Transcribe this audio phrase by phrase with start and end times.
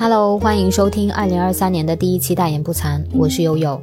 [0.00, 3.82] Hello，欢迎收听二零二三年的第一期大言不惭，我是悠悠。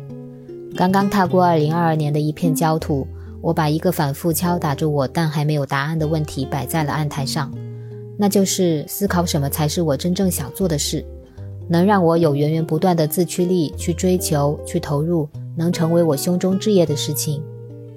[0.74, 3.06] 刚刚踏过二零二二年的一片焦土，
[3.42, 7.54] 我把一个反复敲打着我但还没有答案的问题摆在了案台上，
[8.18, 11.06] 那就是思考什么才是我真正想做的事，
[11.68, 15.28] 能让我有源源不断的自驱力去追求、去投入，
[15.58, 17.44] 能成为我胸中志业的事情。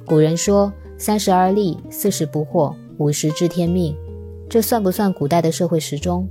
[0.05, 3.95] 古人说：“三十而立，四十不惑，五十知天命。”
[4.51, 6.29] 这算不算古代的社会时钟？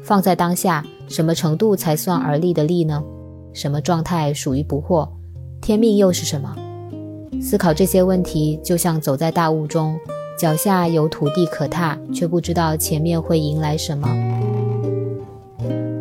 [0.00, 3.02] 放在当下，什么程度才算而立的立呢？
[3.52, 5.08] 什么状态属于不惑？
[5.60, 6.54] 天命又是什么？
[7.40, 9.98] 思考这些问题，就像走在大雾中，
[10.38, 14.08] 脚下有土地可踏，却不知道前面会迎来什么。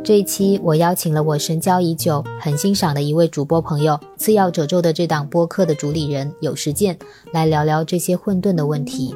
[0.03, 6.97] 这一期，我邀请了我神交已久、很欣赏的一位主播朋友，次要褶皱的这档播客的主理人有时间，
[7.31, 9.13] 来聊聊这些混沌的问题。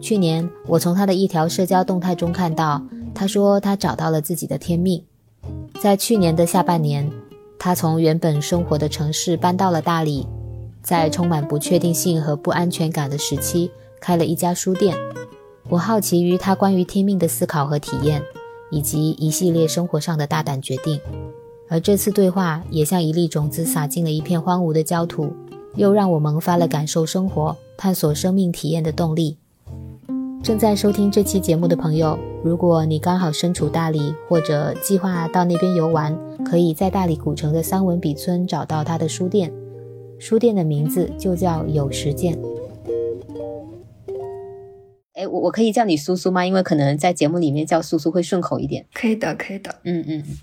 [0.00, 2.82] 去年，我从他的一条社交动态中看到，
[3.14, 5.04] 他说他找到了自己的天命。
[5.80, 7.10] 在去年的下半年，
[7.58, 10.26] 他从原本生活的城市搬到了大理，
[10.82, 14.96] 在充满不确定性和不安全感的时期，开了一家书店。
[15.68, 18.22] 我好奇于他关于天命的思考和体验。
[18.72, 21.00] 以及一系列生活上的大胆决定，
[21.68, 25.32] 而这次对话也像一粒种子撒进了一片荒芜的焦土，
[25.74, 29.38] 又让我萌发了感受生活、探索生命体验的动力。
[30.42, 39.52] 正在收听这期节目的朋友，如果你刚好身处大理，或者计划到那边游玩，可以在大理古城的三文笔村找到他的书店，
[40.18, 42.38] 书店的名字就叫有时间。
[45.12, 46.46] 哎，我我可以叫你苏苏吗？
[46.46, 48.86] 因为可能在节目里面叫苏苏会顺口一点。
[48.94, 49.76] 可以的，可以的。
[49.84, 50.36] 嗯嗯嗯，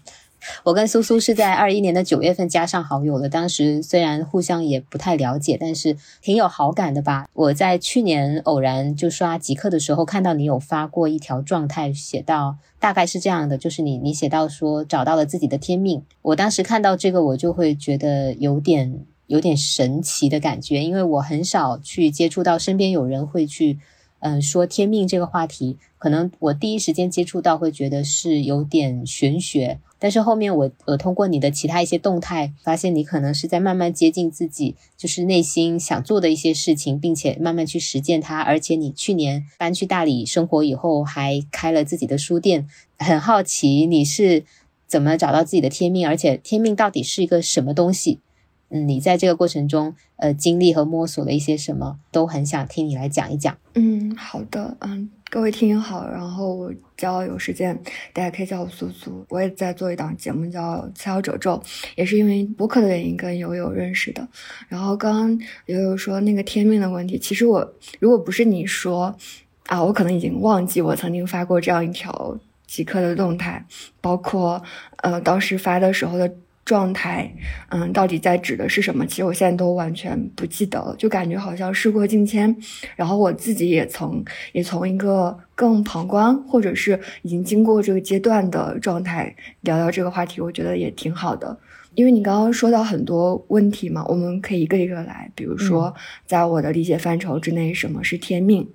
[0.63, 3.27] 我跟苏苏是在二一年的九月份加上好友的。
[3.29, 7.27] 当时虽然互相也不太了解，但是挺有好感的吧。
[7.33, 16.03] 我在去年偶然就刷极客的时候，看到你有发过一条状态，写到大概是这样的，就是你你写到说找到了自己的天命。
[16.21, 23.79] 我当时看到这个，我就会觉得有点有点神奇的感觉，因为我很少去接触到身边有人会去。
[24.19, 38.39] 嗯，说天命这个话题，可能我第一时间接触到会觉得是有点玄学，但是后面我我通过你的其他一些动态，发现你可能是在慢慢接近自己，就是内心想做的一些事情，并且慢慢去实践它。
[38.39, 42.67] 而且你去年搬去大理生活以后，还开了自己的书店，
[42.99, 44.43] 很好奇你是
[44.85, 48.19] 怎么找到自己的天命，而且天命到底是一个什么东西？
[48.69, 53.57] 嗯，你在这个过程中，呃，经历和摸索了一些什么，都很想听你来讲一讲。
[53.75, 57.77] 嗯，好的，嗯，各位听友好，然后我叫有时间，
[58.13, 59.25] 大家可以叫我苏苏。
[59.27, 61.57] 我也在做一档节目叫《次要褶皱》，
[61.95, 64.25] 也是因为播客的原因跟友友认识的。
[64.69, 69.13] 然后刚刚友友说那个天命的问题，其实我如果不是你说
[69.65, 73.65] 啊，我可能已经忘记我曾经发过这样一条极客的动态，
[73.99, 74.63] 包括
[74.97, 76.33] 呃当时发的时候的。
[76.67, 77.31] 状态，
[77.69, 79.05] 嗯，到底在指的是什么？
[79.05, 82.53] 其实我现在都完全不记得了，就感觉好像事过境迁。
[82.97, 91.57] 然后我自己也曾也从一个更旁观，或者是已经经过这个阶段的状态聊聊这个话题，我觉得也挺好的。
[91.97, 95.31] 因为你刚刚说到很多问题嘛，我们可以一个一个来。
[95.33, 95.91] 比如说，
[96.27, 98.69] 在我的理解范畴之内，什么是天命？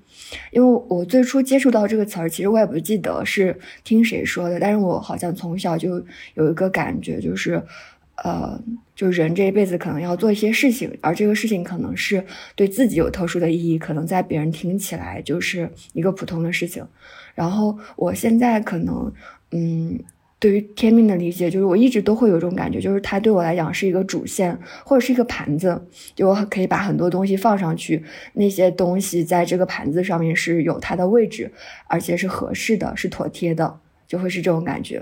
[0.50, 7.62] 因为我最初接触到这个词儿，其实我也不记得是听谁说的，但是我好像从小就有一个感觉，就是，
[8.16, 8.60] 呃，
[8.96, 12.24] 就人这一辈子可能要做一些事情，而这个事情可能是
[12.56, 16.84] 对自己有特殊的意义，可能在别人听起来就是一个普通的事情。
[17.36, 19.12] 然后我现在可能，
[19.52, 20.00] 嗯。
[20.42, 25.80] 对于天命的理解，就是我一直都会有一种感觉，就是它对我来讲是一个主线，或者是一个盘子，
[26.16, 31.48] 就我可以把很多东西放上去，那些东西在这个盘子上面是有它的位置，
[31.86, 35.00] 而且是合适的，是妥帖的，就会是这种感觉。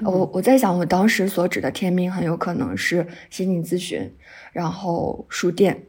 [0.00, 4.10] 我我在想，我当时所指的天命很有可能是心理咨询，
[4.52, 5.80] 然后书店，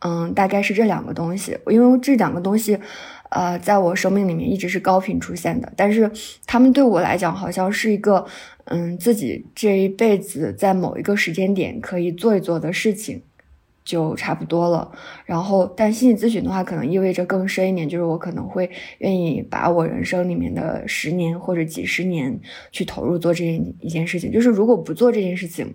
[0.00, 2.78] 嗯，大概是这两个东西，因为这两个东西。
[3.34, 6.08] 呃，在我生命里面一直是高频出现的，但是
[6.46, 8.24] 他们对我来讲好像是一个，
[8.66, 13.20] 嗯，自己这一辈子在某一个时间点可以做一做的事情，
[13.84, 14.92] 就差不多了。
[15.26, 22.38] 然后，但心理咨询的话，可能意味着更深一点，就是我可能会愿意把我人生里面的十年或者几十年
[22.70, 24.30] 去投入做这件一件事情。
[24.30, 25.74] 就是如果不做这件事情，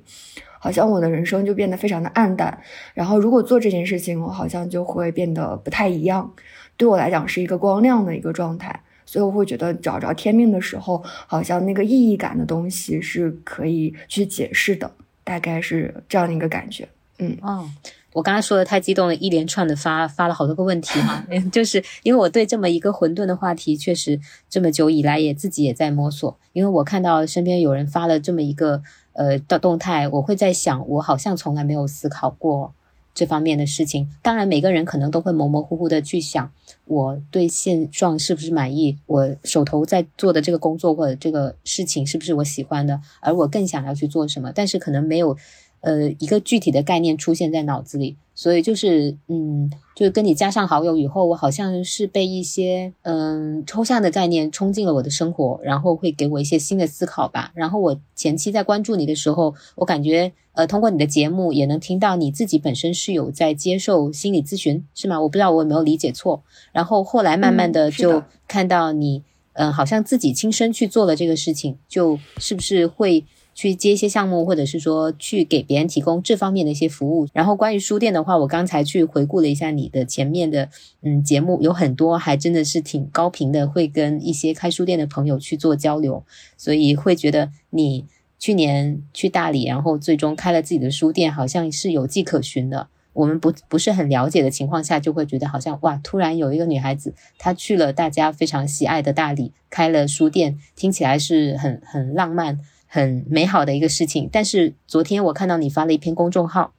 [0.61, 2.57] 好像我的人生就变得非常的暗淡；
[2.93, 6.33] 然后如果做这件事情，我好像就会变得不太一样。
[6.79, 14.89] 对我来讲是一个光亮的一个状态，所以我会觉得找着天命的时候，好像那个意义感的东西是可以去解释的，
[15.25, 16.87] 大概是这样的一个感觉。
[17.17, 17.69] 嗯，哦，
[18.13, 21.21] 我刚才说的太激动了，一连串的发发了好多个问题哈，
[21.51, 24.17] 就是因为我对这么一个混沌的话题，确实
[24.49, 26.39] 这么久以来也自己也在摸索。
[26.53, 28.81] 因为我看到身边有人发了这么一个
[29.11, 32.73] 呃的动态，我会在想，我好像从来没有思考过
[33.13, 34.09] 这方面的事情。
[34.21, 36.51] 当然，每个人可能都会模模糊糊的去想，
[36.85, 45.37] 我对现状是不是满意，我手头在做的这个工作或者这个事情是不是我喜欢的，而我更想要去做什么，但是可能没有。
[45.81, 57.51] 呃，一个具体的概念出现在脑子里，所以就是，嗯，就是跟你加上好友以后，我好像是被一些嗯抽象的概念冲进了我的生活，然后会给我一些新的思考吧。
[57.53, 65.19] 然后我前期在关注你的时候，我感觉呃，通过你的节目也能听到你自己本身是有在接受心理咨询，是吗？
[65.19, 66.41] 我不知道我有没有理解错。
[66.71, 69.21] 然后后来慢慢的就看到你，
[69.51, 73.25] 嗯，好像自己亲身去做了这个事情，就是不是会。
[73.59, 77.27] 去接一些项目，或者是说去给别人提供这方面的一些服务。
[77.33, 80.69] 然后关于书店的话，我刚才去回顾了一下你的前面的
[81.01, 86.23] 嗯节目，有很多还真的是挺高频的，会跟一些开书店的朋友去做交流，
[86.55, 88.05] 所以会觉得你
[88.37, 92.87] 去年去大理，然后最终开了自己的书店，好像是有迹可循的。
[93.11, 102.59] 我们不不是很了解的情况下，就会觉得好像哇，突然有一个女孩子她去了大家非常喜爱的大理，开了书店，听起来是很很浪漫。
[102.91, 106.73] 很美好的一个事情，但是昨天我看到你发了一篇公众号，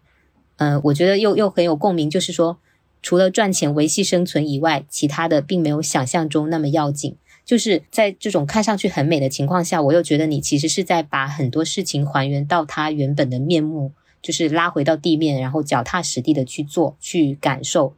[0.57, 2.59] 嗯，我觉得又又很有共鸣，就是说，
[3.01, 7.17] 除了赚钱维系生存以外，其他的并没有想象中那么要紧。
[7.45, 17.95] 就是在这种看上去很美的情况下，我又觉得你其实是在把很多事情还原到它原本的面目，就是拉回到地面，然后脚踏实地的去做、去感受。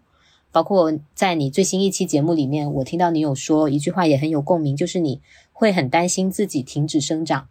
[0.52, 7.48] 包括在你最新一期节目里面，我听到你有说一句话也很有共鸣，就是你会很担心自己停止生长。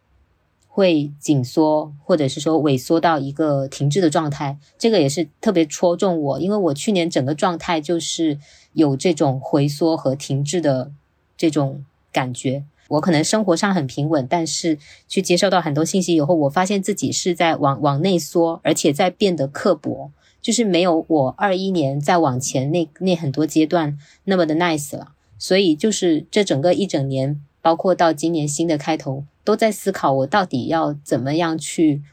[0.73, 8.39] 会紧缩，或者是说萎缩到一个停滞的状态，这个也是特别戳中我，因为我去年整个状态就是
[8.71, 10.93] 有这种回缩和停滞的
[11.35, 11.83] 这种
[12.13, 12.63] 感觉。
[12.87, 14.77] 我可能生活上很平稳，但是
[15.09, 25.13] 去接受到很多信息以后，我发现自己是在往往内缩，而且在变得刻薄，就是没有我二一年再往前那那很多阶段那么的 nice 了。
[25.37, 29.25] 所以就是这整个一整年，包括到今年新的开头。
[29.43, 32.03] 都在思考我到底要怎么样去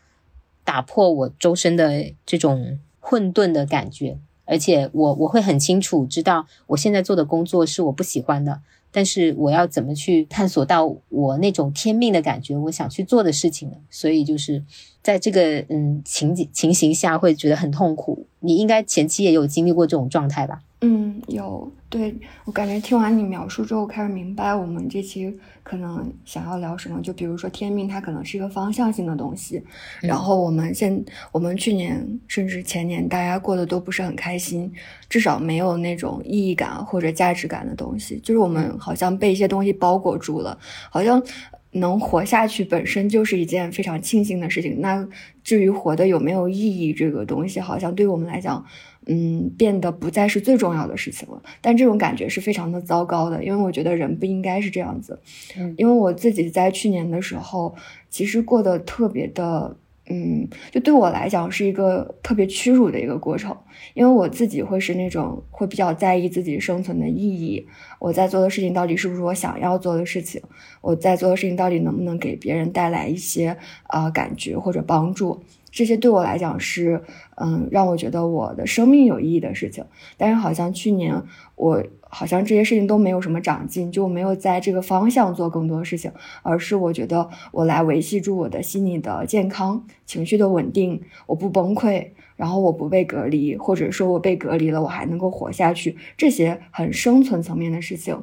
[0.65, 13.77] 打破我周身的这种混沌的感觉，而且我我会很清楚知道我现在做的工作是我不喜欢的，但是我要怎么去探索到我那种天命的感觉，我想去做的事情呢？
[13.91, 14.65] 所以就是
[15.03, 18.27] 在这个嗯情景情形下会觉得很痛苦。
[18.41, 20.61] 你应该前期也有经历过这种状态吧？
[20.81, 21.73] 嗯，有。
[21.91, 22.15] 对
[22.45, 27.01] 我感觉听完你描述之后，开始明白我们这期可能想要聊什么。
[27.01, 29.63] 就比如说天命，它可能是一个方向性的东西。
[30.03, 31.03] 然后我们现
[31.33, 34.71] 我们去年甚至前年，大家过得都不是很开心，
[35.09, 38.21] 至少没有那种意义感或者价值感的东西。
[38.23, 40.59] 就是我们好像被一些东西包裹住了，
[40.91, 41.23] 好像
[41.71, 44.79] 能活下去本身就是一件非常庆幸的事情。
[44.83, 45.09] 那
[45.43, 48.63] 至于活的有没有意义，这个东西好像对我们来讲。
[49.11, 55.19] 嗯，变得不再是最重要的事情了，但这种感觉是非常的糟糕的，因为我觉得人不应该是这样子。
[55.57, 57.75] 嗯，因为我自己在去年的时候，
[58.11, 59.75] 其实过得特别的，
[60.11, 63.57] 嗯，就对我来讲是一个特别屈辱的一个过程，
[63.95, 67.67] 因为我自己会是那种会比较在意自己生存的意义，
[67.99, 70.43] 我在做的事情到底是不是我想要做的事情，
[70.83, 75.43] 我在做的事情到底能不能给别人带来一些啊感觉或者帮助。
[75.79, 77.01] 这些对我来讲是，
[77.37, 79.85] 嗯，让我觉得我的生命有意义的事情。
[80.17, 81.23] 但是好像去年
[81.55, 86.11] 我好像这些事情都没有什么长进，就没有在这个方向做更多事情，
[86.43, 95.97] 而是我觉得我来维系住我的心理的健康、情绪的稳定，我不崩溃，然后我不被隔离，或者说我被隔离了，我还能够活下去。
[96.17, 98.21] 这些很生存层面的事情，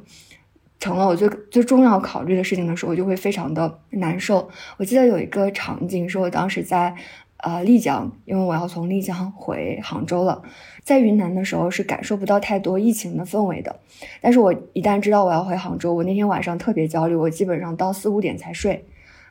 [0.78, 4.46] 成了我最最重要考虑的事情的时候，我就会非常的难受。
[4.76, 6.94] 我记得有一个场景是我当时在。
[7.38, 10.42] 啊，丽江，因为我要从丽江回杭州了。
[10.82, 13.76] 在云南的时候是感受不到太多疫情的氛围的，
[14.20, 18.84] 但是我一旦知道我要回杭州，我那天晚上特别焦虑，我基本上到四五点才睡。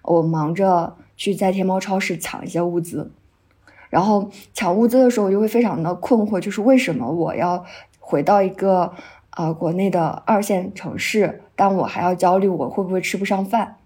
[0.03, 3.11] 我忙着去在天猫超市抢一些物资，
[3.89, 7.65] 然后抢物资的时候我就会非常的困惑，就是为什么我要
[7.99, 8.93] 回到一个
[9.31, 13.77] 啊国内的二线城市，但我还要焦虑我会不会吃不上饭。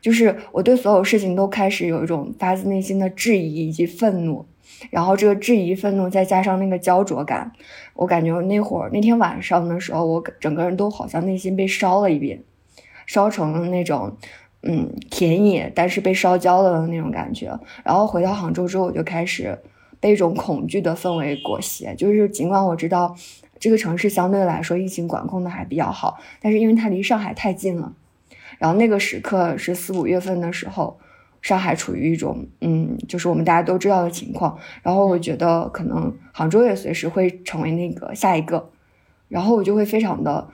[0.00, 4.46] 就是我对所有事情都开始有一种发自内心的质疑以及愤怒，
[4.90, 7.52] 然后这个质疑、愤怒再加上那个焦灼感，
[7.94, 12.42] 我感觉我那会儿那天晚上的时候，我整个人都好像内心被烧了一遍，
[13.06, 14.16] 烧成了那种
[14.62, 17.58] 嗯田野，但是被烧焦了的那种感觉。
[17.84, 19.58] 然后回到杭州之后，我就开始
[20.00, 21.94] 被一种恐惧的氛围裹挟。
[21.94, 23.14] 就是尽管我知道
[23.58, 27.92] 这个城市相对来说疫情管控的还比较好，但是因为它离上海太近了，
[28.60, 31.00] 然后那个时刻是四五月份的时候，
[31.40, 34.58] 上海处于一种嗯，就是我们大家都知道的情况。
[34.82, 38.68] 然后我觉得可能杭州也随时会成为那个下一个，
[39.28, 40.48] 然后我就会非常的。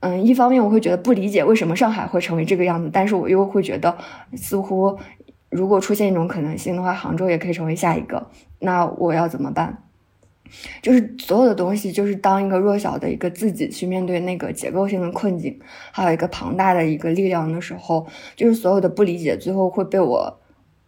[0.00, 3.94] 嗯，一方面我会觉得不理解为什么上海会成为这个样子，但是我又会觉得，
[4.34, 4.98] 似乎
[5.50, 8.30] 如果出现一种可能性的话，杭州也可以成为下一个。
[8.60, 9.82] 那我要怎么办？
[10.82, 15.58] 就是所有的东西，就是当一个弱小的一个自己去面对那个结构性的困境，
[15.90, 20.40] 还有一个庞大的一个力量的时候，就是所有的不理解，最后会被我。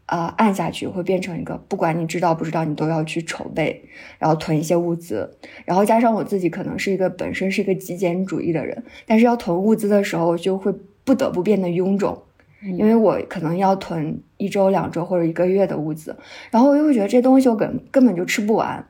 [0.09, 3.85] 啊，按下去会变成一个，不管你知道不知道，你都要去筹备，
[4.19, 5.37] 然后囤一些物资，
[5.67, 10.73] 然后加上我自己可能是一个本身是一个极简主义的人，但是要囤物资的时候就会
[11.05, 12.23] 不得不变得臃肿，
[12.62, 16.17] 因为我可能要囤一周、两周或者一个月的物资，
[16.50, 18.83] 然后我又会觉得这东西我根根本就吃不完。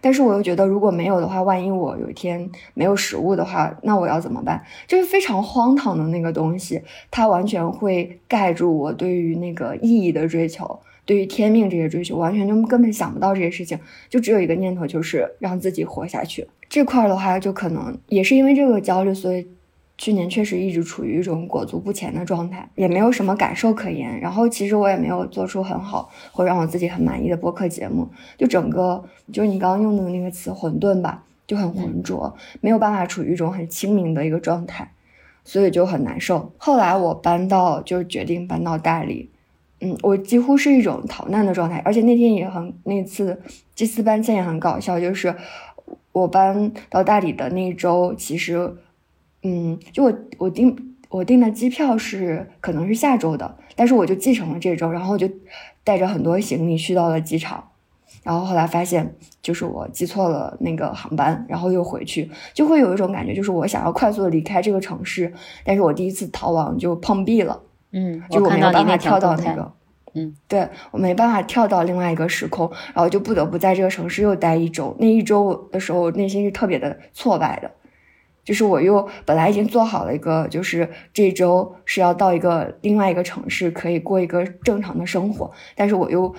[0.00, 4.62] 但是我又觉得，如果没有的话，万一我有一天没有食物的话，那我要怎么办？
[4.86, 6.80] 就是非常荒唐的那个东西，
[7.10, 13.78] 它完全会盖住我对于那个意义的追求，对于天命这些追求，完全就根本想不到这些事情，
[14.08, 16.46] 就只有一个念头，就是让自己活下去。
[16.68, 19.46] 这块的话，就可能也是因为这个焦虑，所以。
[19.98, 24.20] 去年确实一直处于一种裹足不前的状态，也没有什么感受可言。
[24.20, 34.88] 然后其实我也没有做出很好或让我自己很满意的播客节目，就整个就是你刚刚用的那个词“混沌”吧，就很浑浊，没有办法处于一种很清明的一个状态，
[35.44, 36.52] 所以就很难受。
[36.58, 39.28] 后来我搬到，就是决定搬到大理，
[39.80, 41.82] 嗯，我几乎是一种逃难的状态。
[41.84, 43.42] 而且那天也很，那次
[43.74, 45.34] 这次搬迁也很搞笑，就是
[46.12, 48.76] 我搬到大理的那一周，其实。
[49.42, 55.30] 嗯，就我我订我订的机票是可能是下周的，但是我就继承了这周，然后就
[55.84, 57.68] 带着很多行李去到了机场，
[58.24, 65.32] 然后后来发现就是我记错了那个航班，然后又回去，就会有一种感觉，就是我想要快速的离开这个城市，
[65.64, 69.72] 但是我第一次逃亡就碰壁了，嗯，就我没有办法跳到那个，
[70.14, 77.70] 嗯，对我没办法跳到另外一个时空，然后就不得不在这个城市又待一周，那一周的时候内心是特别的挫败的。
[78.48, 86.34] 就是我又本来已经做好了一个，就是这周是要到一个另外一个城市，可以过一个正常的生活，但是我又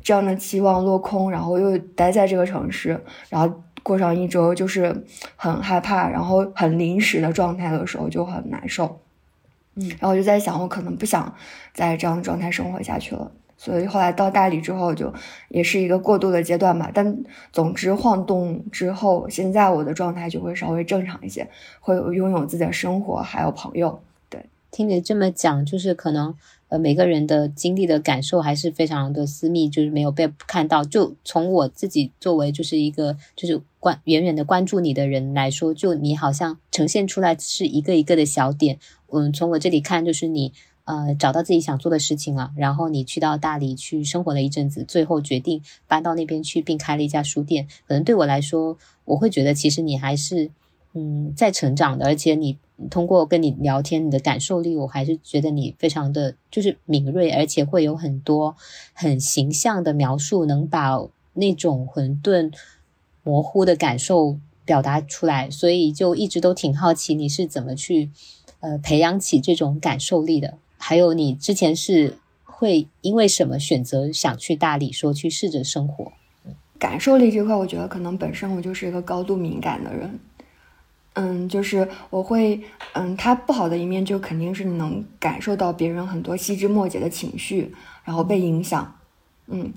[0.00, 2.96] 这样的期望落空，然后又待在这个城市，
[3.28, 3.52] 然后
[3.82, 5.04] 过上一周就是
[5.34, 9.00] 很害怕，然后很临时的状态的时候就很难受，
[9.74, 11.34] 嗯，然后我就在想，我可能不想
[11.74, 13.32] 在这样的状态生活下去了。
[13.62, 15.12] 所以后来到大理之后，就
[15.50, 16.90] 也是一个过渡的阶段吧。
[16.94, 17.14] 但
[17.52, 21.46] 总之晃动之后，现在我的状态就会稍微正常一些，
[21.78, 24.00] 会有拥有自己的生活，还有朋友。
[24.30, 26.34] 对，听你这么讲，就是可能
[26.68, 30.82] 呃每个人的经历的感受还是非常的私密，就是没有被看到。
[30.82, 38.78] 就从我自己作为就是一个就是关远远的关注你的人来说，就你好像呈现出来是一个一个的小点。
[39.12, 40.54] 嗯，从我这里看，就是你。
[40.90, 47.68] 呃，找到自己想做的事情了，然后你去到大理去生活了一阵子，最后决定搬到那边去，并开了一家书店。
[47.86, 50.50] 可能对我来说，我会觉得其实你还是
[50.94, 52.58] 嗯在成长的，而且你
[52.90, 58.56] 通过跟你聊天，你的感受力，我还是觉得你非常的就是敏锐，而且会有很多
[58.92, 60.98] 很形象的描述，能把
[61.34, 62.52] 那种混沌
[63.22, 65.48] 模糊的感受表达出来。
[65.48, 68.10] 所以就一直都挺好奇你是怎么去
[68.58, 70.58] 呃培养起这种感受力的。
[70.82, 76.12] 还有，你之前是会因为什么选择想去大理，说去试着生活？
[76.78, 80.18] 感受力这块，我觉得可能本身我就是一个高度敏感的人。
[81.12, 82.58] 嗯，就是我会，
[82.94, 88.96] 嗯，他不好的一面就肯定是能感受到别人很多细枝末节的情绪，然后被影响。
[89.48, 89.72] 嗯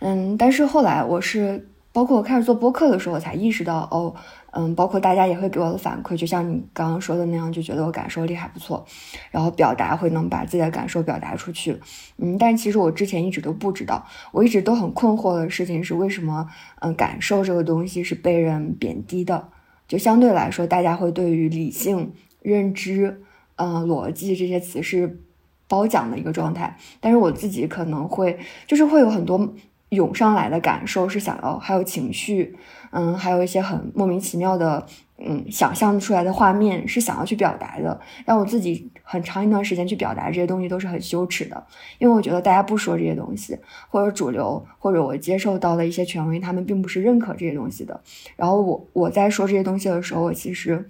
[0.00, 4.14] 嗯，但是后来我是，包括我开始做播客的时候，我才意识到哦。
[4.52, 8.84] 嗯，包括大家也会给我的反馈，就像你刚刚说的那样，就觉得我感受力还不错，
[9.30, 11.78] 然后表达会能把自己的感受表达出去。
[12.16, 16.48] 嗯，但其实我之前一直都不知道，我一直都很困惑的事情是为什么，
[16.80, 19.48] 嗯，感受这个东西是被人贬低的。
[19.86, 22.12] 就相对来说，大家会对于理性、
[22.42, 23.22] 认知、
[23.56, 25.22] 嗯，逻辑这些词是
[25.66, 29.54] 褒奖的一个状态，但是我自己可能会就是会有很多
[29.90, 32.56] 涌上来的感受，是想要还有情绪。
[32.90, 34.86] 嗯，还有一些很莫名其妙的，
[35.18, 41.66] 嗯，想象出来的画面是想要去表达的，让我自己很长一段时间去表达这些东西都是很羞耻的，
[41.98, 43.58] 因为我觉得大家不说这些东西，
[43.90, 48.00] 或者主流或者我接受到的一些权威，他们并不是认可这些东西的。
[48.36, 50.88] 然后我我在说这些东西的时候，我其实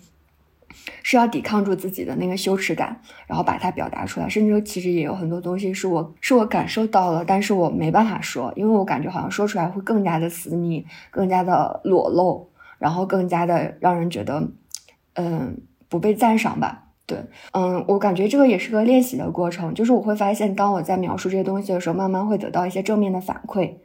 [1.03, 4.29] 是要抵抗住自己的那个羞耻感，然后把它表达出来。
[4.29, 14.49] 甚至其实也有很多东西是我是我感受到了，但是我没办法说，因为我感觉好像说出来会更加的私密，更加的裸露，然后更加的让人觉得，
[15.15, 15.59] 嗯，
[15.89, 16.85] 不被赞赏吧。
[17.07, 17.19] 对，
[17.53, 23.77] 嗯，我感觉这个也是个练习的过程，就是我会发现，当我在描述这些东西的时候，慢慢会得到一些正面的反馈，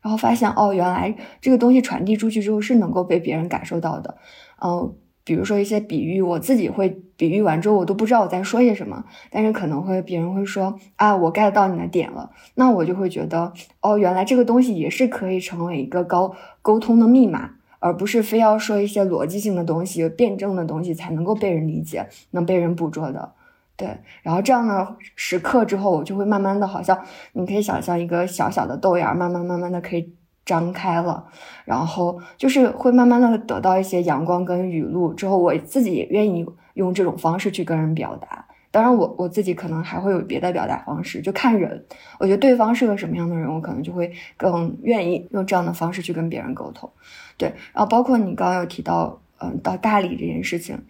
[0.00, 4.16] 然后发现哦，原来这个东西传递出去之后是能够被别人感受到的，
[4.62, 4.94] 嗯。
[5.28, 23.32] 比如说一些比喻，我自己会比喻完之后，我都不知道我在说些什么，但是可能会别人会说啊，我 get 到你的点了，那我就会觉得哦，原来这个东西也是可以成为一个高沟通的密码，而不是非要说一些逻辑性的东西、辩证的东西才能够被人理解、能被人捕捉的。
[23.76, 26.98] 对，然后这样的时刻之后，我就会慢慢的，好像
[27.34, 30.14] 你可以想象一个小小的豆芽，慢慢慢慢的可以。
[30.48, 31.26] 张开了，
[31.66, 38.46] 然后就是会慢慢的得到一些阳光跟雨露，之后我自己也愿意用这种方式去跟人表达。
[38.70, 41.84] 当然，我我自己可能还会有别的表达方式，就看人。
[42.18, 46.90] 我觉得对方是个什么样的人，我可能就会更愿意用这样的方式去跟别人沟通。
[47.36, 50.82] 对，然后包括你刚刚有提到，嗯，到大理这件事情，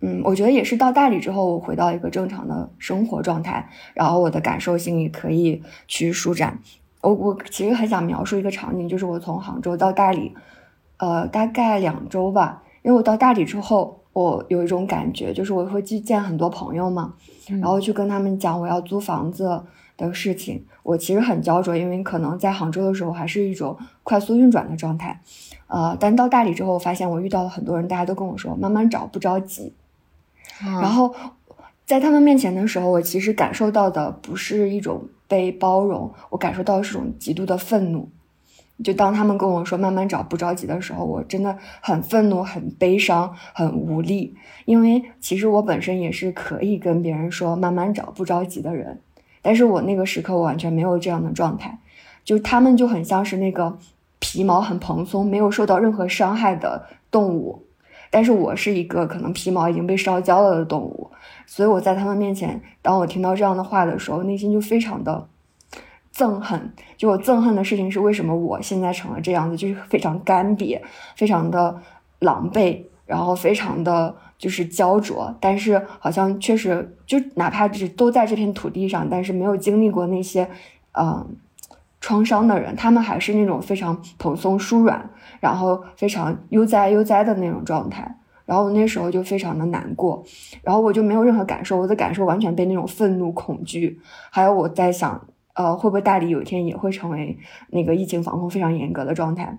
[0.00, 6.60] 嗯，我觉得也是到大理之后，我回到一个正常的生活状态，然后我的感受性也可以去舒展。
[7.00, 10.34] 我我其实很想描述一个场景，就是我从杭州到大理，
[10.96, 12.62] 呃，大概两周吧。
[12.82, 17.14] 因为我到大理之后，我有一种感觉，就是我会去见很多朋友嘛，
[17.48, 19.62] 然后去跟他们讲我要租房子
[19.96, 20.64] 的事情。
[20.82, 25.20] 我其实很焦灼，因为可能在杭州的时候还是一种快速运转的状态，
[25.66, 29.72] 呃，但到大理之后，我发现我遇到了很多人，大家都跟我说慢慢找，不着急。
[30.60, 31.14] 然后
[31.84, 35.08] 在他们面前的时候，我其实感受到的不是一种。
[35.28, 38.08] 被包容，我感受到是种极度的愤怒。
[38.82, 44.34] 就当他们跟我说慢慢找不着急的时候，我真的很愤怒、很悲伤、很无力。
[44.64, 49.00] 因为其实我本身也是可以跟别人说慢慢找不着急的人，
[49.42, 51.78] 但是我那个时刻我完全没有这样的状态。
[52.24, 53.78] 就他们就很像是那个
[54.20, 57.64] 皮毛很蓬松、没有受到任何伤害的动物，
[58.10, 61.10] 但是我是一个可能皮毛已经被烧焦了的动物。
[61.46, 65.26] 所以我在他们面前，当我听到这样的话的时候，内心就非常的
[66.14, 66.72] 憎恨。
[66.96, 70.80] 就我憎恨的事情是，为什么我现在成了这样子，就是非常干瘪，
[71.16, 71.80] 非常的
[72.18, 75.34] 狼狈，然后非常的就是焦灼。
[75.40, 80.48] 但是好像确实，就哪怕是都在这片土地上，但是没有经历过那些
[80.92, 81.36] 嗯
[82.00, 88.16] 创伤的人，他们还是那种非常蓬松舒软，然后非常悠哉悠哉的那种状态。
[88.44, 90.24] 然后我那时候就非常的难过，
[90.62, 95.22] 然后我就没有任何感受，我的感受完全被那种愤怒、恐惧，还有我在想，
[95.52, 99.58] 呃，会不会大理有一天也会成为那个疫情防控非常严格的状态？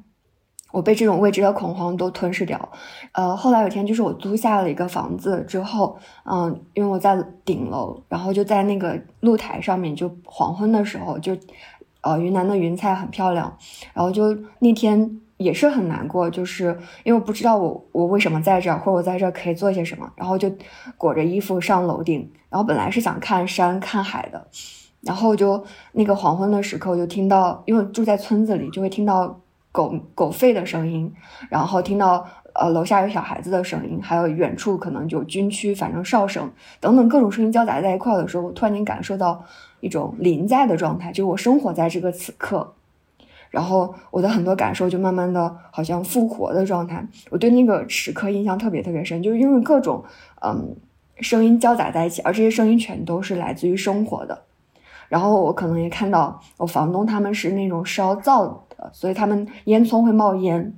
[0.72, 2.70] 我被这种未知的恐慌都吞噬掉。
[3.12, 11.38] 呃，后来有一天，就是我租下了一个房子之后，嗯，因为我在顶楼，然后就在那个露台上面，就黄昏的时候，就，
[12.02, 13.56] 呃，云南的云彩很漂亮，
[13.94, 15.22] 然后就那天。
[15.40, 20.52] 也是很难过，就是因为我不知道我我为什么在这儿，或者我在这儿可以做些什么，然后就
[20.98, 24.48] 裹着衣服上楼顶，然后本来是想看山看海的，
[25.00, 29.40] 然后就那个黄昏的时刻，我就听到，因为住在村子里，就会听到
[29.72, 31.10] 狗狗吠的声音，
[31.50, 39.42] 然后听到呃楼下有小孩子的声音，还有远处可能就军区，反正哨声等等各种声音交杂在一块的时候，我突然间感受到
[39.80, 42.74] 一种临在的状态，就我生活在这个此刻。
[43.50, 50.04] 然后我的很多感受就慢慢的好像复活的状态，我对那个时刻印象特别特别深，就是因为各种
[50.42, 50.76] 嗯
[51.20, 54.44] 声音交杂在一起，而这些声音全都是来自于生活的。
[55.08, 60.72] 然后我可能也看到我房东他们是那种烧灶的，所以他们烟囱会冒烟，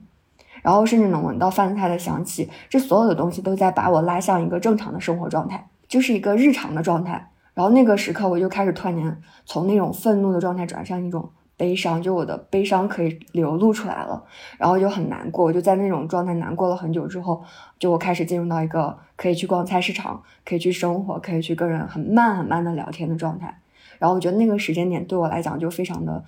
[0.61, 7.31] 然后甚至能闻到饭菜的香气，这所有的东西都在把我拉向一个正常的生活状态，就是一个日常的状态。
[7.53, 11.29] 然后那个时刻我就开始突然间从那种愤怒的状态转向一种。
[11.61, 14.23] 悲伤，就我的悲伤可以流露出来了，
[14.57, 17.43] 然后就很难过，我就在那种状态难过了很久之后，
[17.77, 23.59] 就我开始进入到一个可以去逛菜市场，可以去生活，可以去跟人很慢很慢的聊天的状态。
[23.99, 26.25] 然后我觉得那个时间点对我来讲就非常的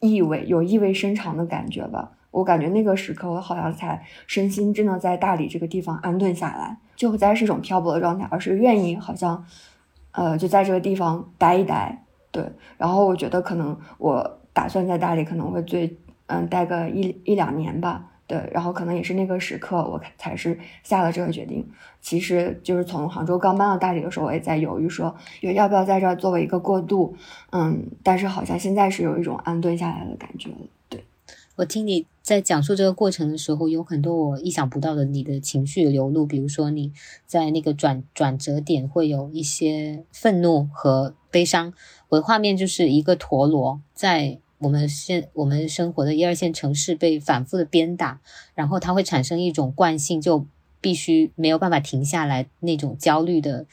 [0.00, 2.10] 意味有意味深长的感觉吧。
[2.30, 9.46] 我感觉那个时刻我好像才身心真的在大理这个地方安顿下来，就不再是一种漂泊的状态，而是愿意好像
[10.12, 12.04] 呃就在这个地方待一待。
[12.30, 12.44] 对，
[12.76, 14.37] 然后我觉得可能我。
[14.58, 21.64] 打算在大理可能会最嗯待个一一两年吧，对，然后可能也是那个时刻我才是下了这个决定。
[22.00, 27.14] 其实就是从杭州刚搬到大理的时候，我也在犹豫说要不要在这儿作为一个过渡，
[27.52, 30.50] 嗯，但是好像现在是有一种安顿下来的感觉。
[30.88, 31.04] 对
[31.54, 32.06] 我听你。
[32.28, 36.92] 在讲述这个过程的时候，有很多我意想不到的你的情绪流露，比如说你
[37.24, 41.72] 在那个转转折点会有一些愤怒和悲伤。
[42.10, 48.20] 我的画面就是一个陀螺在我们现我们生活的一二线城市被反复的鞭打，
[48.54, 50.46] 然后它会产生一种惯性，就
[50.80, 53.66] 必须没有办法停下来那种焦虑的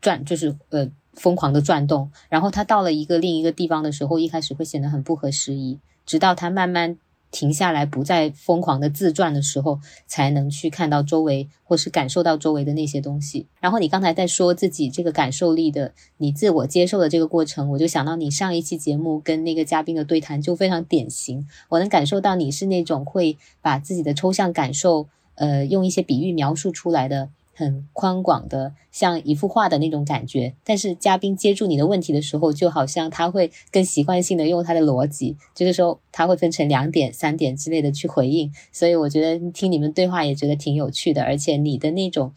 [0.00, 2.10] 转，就是呃疯狂的转动。
[2.28, 6.98] 然后它到了一个另一个地方的时候，一开始会显得很不合时宜，直到它慢慢。
[7.32, 13.48] 停下来，不再疯狂的自转的时候，才能去看到周围，或是感受到周围的那些东西。
[13.58, 21.48] 然后你刚才在说自己这个感受力的，你自我接受的这个过程，我就想到你上一期节目跟那个嘉宾的对谈就非常典型。
[21.70, 27.30] 我能感受到你是那种会把自己的抽象感受，呃，用一些比喻描述出来的。
[27.54, 30.54] 很宽广的，像一幅画的那种感觉。
[30.64, 38.50] 但是嘉宾接住你的问题的时候，就好像他会更习惯性的用他的逻辑，这个时候他会分成两点、三点之类的去回应。
[38.72, 42.32] 所以我觉得听你们对话也觉得挺有趣的，而且你的那种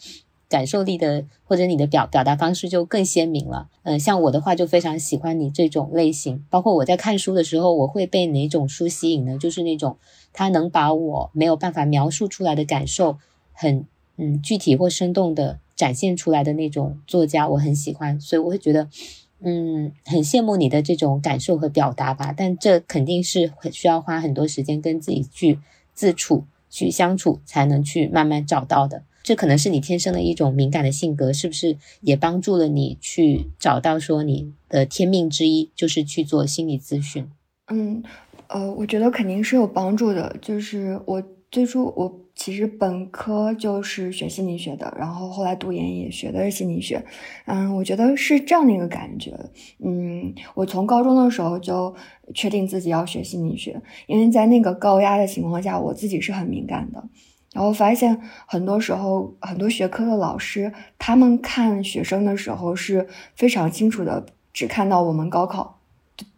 [0.50, 3.70] 感受力的或者你的表表达方式就更鲜明了。
[3.84, 6.44] 嗯，像我的话就非常喜欢你这种类型。
[6.50, 9.38] 包括我在看书的时候，我会被哪种书吸引呢？
[9.38, 9.98] 就是那种
[10.34, 13.18] 他能把我没有办法描述出来的感受
[13.54, 13.86] 很。
[14.18, 18.88] 嗯，具体或生动的展现出来的那种作家，我很喜欢，所以我会觉得，
[19.42, 22.34] 嗯，很羡慕你的这种感受和表达吧。
[22.36, 25.60] 但这肯定是很需要花很多时间跟自己去
[25.94, 29.04] 自处、去相处，才能去慢慢找到的。
[29.22, 37.28] 这可能是你天生的一种敏感的性格，是不是也帮助了你去找到说你的天命之一，就是去做心理咨询？
[37.74, 38.04] 嗯，
[38.48, 40.36] 呃，我觉得肯定是有帮助的。
[40.40, 41.24] 就是我
[41.56, 42.22] 最初我。
[42.38, 47.02] 其实本科就是学心理学的，然后后来读研也学的是心理学，
[47.46, 49.32] 嗯，我觉得是这样的一个感觉，
[49.80, 51.96] 嗯，我从高中的时候就
[52.34, 57.02] 确定自己要学心理学，因为在那个高压的情况下，我自己是很敏感的，
[57.54, 65.80] 然后发现很多时候很多学科的老师，他们看学生的时候是非常清楚的，只看到我们高考。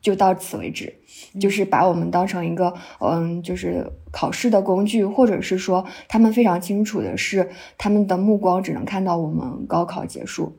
[0.01, 0.91] 就到此为止，
[1.39, 3.85] 就是把我们当成一个嗯，就是
[4.17, 10.57] 考试的工具，或者是说他们非常清楚的是，他们的目光只能看到我们高考结束，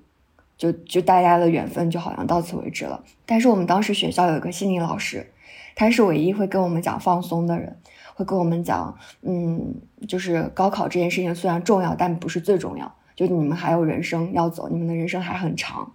[0.56, 3.02] 就就大家的缘分就好像到此为止了。
[3.26, 5.26] 但是我们当时学校有一个心理老师，
[5.74, 7.76] 他是唯一会跟我们讲放松的人，
[8.14, 9.74] 会跟我们讲，嗯，
[10.06, 15.92] 就是高考这件事情虽然重要，但不是最重要，就你们还有人生要走，你们的人生还很长。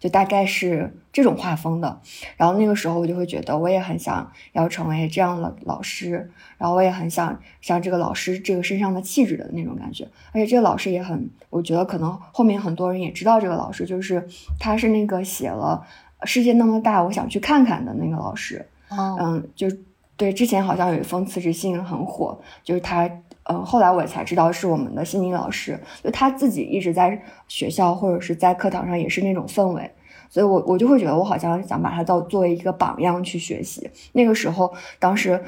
[0.00, 2.00] 就大概是这种画风的，
[2.38, 14.26] 然后那个时候我就会觉得，我也很想要成为这样的老师，然后我也很想像这个老师这个身上的气质的那种感觉，而且这个老师也很，我觉得可能后面很多人也知道这个老师，就是
[14.58, 15.86] 他是那个写了
[16.26, 19.68] 《世界那么大，我想去看看》的那个老师，嗯，就
[20.16, 23.10] 对，之前好像有一封辞职信很火，就是他。
[23.50, 29.90] 嗯，后来我才知道是我们的心理老师，就他自己一直在学校或者是在课堂上也是那种氛围，
[30.30, 33.90] 所以我我就会觉得我好像想把他当作为一个榜样去学习。
[34.12, 35.38] 那个时候，当时。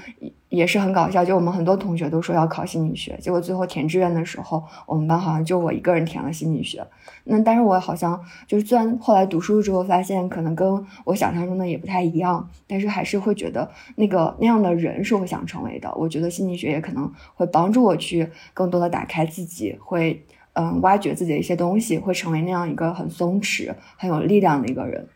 [0.52, 6.86] 也是很搞笑，就我们很多同学都说要考心理学，结果最后填志愿的时候，我们班好像就我一个人填了心理学。
[7.24, 13.66] 那但是我好像就是虽然后来读书之后发现可能跟我想象中的也不太一样，但是还是会觉得
[13.96, 15.90] 那个那样的人是我想成为的。
[15.94, 20.22] 我觉得心理学也可能会帮助我去更多的打开自己，会
[20.54, 25.06] 嗯挖掘自己的一些东西，会成为那样一个很松弛、很有力量的一个人。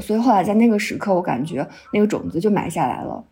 [0.00, 3.24] 所以后来在那个时刻，我感觉那个种子就埋下来了。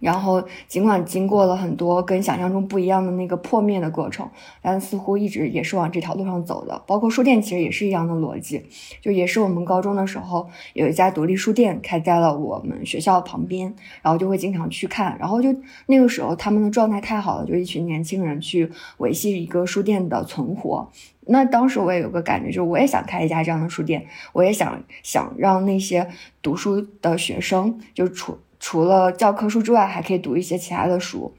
[0.00, 4.28] 然后，尽管经过了很多跟想象中不一样的那个破灭的过程，
[4.62, 6.82] 但似乎一直也是往这条路上走的。
[6.86, 8.64] 包括书店，其实也是一样的逻辑，
[9.02, 15.16] 就也是我们高中的时候有一家独立书店开在了我们学校旁边，然后就会经常去看。
[15.18, 15.54] 然后就
[15.86, 20.90] 那个时候他们的状态太好了，就一群年轻人去维系一个书店的存活。
[21.26, 26.08] 那当时我也有个感觉，就是我也想开一家这样的书店，我也想想让那些
[26.40, 28.38] 读书的学生就出。
[28.60, 31.34] 除了教科书之外，还可以读一些其他的书，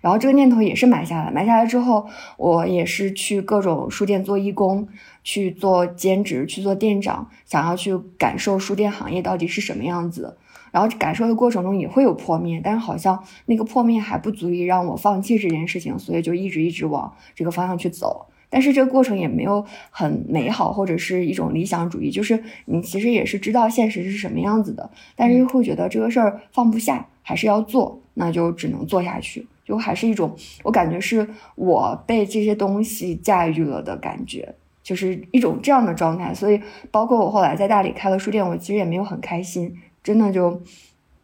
[0.00, 1.30] 然后这个念头也是埋下来。
[1.30, 4.86] 埋下来之后，我也是去各种书店做义工，
[5.24, 10.36] 去做兼职，去做店长，想要去感受书店行业到底是什么样子。
[10.70, 18.26] 然后感受的过程中也会有破灭，但是好像那个破灭还不足以让我放弃这件事情，所以就一直一直往这个方向去走。
[18.48, 36.32] 但是这个过程也没有很美好，或者是一种理想主义，就是你其实也是知道现实是什么样子的，但是又会觉得这个事儿放不下，还是要做，那就只能做下去，就还是一种我感觉是我被这些东西驾驭了的感觉，就是一种这样的状态。
[36.32, 40.62] 所以包括我后来在大理开了书店，我其实也没有很开心，真的就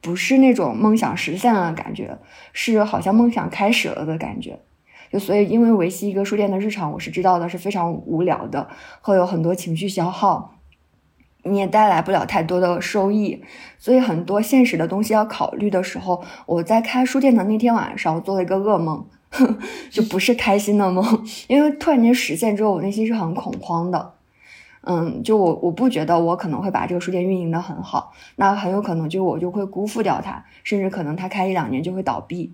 [0.01, 2.19] 不是那种梦想实现了的感觉，
[2.53, 4.59] 是好像梦想开始了的感觉。
[5.13, 8.67] 就所以，因为维系一个书店的日常，我是知道的是非常无聊的，
[9.03, 10.55] 会有很多情绪消耗，
[11.43, 13.45] 你也带来不了太多的收益。
[13.79, 19.05] 所以，很多现实的东西要考虑的时候，我在开书店的那天晚上，我做了一个噩梦，
[19.93, 21.05] 就不是开心的梦，
[21.47, 24.15] 因为突然间实现之后，我内心是很恐慌的。
[24.85, 32.53] 嗯，就我我不觉得我可能会把这个书店运营的很好，那很有可能就我就会辜负掉它，甚至可能它开一两年就会倒闭。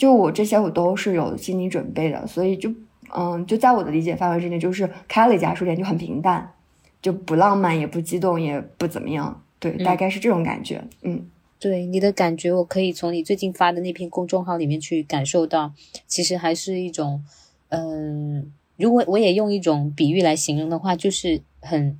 [0.00, 2.72] 就我这些我都是有心理准备的，所以就
[3.14, 6.54] 嗯，就在我的理解范围之内，就是开了一家书店就很平淡，
[7.02, 10.82] 就不浪漫也不激动也不怎么样，对，大概是这种感觉。
[11.02, 15.74] 嗯，对你的感觉，我可以从你最近发的那篇公众号里面去感受到，
[16.06, 17.22] 其实还是一种，
[17.68, 21.98] 嗯，如果我也用一种比喻来形容的话，就是很。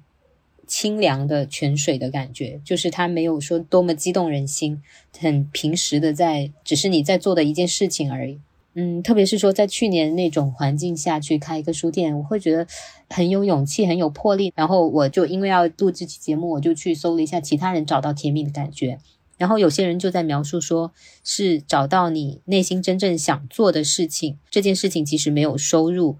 [0.71, 4.81] 清凉的泉水的感觉，就是它没有说多么激动人心，
[5.19, 8.39] 很平时的在，只是你在做的一件事情而已。
[8.75, 12.65] 嗯，特别是说在去年那种环境下去开一个书店，我会觉得
[13.09, 14.53] 很有勇气，很有魄力。
[14.55, 19.01] 然后我就因为要录这期节目，我就去搜了一下其他人找到甜蜜的感觉。
[19.37, 20.93] 然后有些人就在描述说，
[21.25, 26.19] 是找到你内心真正想做的事情，这件事情即使没有收入，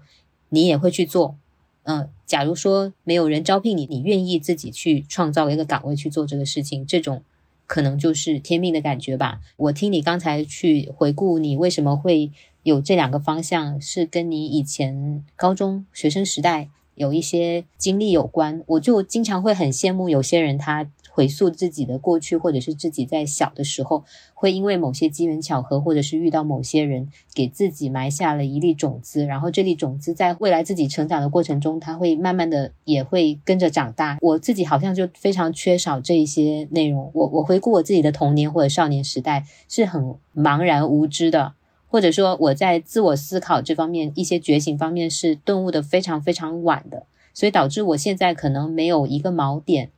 [0.49, 1.37] 你也会去做。
[1.83, 7.23] 嗯，假如说没有人招聘你，你愿意自己去创造一个岗位去做这个事情，这种
[7.65, 9.39] 可能就是天命的感觉吧。
[9.57, 12.31] 我听你刚才去回顾，你为什么会
[12.63, 18.63] 有这两个方向，是跟你以前高中学生时代有一些经历有关。
[18.67, 20.89] 我就经常会很羡慕有些人，他。
[21.13, 29.25] 回溯自己的过去，或者是自己在小的时候，会因为某些机缘巧合，或者是遇到某些人，给自己埋下了一粒种子。
[29.25, 34.17] 然后这粒种子在未来自己成长的过程中，它会慢慢的也会跟着长大。
[34.21, 37.11] 我自己好像就非常缺少这一些内容。
[37.13, 41.53] 我我回顾我自己的童年或者少年时代，是很茫然无知的，
[41.87, 49.89] 或者说我在自我思考这方面一些觉醒方面是顿悟的非常非常晚的，所以导致我现在可能没有一个锚点。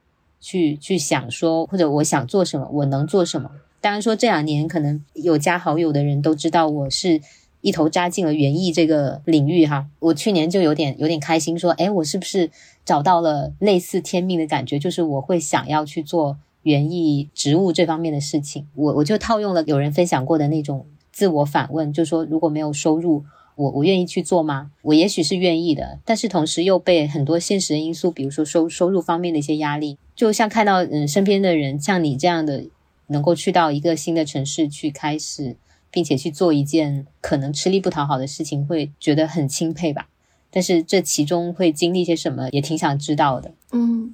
[0.43, 3.49] 去去想说，或者我想做什么，我能做什么？
[3.79, 7.21] 当然说这两年可能有加好友的人都知道，我是
[7.61, 9.87] 一头扎进了园艺这个领域哈。
[9.99, 12.51] 我去年就有点有点开心，说，哎，我是不是
[12.83, 14.77] 找到了类似天命的感觉？
[14.77, 18.67] 就是我会想要去做园艺植物这方面的事情。
[18.75, 23.23] 我我就套用了有人分享过的那种自我反问，就说如果没有收入。
[23.55, 24.71] 我我愿意去做吗？
[24.81, 32.65] 我也许是愿意的，但是同时又被很多现实的因素，比如说收收入方面的一些压力，就像看到嗯身边的人像你这样的，
[33.07, 35.55] 能够去到一个新的城市去开始，
[35.89, 40.07] 并且去做一件可能吃力不讨好的事情，会觉得很钦佩吧。
[40.49, 43.51] 但是这其中会经历些什么，也挺想知道的。
[43.71, 44.13] 嗯，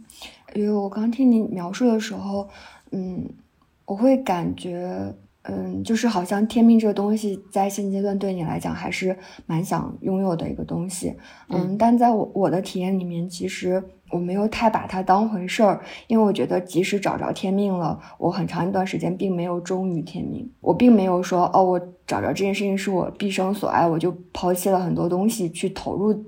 [0.55, 2.47] 因为我刚听你描述的时候，
[2.91, 3.29] 嗯，
[3.85, 5.13] 我会感觉。
[5.49, 11.15] 嗯，就是好像天命这个东西，在现阶段对你来讲还是蛮想拥有的一个东西。
[11.49, 20.49] 嗯，但在我我的体验里面，其实我没有太把它当回事儿，因为我觉得即使找着天命了，我很长一段时间并没有忠于天命。
[20.61, 26.25] 我并没有说哦，我找着这件事情是我毕生所爱，我就抛弃了很多东西去投入，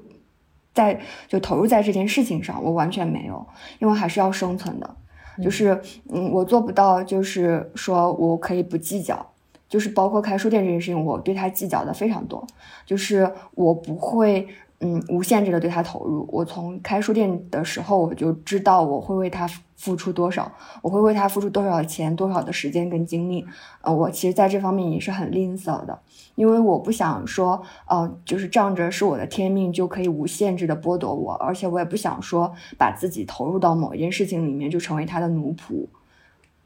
[0.74, 3.46] 在就投入在这件事情上，我完全没有，
[3.80, 4.96] 因为还是要生存的。
[5.42, 9.24] 就是，嗯，我做不到，就是说我可以不计较，
[9.70, 12.46] 就是包括开书店这件事情，我对他计较的非常多，
[12.86, 14.48] 就是我不会。
[14.84, 16.28] 嗯，无限制的对他投入。
[16.32, 23.46] 我从开书店的时候，我就知道我会为他付出多少，我会为他付出多少钱、多少的时间跟精力。
[23.82, 26.00] 呃，我其实在这方面也是很吝啬的，
[26.36, 35.86] 因为我不想说，呃，就是仗着是我的天命就可以无限制的剥夺我，而且我也不想说把自己投入到某一件事情里面就成为他的奴仆。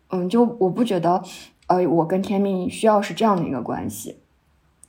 [0.10, 1.22] 嗯，就我不觉得，
[1.68, 4.18] 呃，我跟天命需要是这样的一个关系。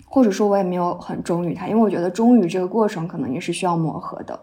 [0.09, 4.39] 或者说，我也没有很忠于他，因为我觉得忠于这个过程可能也是需要磨合的。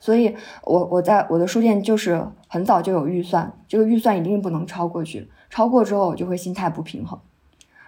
[0.00, 7.18] 所以，我我在我的书店就是很早就有预算，这个预算一定不能超过去，超过之后我就会心态不平衡。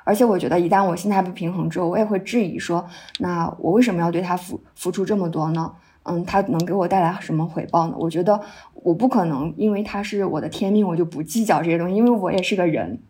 [0.06, 2.86] 而且，我觉得一旦我心态不平衡之后，我也会质疑说，
[3.18, 5.72] 那我为什么要对他付付出这么多呢？
[6.04, 7.94] 嗯，他能给我带来什么回报呢？
[7.98, 8.40] 我觉得
[8.74, 13.00] 我不可能因为他是我的天命，我就不计较这些东西，因为我也是个人。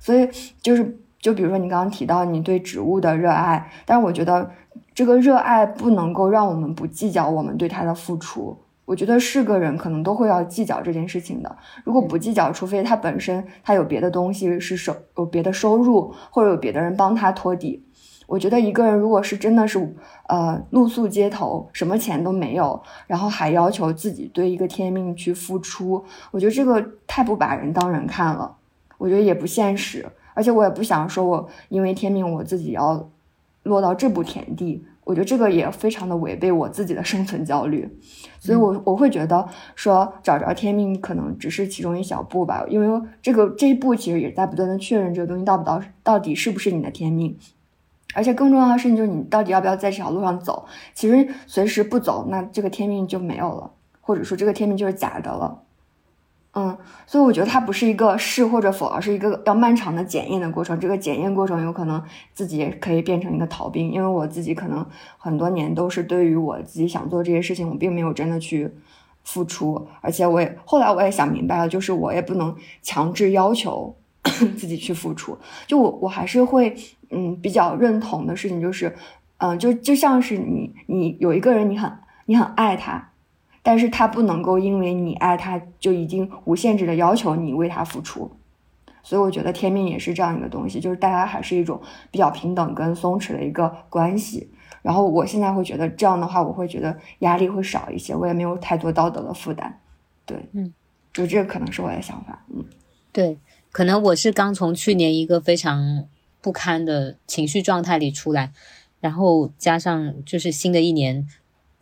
[0.00, 0.28] 所以，
[0.60, 0.98] 就是。
[1.22, 4.50] 就比如说你刚刚提到你对植物的热爱，但是我觉得
[4.92, 8.58] 这个热爱不能够让我们不计较我们对它的付出。
[8.92, 11.56] 我觉得是个人可能都会要计较这件事情的。
[11.82, 17.82] 如果不计较，除非他本身他有别的东西是收有别的收入，或者有别的人帮他托底。
[18.26, 19.96] 我觉得一个人如果是真的是
[20.28, 28.54] 呃露宿街头，什么钱都没有，然后还要求自己对一个天命去付出，我觉得这个太不把人当人看了。
[28.98, 33.08] 我觉得也不现实，而且我也不想说我因为天命我自己要
[33.62, 37.88] 落到这步田地，我觉得这个也非常的违背我自己的生存焦虑，
[38.38, 47.36] 所以我我会觉得说找着天命可能只是其中一小步吧，因为这个这一步其实也在不断的确认这个东西到不到到底是不是你的天命。
[48.14, 50.66] 而且更重要的事情就是你到底要不要在这条路上走。
[50.92, 53.70] 其实随时不走，那这个天命就没有了，
[54.02, 55.62] 或者说这个天命就是假的了。
[56.54, 60.78] 嗯，所以我觉得它不是一个是或者否，而是一个要漫长的检验的过程。
[60.78, 62.02] 这个检验过程有可能
[62.34, 64.84] 自己也可以变成一个逃兵，因为我自己可能
[65.16, 68.70] 很多年都是对于我自己想做这些事情，我并没有真的去
[69.24, 69.86] 付出。
[70.00, 73.94] 而且我也后来我也想明白了，就是我也不能强制要求
[74.56, 75.38] 自己去付出。
[75.66, 76.76] 就我我还是会。
[77.14, 78.96] 嗯，比较认同的事情就是，
[79.36, 81.92] 嗯，就就像是你，你有一个人，你很
[82.24, 83.10] 你很爱他，
[83.62, 88.30] 但是他不能够因为你爱他，就已经无限制的要求你为他付出。
[89.02, 94.48] 所以我觉得天命也是这样一个东西，就是大家还是一种比较平等跟松弛的一个关系。
[94.82, 99.80] 然后我现在会觉得这样的话，我会觉得压力会少一些，我也没有太多道德的负担。
[100.26, 100.72] 对，嗯，
[101.12, 102.44] 就这个可能是我的想法。
[102.54, 102.64] 嗯，
[103.12, 103.38] 对，
[103.70, 106.06] 可能我是刚从去年一个非常。
[106.42, 108.50] 不堪的情绪状态里出来，
[108.98, 111.24] 然后加上就是新的一年，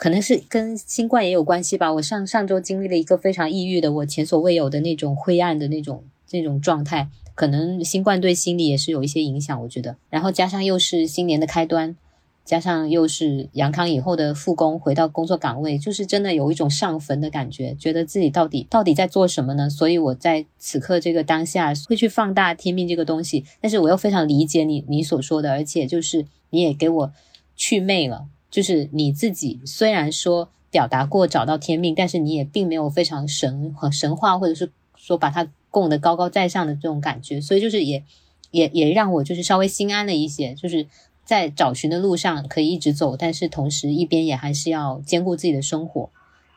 [0.01, 1.93] 可能是跟新冠也有关系吧。
[1.93, 9.99] 我上上周经历了一个非常抑郁的，我前所未有的那种灰暗的那种那种状态，可能新冠对心理也是有一些影响，我觉得。
[10.09, 11.95] 然后加上又是新年的开端。
[12.43, 19.71] 加上又是阳康以后的复工，回到工作岗位，就是真的有一种上坟的感觉，觉得自己到底到底在做什么呢？
[19.71, 27.13] 所以我在此刻这个当下会去放大天命这个东西，但是我又非常理解你你所说的，而且就是你也给我
[27.55, 38.05] 去魅了，就是你自己虽然说表达过找到天命，但是你也并没有非常神和神话，或者是说把它供得高高在上的这种感觉，所以就是也
[38.51, 40.87] 也也让我就是稍微心安了一些，就是。
[41.23, 46.11] 在找寻的路上可以一直走，但是同时一边也还是要兼顾自己的生活，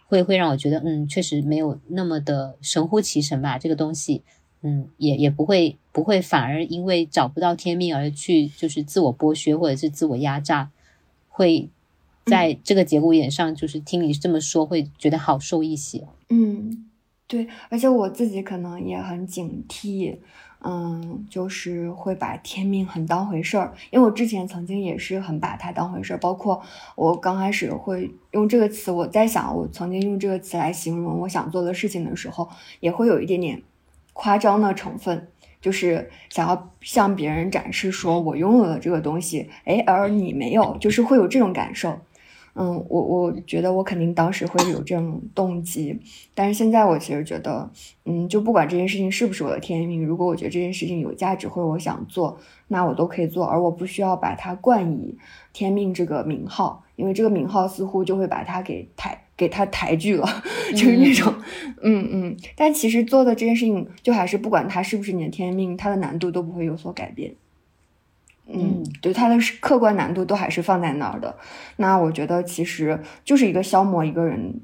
[0.08, 3.60] 会会让我觉得，嗯，确实没有那么的神乎其神吧。
[3.60, 4.24] 这个东西，
[4.64, 10.72] 嗯，也也不会不会反而因为找不到天命而去就是自我剥削或者是自我压榨，
[11.30, 11.70] 会
[12.26, 16.08] 在这个节骨眼上就是听你这么说，会觉得好受一些。
[16.30, 16.90] 嗯，
[17.28, 20.18] 对，而且我自己可能也很警惕。
[20.66, 26.62] 嗯，就是会把天命很当回事儿，因为我之前曾经也是很把它当回事儿，包括
[26.96, 32.48] 我刚开始会用这个词，我在想，我曾经用这个词来形容我想做的事情的时候，
[32.80, 33.62] 也会有一点点
[34.14, 35.28] 夸张的成分，
[35.60, 42.00] 就是想要向别人展示说我拥有了这个东西，哎，而你没有，就是会有这种感受。
[42.56, 46.00] 嗯，我我觉得我肯定当时会有这种动机，
[46.36, 47.70] 但是现在我其实觉得，
[48.06, 52.38] 嗯，就不管这件事情是不是我的天命，如果我觉得这件事情有价值或者我想做，
[52.68, 55.18] 那我都可以做，而我不需要把它冠以
[55.52, 60.28] 天命这个名号，因为这个名号似乎就会把它给抬给它抬举了，
[60.74, 61.34] 就是那种，
[61.82, 62.08] 嗯。
[62.12, 67.34] 嗯，但其实做的这件事情，就还是不管它是不是你的天命，它的难度都不会有所改变。
[68.46, 71.36] 嗯，对，它的客观难度都还是放在那儿的。
[71.78, 74.60] 那我觉得其实就是一个消磨一个人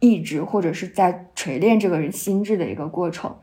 [0.00, 3.34] 意志，或者是在锤炼这个人心智的一个过程。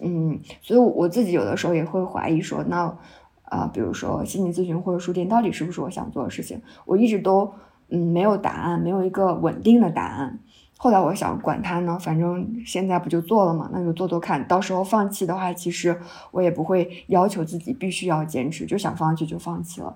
[0.00, 2.98] 嗯，所以我自己有的时候也会怀疑说，那
[3.44, 6.60] 啊，比如说心理咨询或者书店，到底是不是我想做的事情？
[6.84, 7.52] 我一直都
[7.88, 10.40] 嗯没有答案，没有一个稳定的答案。
[10.82, 14.48] 后来我想管他呢，反正现在不就做了嘛，那就做做看。
[14.48, 19.94] 到时候放弃的话，其实我也不会要求自己必须要坚持，就想放弃就放弃了。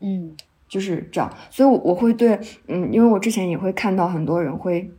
[0.00, 0.34] 嗯，
[0.66, 1.30] 就是这样。
[1.50, 4.90] 所以我会对，嗯，因为我之前也会看到很多人会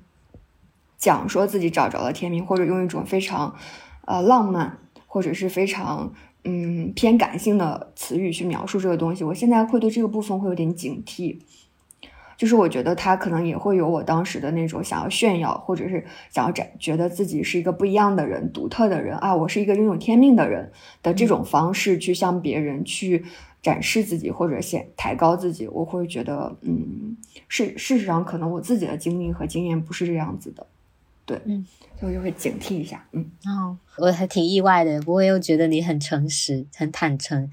[1.00, 3.56] 讲说自己找着了天命，或者用一种非常
[4.06, 9.24] 呃浪漫或者是非常嗯偏感性的词语去描述这个东西。
[9.24, 11.40] 我现在会对这个部分会有点警惕。
[12.38, 23.24] 就是我觉得他可能也会有我当时的那种想要炫耀，或者是想要展，觉得自己是一个不一样的人、独特的人啊，我是一个拥有天命的人的这种方式去向别人去
[23.62, 25.68] 展示自己或者显抬高自己。
[25.68, 27.16] 我会觉得，嗯，
[27.48, 30.66] 事事实上可能我自己的经历和经验不是这样子的，
[31.26, 31.66] 对，嗯，
[32.00, 37.50] 所以我就会警惕一下，嗯，哦，我还挺意外的，不过又觉得你很诚实、很坦诚。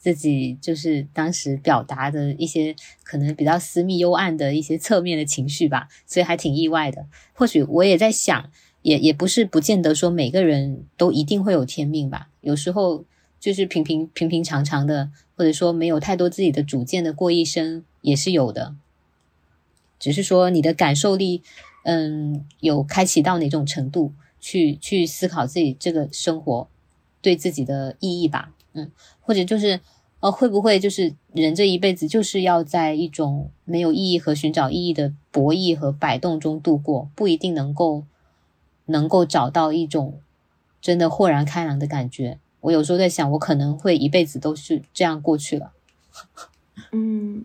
[0.00, 7.06] 自己就是当时表达的一些可能比较私密幽暗的一些侧面的情绪吧，所以还挺意外的。
[7.34, 12.30] 或许我也在想，也也不是不见得说每个人都一定会有天命吧。
[12.40, 13.04] 有时候
[13.38, 18.74] 就是平平平平常常的，或者说没有太多自己的主见的过一生也是有的。
[19.98, 21.42] 只是说你的感受力，
[21.84, 26.68] 嗯，有开启到哪种程度，去去思考自己这个生活。
[27.22, 28.90] 对自己的意义吧，嗯，
[29.20, 29.80] 或者就是
[30.20, 38.04] 呃，会不会就是人这一辈子就是要在一种没有意义和寻找意义的博弈和摆动中度过，不一定能够
[38.86, 40.20] 能够找到一种
[40.80, 42.38] 真的豁然开朗的感觉。
[42.60, 45.72] 我有时候在想，我可能会一辈子都是这样过去了。
[46.92, 47.44] 嗯，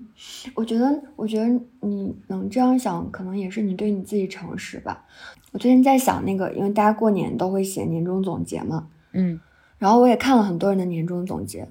[0.56, 1.48] 我觉得，我觉得
[1.82, 5.06] 你能这样想，可能也是你对你自己诚实吧。
[5.52, 9.40] 我最近在想那个，因为大家过年都会写年终总结嘛，嗯，
[9.78, 11.68] 然后我也看了很多人的年终总结，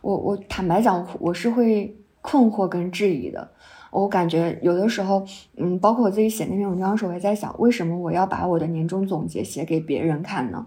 [0.00, 3.50] 我我坦白讲，我是会困惑跟质疑的。
[3.90, 5.22] 我感觉有的时候，
[5.56, 10.66] 嗯，包括我自己写那篇文章的时候，我也在想，为什么我要把我的年终总结写给别人看呢？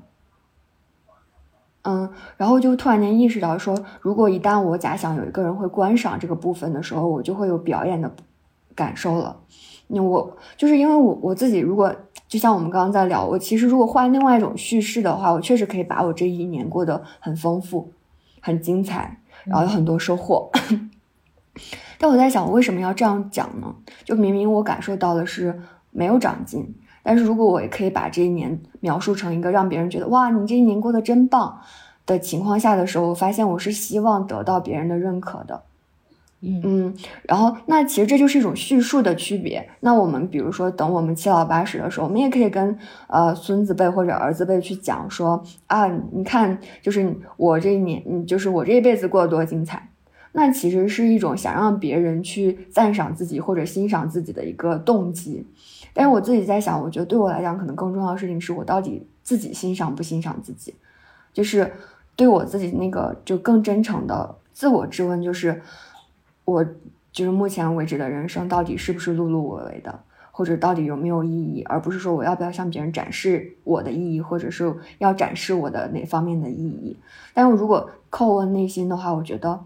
[1.83, 8.11] 嗯，然后就突然间意识到说，如果一旦我假想有一个人会观赏这个部分的时候，我就会有表演的
[8.75, 9.39] 感受了。
[9.87, 11.95] 那我就是因为我我自己，如果
[12.27, 17.91] 就像我们刚刚在聊，我其实如果换另外一种叙事的话，我确实可以把我这一年过得很丰富、
[18.41, 20.49] 很精彩，然后有很多收获。
[21.97, 23.73] 但我在想，我为什么要这样讲呢？
[24.03, 25.61] 就明明我感受到的是
[25.91, 26.75] 没有长进。
[27.03, 31.61] 但是如果我也可以把这一年描述成一个让别人觉得哇，你这一年过得真棒
[32.05, 35.61] 的情况下的时候，我发现我是希望得到别人的认可的，
[36.41, 39.67] 嗯然后那其实这就是一种叙述的区别。
[39.79, 42.77] 那我们比如说等我们七老八十的时候，我们也可以跟
[43.07, 49.89] 呃孙子辈或者儿子辈去讲说啊，你看，就是我这一年，嗯，就是我这一辈子过得多精彩。
[50.33, 55.47] 那其实是一种想让别人去赞赏自己或者欣赏自己的一个动机。
[55.93, 60.75] 但是我自己在想，我觉得对我来讲，可能更重要的事情是我到底自己欣赏不欣赏自己，
[61.31, 61.71] 就是
[62.17, 65.61] 对我自己那个就更真诚的自我质问，就是
[66.45, 66.63] 我
[67.11, 69.99] 就是目前为止的人生到底是不是碌碌无为的，
[70.31, 76.97] 或者到底有没有意义，而不是说我要不要向别人展示我的意义，或者是要展示我的哪方面的意义。
[77.33, 79.59] 但是如果叩问内心的话，我觉得，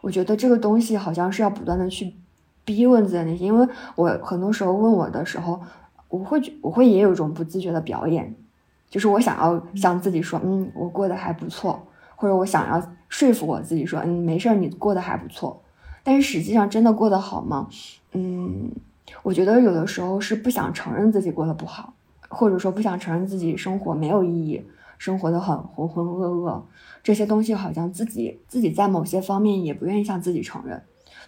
[0.00, 2.14] 我觉得这个东西好像是要不断的去。
[2.64, 5.60] 逼问自己的内心，因为我很多时候问我的时候，
[6.08, 8.32] 我会我会也有一种不自觉的表演，
[8.88, 15.60] 就是我想要向自己说，嗯，我过得还不错，或者我想要说服我自己说，嗯，没事儿，你过得还不错。
[16.02, 17.68] 但是实际上真的过得好吗？
[18.12, 18.70] 嗯，
[19.22, 21.94] 我觉得有的时候是不想承认自己过得不好，
[22.28, 24.62] 或者说不想承认自己生活没有意义，
[24.98, 26.62] 生活的很浑浑噩噩，
[27.02, 30.82] 这些东西好像自己自己在某些方面也不愿意向自己承认。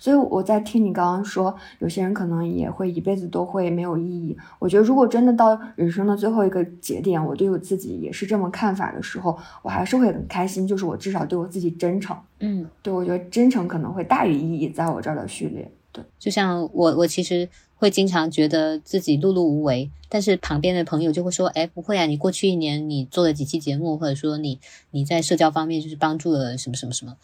[0.04, 4.36] 所以我在听你刚刚说，有些人可能也会一辈子都会没有意义。
[4.58, 10.68] 我觉得，如果真的到人生的最后一个节点，我对我自己也是这么看法的时候，我还是会很开心。
[10.68, 12.14] 就是我至少对我自己真诚。
[12.40, 15.72] 嗯，对，我觉得真诚可能会大于意义，在我这儿的序列。
[15.90, 27.16] 对，就像我，我其实会经常觉得自己碌碌无为，但是旁边的朋友就会说：“哎，不会啊，你过去一年你做了几期节目，或者说你你在社交方面就是帮助了什么什么什么。”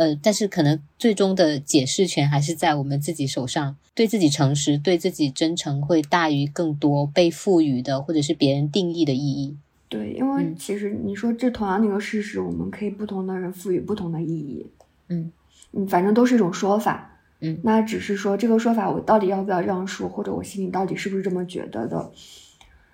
[0.00, 3.76] 呃，但是可能最终的解释权还是在我们自己手上。
[3.94, 9.58] 对自己诚实，对自己真诚，会大于更多被赋予的或者是别人定义的意义。
[9.90, 14.66] 对，因为其实你说这同样的一个事实，我们可以不同的人赋予不同的意义。
[15.08, 15.30] 嗯
[15.72, 17.20] 嗯，反正都是一种说法。
[17.40, 22.10] 嗯，那只是说这个说法，我到底要不要这样说，或者我心里到底是不是这么觉得的？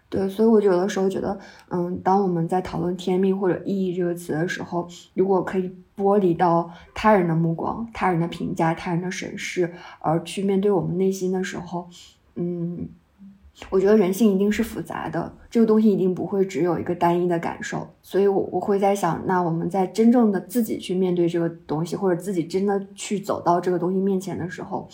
[0.08, 1.36] 对，所以我有的时候觉得，
[1.68, 11.88] 嗯，当我们在讨论天命或者意义这个词的时候，如果可以剥离到他人的目光、他人的评价、他人的审视，而去面对我们内心的时候，
[12.36, 12.88] 嗯，
[13.68, 17.88] 我觉得人性一定是复杂的，这个东西一定不会只有一个单一的感受。
[18.00, 24.88] 所以，我我会在想，那我们在真正的自己去面对这个东西，或者自己真的去走到这个东西面前的时候，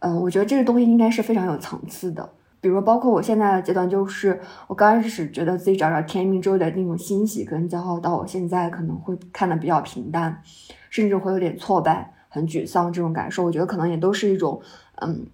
[0.00, 2.30] 嗯，我觉得这个东西应该是非常有层次的。
[2.60, 10.42] 比如，包括我现在的阶段，就是我刚开始觉得自己找着天命之后的那种欣喜跟骄傲，到我现在可能会看的比较平淡，
[10.90, 13.42] 甚至会有点挫败、很沮丧这种感受。
[13.42, 14.60] 我觉得可能也都是一种
[14.96, 15.24] 嗯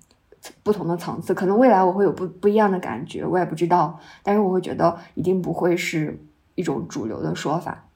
[0.62, 1.34] 不同的层次。
[1.34, 3.98] 可能未来我会有不不一样的感觉，我也不知道。
[4.22, 6.16] 但是我会觉得一定不会是
[6.54, 7.88] 一种主流的说法。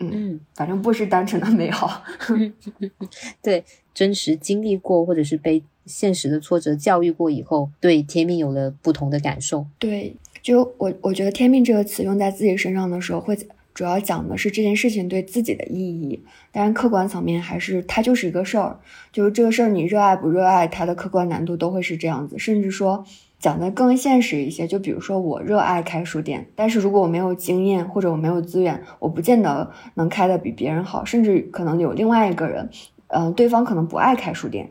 [0.00, 2.02] 嗯，反正不是单纯的美好。
[3.40, 3.64] 对，
[3.94, 5.62] 真实经历过或者是被。
[5.86, 9.66] 现实的挫折教育过以后，对天命有了不同的感受。
[9.78, 13.36] 对，就我我觉得“天命”这个词用在自己身上的时候，会
[13.74, 16.22] 主要讲的是这件事情对自己的意义。
[16.52, 18.78] 当然，客观层面还是它就是一个事儿，
[19.12, 22.38] 就是这个事儿你热爱不热爱，它的客观难度都会是这样子。
[22.38, 23.04] 甚至说
[23.38, 32.68] 讲的更现实一些，就比如说我热爱开书店，但是如果我没有经验或者我没有资源，我不见得能开的比别人好，甚至可能有另外一个人，
[33.08, 34.70] 嗯，对方可能不爱开书店。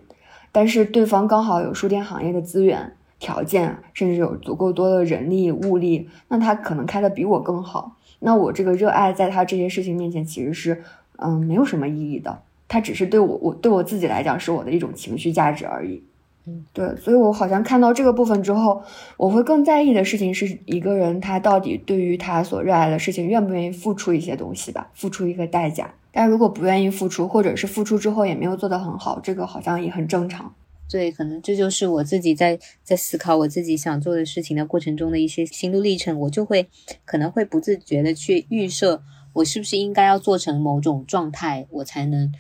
[0.51, 7.97] 但是对方刚好有书店行业的资源条件，甚至有足够多的人力物力，那他可能开的比我更好。
[8.19, 10.83] 那我这个热爱在他这些事情面前其实是
[11.17, 16.03] 嗯没有什么意义的，他只是对我我对我自己来讲是我的一种情绪价值而已。
[16.47, 18.81] 嗯，对，所以我好像看到这个部分之后，
[19.17, 25.93] 我会更在意的事情是一个人他到底对于他所热爱的事情愿不愿意付出一些东西吧，付出一个代价。
[26.11, 30.53] 但如果不愿意付出，或者是付出之后也没有做得很好，这个好像也很正常。
[30.89, 36.67] 对，可能这就是我自己在在思考我自己想做的事情的过程中的一些心路历程，我就会
[37.05, 39.01] 可能会不自觉的去预设，
[39.33, 42.33] 我是不是应该要做成某种状态，我才能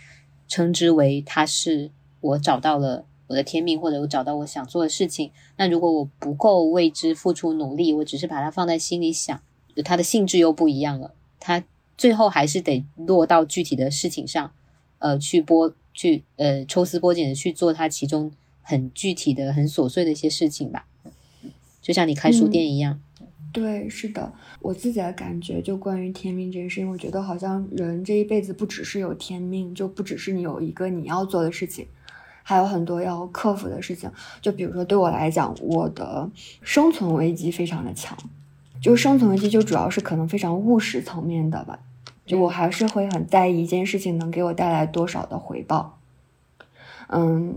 [0.47, 3.05] 称之为它是我找到了。
[3.27, 5.31] 我的天命，或者我找到我想做的事情。
[5.55, 9.41] 那如果我不够为之付出努力，我只是把它放在心里想，
[9.85, 11.13] 它的性质又不一样了。
[11.39, 11.63] 它
[12.01, 14.51] 最后还是得落到具体的事情上，
[14.97, 18.31] 呃，去剥去呃抽丝剥茧的去做它其中
[18.63, 20.87] 很具体的、很琐碎的一些事情吧。
[21.79, 22.99] 就像你开书店一样。
[23.53, 31.85] 对，是的，我自己的感觉就关于天命这件事情，我觉得好像人这一辈子不只是有天命，就不只是你有一个你要做的事情。
[32.41, 36.27] 还有很多要克服的事情，就比如说对我来讲，我的
[36.63, 38.17] 生存危机非常的强，
[38.81, 41.79] 就是生存危机就主要是可能非常务实层面的吧，
[42.31, 45.97] 就我还是会很在意一件事情能给我带来多少的回报，
[47.09, 47.55] 嗯，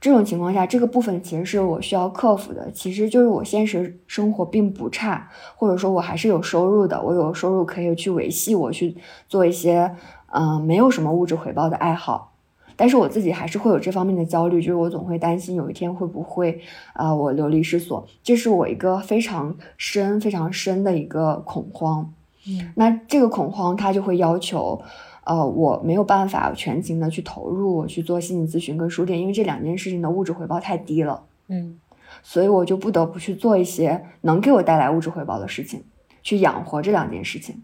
[0.00, 8.96] 这种情况下，这个部分其实是我需要克服的，其实就是我现实生活并不差，或者说我还是有收入的，我有收入可以去维系我去
[9.28, 9.92] 做一些
[10.30, 12.34] 嗯没有什么物质回报的爱好。
[12.76, 16.60] 但是我自己还是会有这方面的焦虑，就是我总会担心有一天会不会，
[16.92, 22.12] 啊，我流离失所，这是我一个非常深、非常深的一个恐慌。
[22.48, 24.80] 嗯，那这个恐慌它就会要求，
[25.24, 31.24] 呃，我没有办法全情的去投入我去做心理咨询跟书店，因为这两件事情的物质回报太低了。
[31.48, 31.80] 嗯，
[32.22, 35.82] 所以我就不得不去做一些能给我带来物质回报的事情，
[36.22, 37.62] 去养活这两件事情。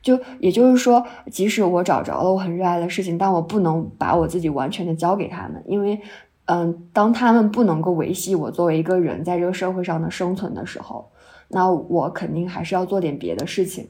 [0.00, 6.00] 就也就是说，即使我找着了我很热爱的事情，但我不能把我自己完全的交给他们，因为，
[6.44, 11.10] 嗯，当他们不能够维系我作为一个人在这个社会上的生存的时候，
[11.48, 13.88] 那我肯定还是要做点别的事情，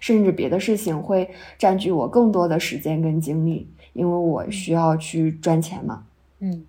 [0.00, 6.04] 甚至别的事情会占据我更多的时间跟精力，因为我需要去赚钱嘛。
[6.40, 6.64] 嗯，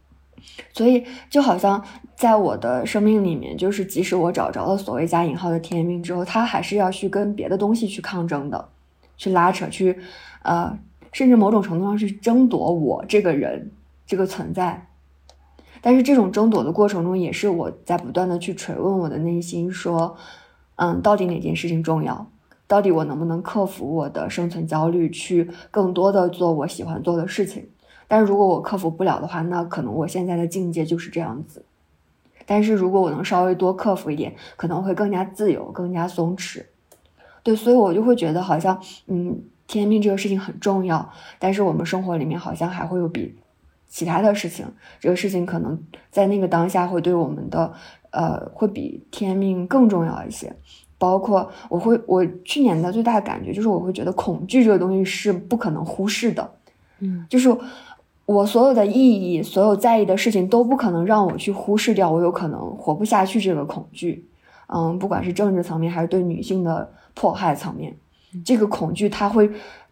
[0.73, 1.83] 所以就好像
[2.15, 8.69] 在我的生命里面，就是即使我找着了所谓加引号的天命之后，他还是要去跟别的东西去抗争的。
[9.17, 9.97] 去拉扯，去，
[10.43, 10.77] 呃，
[11.13, 13.71] 甚至某种程度上是争夺我这个人
[14.05, 14.87] 这个存在，
[15.85, 20.17] 但是这种争夺的过程中，也是我在不断的去锤问我的内心，说，
[20.77, 22.31] 嗯，到底哪件事情重要？
[22.65, 27.69] 到底我能不能克服我的生存焦虑，去更多的做我喜欢做的事情？
[28.07, 31.63] 但是如果我克服不了的话，那可能我现在的境界就是这样子。
[32.47, 36.65] 但是如果我能稍微多克服一点，可能会更加自由，更加松弛。
[37.43, 43.35] 对，所以我就会觉得好像，嗯，天命这个事情很重要，但是我们生活里面好像还会有比
[43.95, 44.65] 其他的事情，
[44.99, 45.81] 这个事情可能
[46.11, 47.71] 在那个当下会对我们的，
[48.11, 50.53] 呃，会比天命更重要一些。
[50.97, 56.51] 包括我会，我去年的最大的感觉就是，我会觉得恐惧这个东西是不可能忽视的，
[56.99, 57.55] 嗯，就是
[58.25, 64.27] 我所有的意义，所有在意的事情都不可能让我去忽视掉，我有可能活不下去这个恐惧。
[64.67, 66.91] 嗯，不管是政治层面还是对女性的。
[67.17, 67.95] 迫害层面，
[68.43, 69.49] 这个恐惧它会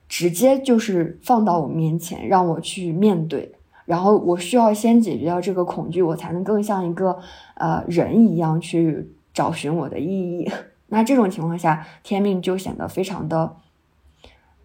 [0.09, 3.49] 直接就是放到我面前，让我去面对，
[3.85, 7.17] 然后我需要先解决掉这个恐惧，我才能更像一个
[7.55, 10.49] 呃人一样去找寻我的意义。
[10.87, 13.55] 那这种情况下，天命就显得非常的、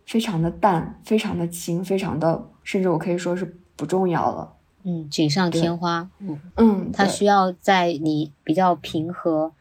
[0.04, 4.52] 非常的淡，非常的轻，非常的，甚至我可以说是不重要了。
[4.84, 6.08] 嗯，锦上添花。
[6.18, 9.52] 嗯嗯，它需要在你比较平和。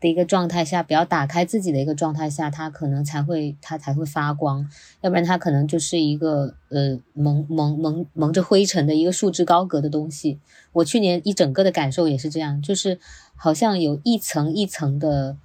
[0.00, 4.66] 的一个状态下，比较打开自己的一个状态下，它可能才会它才会发光，
[5.02, 10.38] 要不然它可能就是一个呃蒙蒙蒙蒙着灰尘的一个束之高阁的东西。
[10.72, 12.98] 我去年一整个的感受也是这样，就是
[13.36, 15.36] 好像有一层一层的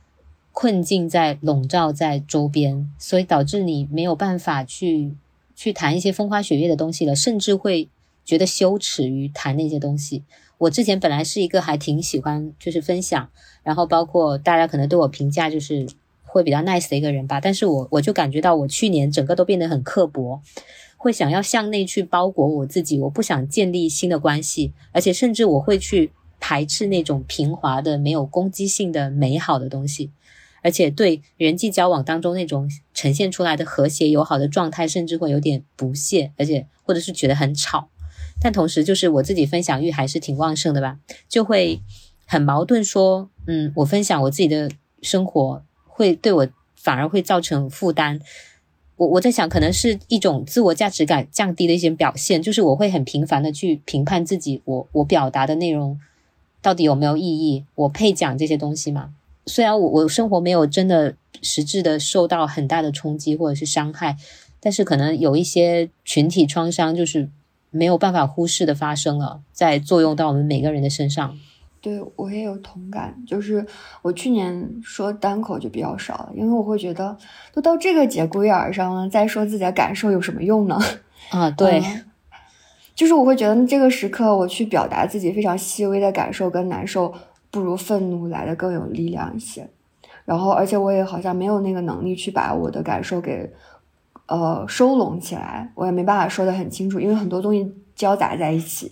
[0.53, 5.13] 困境在笼罩在周边，所以导致你没有办法去
[5.53, 7.89] 去谈一些风花雪月的东西了，甚至会
[8.23, 10.23] 觉得羞耻于谈那些东西。
[10.57, 13.29] 我之前本来是一个还挺喜欢就是分享。
[13.63, 15.87] 然后包括大家可能对我评价就是
[16.23, 20.39] 会比较 nice 的一个人吧，但是我我就感觉到我去年整个都变得很刻薄，
[20.97, 30.11] 会想要向内去包裹我自己，我不想建立新的关系，而且甚至我会去排斥那种平滑的、没有攻击性的美好的东西，
[30.61, 37.89] 而且对人际交往当中那种呈现出来的和谐友好的状态，甚至会有点不屑，而且或者是觉得很吵，
[38.41, 41.81] 但同时就是我自己分享欲还是挺旺盛的吧，就会。
[42.27, 44.71] 很矛盾，说，嗯，我分享我自己的
[45.03, 48.19] 生活，会对我反而会造成负担。
[48.95, 55.99] 我我在想，可能是一种自我价值感降低的一些表现，就是我会很频繁的去评判自己，我我表达的内容
[56.63, 59.13] 到底有没有意义，我配讲这些东西吗？
[59.45, 64.17] 虽然我我生活没有真的实质的受到很大的冲击或者是伤害，
[64.59, 67.29] 但是可能有一些群体创伤，就是
[67.75, 71.37] 没有办法忽视的发生了，在作用到我们每个人的身上。
[71.81, 73.63] 对我也有同感，就是
[74.01, 77.15] 我去年说单口就比较少了，因为我会觉得
[77.53, 80.79] 都到这个节骨眼儿上了，再说自己的感受有什么用呢？
[81.29, 81.83] 啊，对，
[82.95, 87.13] 就是我会觉得这个时刻我去表达自己非常细微的感受跟难受，
[87.51, 89.69] 不如愤怒来的更有力量一些。
[90.23, 93.47] 然后，而且我也好像没有那个能力去把我的感受给
[94.27, 98.91] 呃收拢起来，我也没办法说的很清楚，因为很多东西交杂在一起。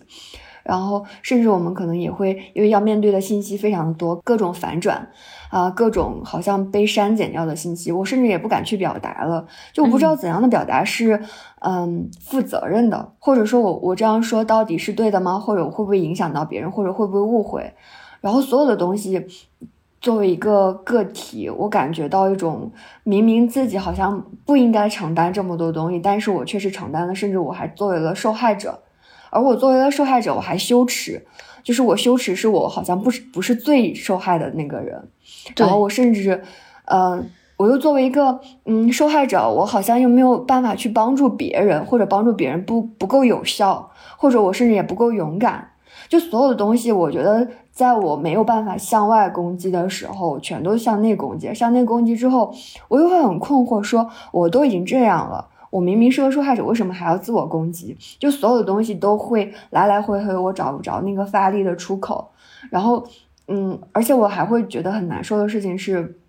[0.64, 5.10] 然后，甚至我们可能也会因为要面对的信息非常的多，各种反转，
[5.50, 9.46] 啊，各种好像被删减掉的信息，我甚至也不敢去表达了。
[9.74, 11.22] 就我不知道怎样的表达是，
[11.60, 15.38] 嗯，负责任的，或者说我我这样说到底是对的吗？
[15.38, 17.74] 或者会不会影响到别人，或者会不会误会？
[18.22, 19.28] 然后所有的东西，
[20.04, 22.70] 作为一个个体，我感觉到一种
[23.04, 28.82] 明明自己好像不应该承担这么多东西，但是我确实承担了，甚至我还作为了受害者。
[29.30, 31.26] 而我作为了受害者，我还羞耻，
[31.64, 35.08] 就是我羞耻，是我好像不是不是最受害的那个人。
[35.56, 36.44] 然后我甚至，
[36.84, 45.70] 嗯，我又作为一个嗯受害者，我好像又没有办法去帮助别人，或者帮助别人不不够有效，或者我甚至也不够勇敢。
[46.10, 51.52] 就所有的东西，我觉得在我没有办法向外攻击的时候，全都向内攻击。
[51.56, 52.54] 向内攻击之后，
[52.88, 55.50] 我又会很困惑，说我都已经这样了。
[55.72, 57.98] 我明明是个受害者，为什么还要自我攻击？
[58.20, 62.30] 就所有的东西都会来来回回，我找不着那个发力的出口。
[62.70, 63.04] 然后，
[63.48, 66.20] 嗯，而且我还会觉得很难受的事情是，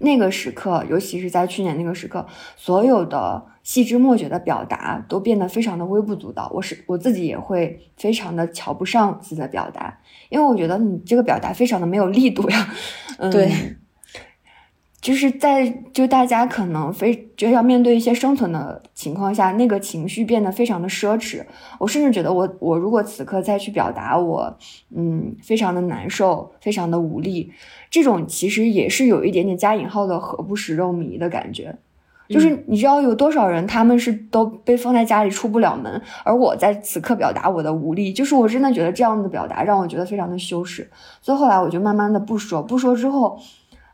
[0.00, 6.48] 那个时刻，尤其是在去年那个时刻，所有的细枝末节的表达都变得非常的微不足道。
[6.54, 9.98] 我是我自己也会非常的瞧不上自己的表达，
[10.28, 12.68] 因为我觉得你这个表达非常的没有力度呀。
[13.18, 13.28] 嗯。
[13.32, 13.50] 对。
[15.04, 21.44] 就是在就大家可能非觉得要面对一些生存的情况下，那个情绪变得非常的奢侈。
[21.78, 24.56] 我甚至觉得，我我如果此刻再去表达我，
[24.96, 27.52] 嗯，非常的难受，非常的无力，
[27.90, 31.76] 这种其实也是有一点点加引号的“何不食肉糜”的感觉。
[32.28, 40.88] 就是你知道有多少人，他们是都被封在家里出不了门，而我在此刻表达我的无力，就是我真的觉得这样的表达让我觉得非常的羞耻。
[41.20, 43.38] 所以后来我就慢慢的不说，不说之后。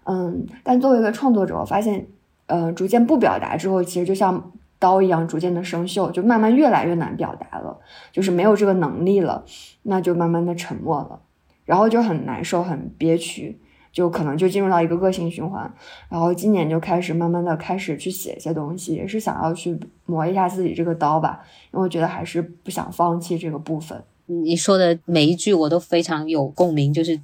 [0.05, 2.07] 嗯，但作为一个创作者，我发现，
[2.47, 7.79] 呃，逐渐不表达之后，其实就像刀一样，逐渐的生锈，就慢慢越来越难表达了，
[8.11, 9.45] 就是没有这个能力了，
[9.83, 11.21] 那就慢慢的沉默了，
[11.65, 13.61] 然后就很难受，很憋屈，
[13.93, 15.73] 就可能就进入到一个恶性循环。
[16.09, 21.41] 然后今年就开始慢慢的开始去写一些东西，也是想要去磨一下自己这个刀吧，
[21.73, 24.03] 因为我觉得还是不想放弃这个部分。
[24.27, 27.21] 你说的每一句我都非常有共鸣，就是。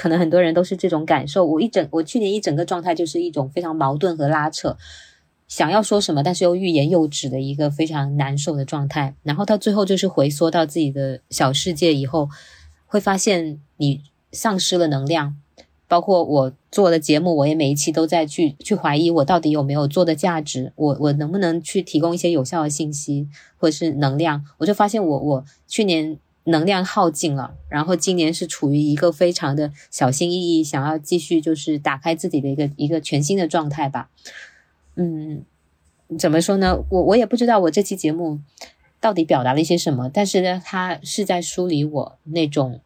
[0.00, 1.44] 可能很多人都是这种感受。
[1.44, 4.76] 我一整，我去年一整个状态就是一种非常矛盾和拉扯，
[5.48, 9.16] 想要说什么，但是又欲言又止的一个非常难受的状态。
[9.24, 12.28] 然后到最后就是回缩到自己的小世界以后，
[12.86, 15.34] 会发现你丧失了能量。
[15.88, 23.26] 包括我做的节目，我也每一期都在去去怀疑我到底有没有做的价值，我我能不能去提供一些有效的信息
[23.56, 24.44] 或者是能量？
[24.58, 26.18] 我就发现我我去年。
[26.44, 34.08] 能量耗尽了，然后今年是处于一个非常的小心翼翼，想要继续就是打开自己的一个一个全新的状态吧。
[34.96, 35.42] 嗯，
[36.18, 36.82] 怎么说呢？
[36.88, 38.40] 我我也不知道我这期节目
[38.98, 42.80] 到底表达了一些什么，但是呢，它是在梳理我那种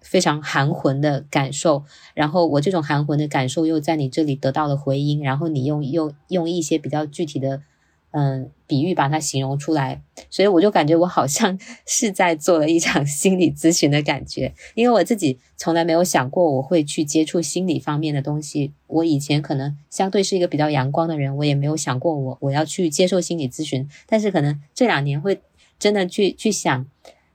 [0.00, 1.84] 非常含混的感受，
[2.14, 7.62] 然后我这种含混的感受又在你这里得到了回音，然后你用用用一些比较具体的。
[8.10, 18.72] 嗯，比喻把它形容出来，所以我就感觉我好像 是在做了一场 心理咨询的感觉，因为我自己从来没有想过我会去接触心理方面的东西。
[18.86, 23.86] 我以前可能相对是一个比较阳光的人，我也没有想过我我要去接受心理咨询。
[24.06, 25.42] 但是可能这两年会
[25.78, 26.86] 真的去去想，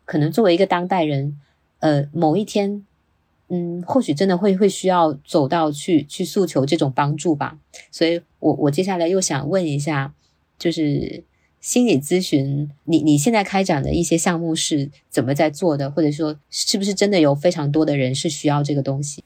[0.06, 1.40] 可能作为一个当代人，
[1.84, 2.86] 呃，某一天，
[3.50, 7.60] 嗯，或许真的会会需要走到去去诉求这种帮助吧。
[7.92, 10.14] 所以我我接下来又想问一下。
[10.60, 11.24] 就是
[11.60, 15.92] 心理咨询，你你现在开展的一些项目是怎么在做的？
[15.92, 19.22] 或者说，是不是真的有非常多的人是需要这个东西？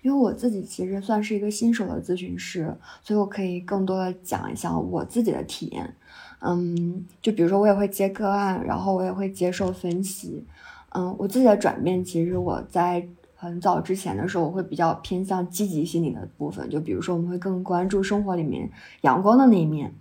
[0.00, 2.74] 因为我自己其实算是一个新手的咨询师，
[3.04, 5.94] 所以我可以更多的讲一下我自己的体验。
[6.40, 10.42] 嗯，就比如说我也会接个案，然后我也会接受分析。
[10.90, 18.70] 嗯，我自己的转变，其实我在很早之前的时候，我会比较偏向积极心理的部分，就比如说我们会更关注生活里面
[19.02, 19.94] 阳光的那一面。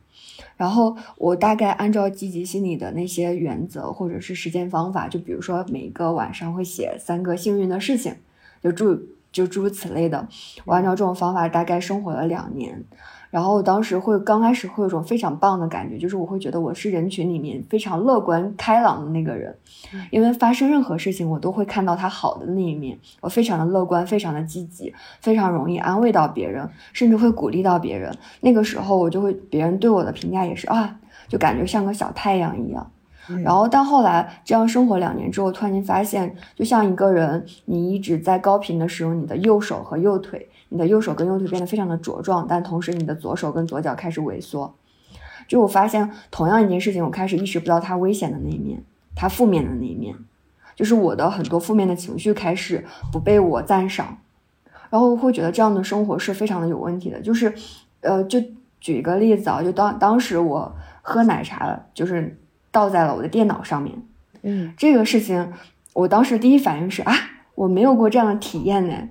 [0.57, 8.15] 然后我大概按照积极心理的那些原则或者是实践方法，就比如说每个晚上会写三个幸运的事情，
[8.61, 8.99] 就诸
[9.31, 10.27] 就诸如此类的。
[10.65, 12.83] 我按照这种方法大概生活了两年。
[13.30, 19.55] 然后当时会刚开始会有种非常棒的感觉，就是我会觉得我是人群里面非常乐观开朗的那个人，
[20.09, 28.11] 因为发生任何事情我都会看到他好的那一面，我非常的乐观，非常的积极，非常容易安慰到别人，甚至会鼓励到别人。
[28.41, 32.91] 那个时候我就会别人对我的评价也是啊，就感觉像个小太阳一样。
[33.43, 40.49] 然后但后来这样生活两年之后，突然间发现，就像一个人，你一直在高频的使用你的右手和右腿。
[40.70, 44.76] 你的右手跟右腿变得非常的茁壮，但同时你的左手跟左脚开始萎缩。
[45.47, 48.84] 就我发现，同样一件事情，我开始意识不到它危险的那一面，
[49.15, 50.15] 它负面的那一面，
[50.76, 54.20] 就是我的很多负面的情绪开始不被我赞赏，
[54.91, 57.20] 然后会觉得这样的生活是非常的有问题的。
[57.20, 57.51] 就是，
[58.01, 58.39] 呃，就
[58.80, 62.39] 举一个例子啊，就当当时我喝奶茶了，就是
[62.70, 63.99] 倒在了我的电脑上面，
[64.43, 65.51] 嗯，这个事情，
[65.93, 67.11] 我当时第一反应是啊，
[67.55, 69.09] 我没有过这样的体验呢。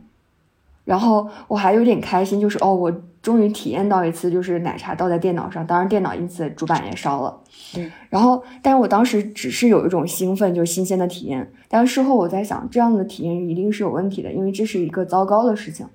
[0.89, 7.41] 然后我还有点开心，就是哦，我终于体验到一次，就是奶茶倒在电脑上，当然电脑因此主板也烧了。
[7.76, 11.53] 嗯，然后，但是我当时只是有一种兴奋，就是新鲜的体验。
[11.68, 15.86] 但是事后我在想，这样的体验一定是有问题的，因为这是一个糟糕的事情。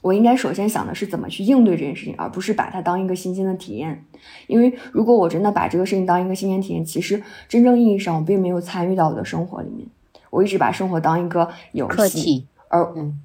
[0.00, 4.04] 我应该首先想的是怎么去应对这件事情，而不是把它当一个新鲜的体验。
[4.46, 9.88] 因为如果我真的把这个事情当一个新鲜体验，其实真正意义上我并没有参与到我的生活里面。
[10.30, 13.18] 我一直把生活当一个游戏，而嗯。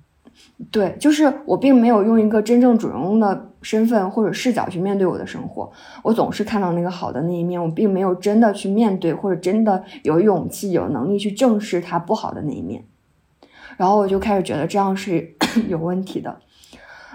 [0.72, 5.72] 对，就是我并没有用一个真正主人公的身份或者视角去面对我的生活，
[6.02, 12.84] 我总是看到那个好的那一面，我并没有真的去面对或者真的有勇气、有能力去正视它不好的那一面，
[13.78, 15.36] 然后我就开始觉得这样是
[15.70, 16.36] 有问题的，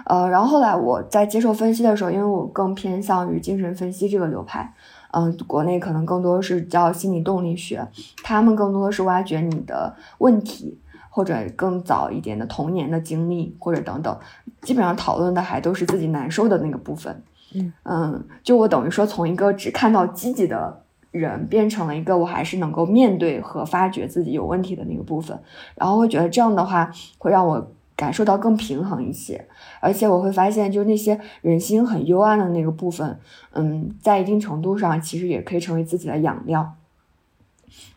[0.05, 4.73] 呃，然后后来我在接受分析的时候，因为我更偏向于精神分析这个流派，
[5.11, 7.85] 嗯，国内可能更多是叫心理动力学，
[8.23, 10.79] 他们更多的是挖掘你的问题。
[11.15, 14.17] 或者更早一点的童年的经历，或者等等，
[14.63, 17.23] 基本上讨论的还都是自己难受的那个部分。
[17.53, 25.39] 嗯嗯，就我等于说从一个只看到积极的人，变成了一个我还是能够面对和发掘自己有问题的那个部分，
[25.75, 29.47] 然后会觉得这样的话会让我感受到更平衡一些，
[29.79, 33.19] 而且我会发现，就那些人心很幽暗的那个部分，
[33.51, 36.73] 嗯，在一定程度上其实也可以成为自己的养料。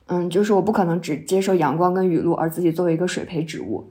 [0.08, 3.90] 嗯，就是我不可能只接受阳光跟雨露，而自己作为一个水培植物，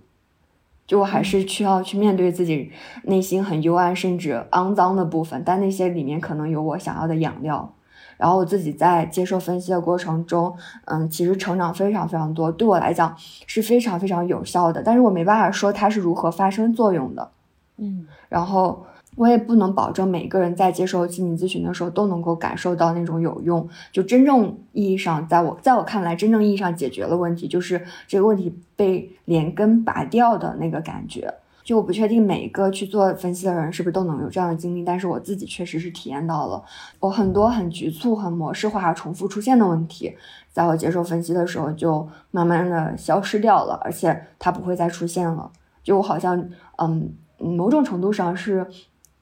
[0.87, 2.71] 就我还是需要去面对自己
[3.03, 7.73] 内心很幽暗甚至肮脏的部分，但那些里面可能有我想要的养料。
[8.17, 10.55] 然后我自己在接受分析的过程中，
[10.85, 14.81] 嗯，其实成长非常非常多，对我来讲是非常非常有效的。
[14.81, 17.31] 但是我没办法说它是如何发生作用的，
[17.77, 18.85] 嗯，然后。
[19.15, 31.33] 我也不能保证每个人在接受心理咨询的时候都能够感受到那种有用，就真正意义上，在我在我看来，真正意义上解决了问题，就是这个问题被连根拔掉的那个感觉。
[31.63, 36.61] 就我不确定每一个去做分析的人是不是都能有这样的经历，但是我自己确实是体验到了，
[36.99, 40.13] 我很多很局促、很模式化、重复出现的问题，
[40.51, 45.49] 在我接受分析的时候就慢慢的消失掉了，而且它不会再出现了。
[45.81, 48.67] 就我好像，嗯，某种程度上是。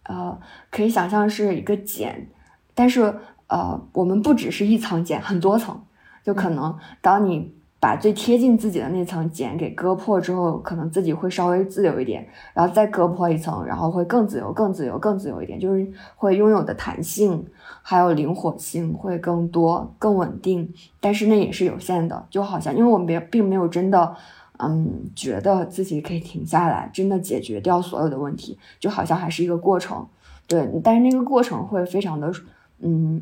[0.03, 0.37] 呃，
[0.69, 2.27] 可以想象是一个茧，
[2.73, 3.15] 但是
[3.47, 5.81] 呃，我们不只是一层茧，很多层。
[6.23, 15.85] 就可能当你把最贴近自己的那层茧给割破之后，可能自己会稍微自由一点，然后再割破一层，然后会更自由、更自由、更自由一点，就是
[16.15, 17.45] 会拥有的弹性
[17.81, 20.73] 还有灵活性会更多、更稳定。
[21.01, 24.15] 但是那也是有限的，就好像因为我们并并没有真的。
[24.63, 30.07] 嗯，觉得自己可以停下来，真的解决掉所有的问题，就好像还是一个过程。
[30.47, 32.31] 对，但是那个过程会非常的，
[32.79, 33.21] 嗯，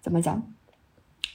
[0.00, 0.42] 怎么讲？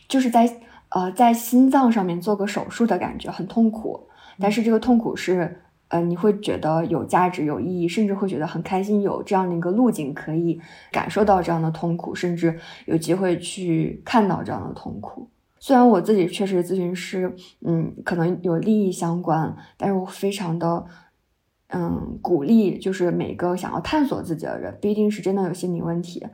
[0.08, 0.60] 就是在
[0.90, 4.08] 呃，在心脏上面做个手术的感觉，很痛苦。
[4.40, 10.62] 但是这个痛苦是，呃，你会觉得有价值、有意义，甚至会觉得很开心，有这样的一个路径可以
[10.92, 15.28] 感受到这样的痛苦，甚至有机会去看到这样的痛苦。
[15.60, 20.86] 虽然我自己确实咨询师，嗯，可能有利益相关，但是我非常的，
[21.70, 26.26] 嗯，鼓励就是每个想要探索自己的人，不一定是真的有心理问题，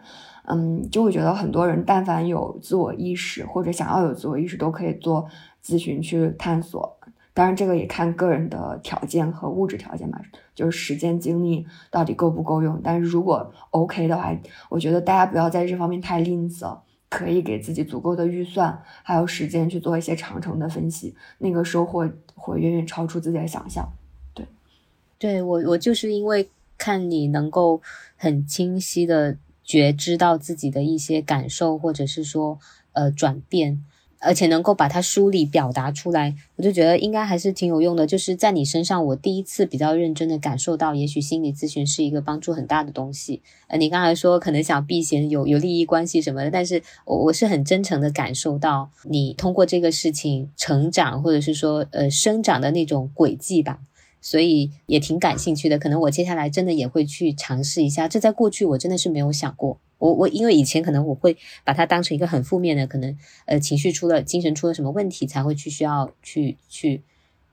[0.48, 5.26] 嗯，就会觉得很多人但凡有自我意识或者想要有自我意识，都可以做
[5.64, 6.98] 咨询去探索。
[7.36, 10.20] 当然，这个也看个人的条件和物质条件嘛，
[10.54, 12.80] 就是时间精力到底够不够用。
[12.84, 14.32] 但是如果 OK 的话，
[14.70, 16.78] 我觉得大家不要在这方面太吝啬。
[17.14, 23.88] 可以给自己足够的预算，还有时间去做一些长程的分析，那个收获会远远超出自己的想象。
[24.34, 24.48] 对
[25.20, 27.80] 对我，我就是因为看你能够
[28.16, 32.58] 很清晰的觉知到自己的一些感受，或者是说
[32.94, 33.86] 呃转变。
[34.24, 38.08] 而且能够把它梳理表达出来，我就觉得应该还是挺有用的。
[38.08, 43.42] 就是在你身上，我第一次比较认真的感受到，也许心理咨询是一个帮助很大的东西。
[43.68, 53.80] 呃，你刚才说可能想避嫌有有利益关系什么的，但是我我是很真诚的感受到你通过这个事情成长，或者是说呃生长的那种轨迹吧。
[54.24, 58.08] 所以也挺感兴趣的，可能我接下来真的也会去尝试一下。
[58.08, 59.82] 这在过去我真的是没有想过。
[59.98, 67.04] 我我因为以前可能我会把它当成一个很负面的，可能呃情绪出了、精神出了什么问题才会去需要去去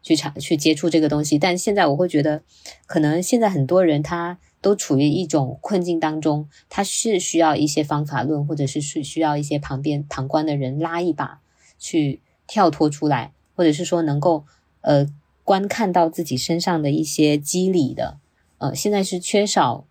[0.00, 1.40] 去尝去接触这个东西。
[1.40, 2.42] 但现在我会觉得，
[2.86, 11.40] 可能现在很多人他都处于一种困境当中，他是需要一些方法论，或者是是需要一些旁边旁观的人拉一把，
[11.80, 14.44] 去跳脱出来，或者是说能够
[14.82, 15.08] 呃。
[15.50, 18.18] 观看到自己身上的一些机理的，
[18.58, 19.84] 呃，现在是缺少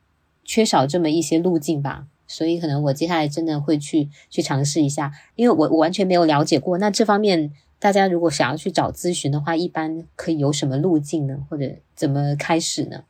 [0.45, 6.77] 缺少这么一些路径吧，所以可能我接下来真的会去去尝试一下，因为我我完全没有了解过。
[6.77, 11.45] 那这方面大家如果想要去找咨询的话，一般可以有什么路径呢？
[11.49, 13.03] 或者怎么开始呢？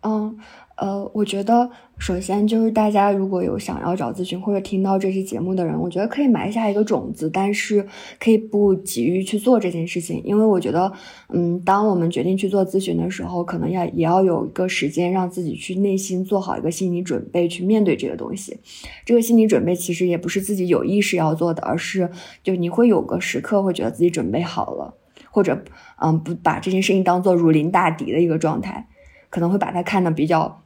[0.00, 0.38] 嗯。
[0.82, 7.86] 呃，我觉得首先就是大家如果有想要找咨询或者听到这期节目的人，我觉得可以埋下一个种子，但是
[8.18, 10.92] 可以不急于去做这件事情，因为我觉得，
[11.28, 18.58] 嗯，当我们决定去做咨询的时候，可能要也要有一个时间让自己去内心做好一个心理准备，去面对这个东西。
[19.06, 22.10] 这个心理准备其实也不是自己有意识要做的，而是
[22.42, 24.96] 就你会有个时刻会觉得自己准备好了，
[25.30, 25.62] 或者
[26.00, 28.88] 嗯，不把这件事情当做如临大敌的一个状态，
[29.30, 30.58] 可能会把它看得比较。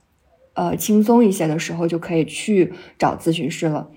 [0.57, 3.89] 呃，轻松一些的时候就可以去找咨询师了。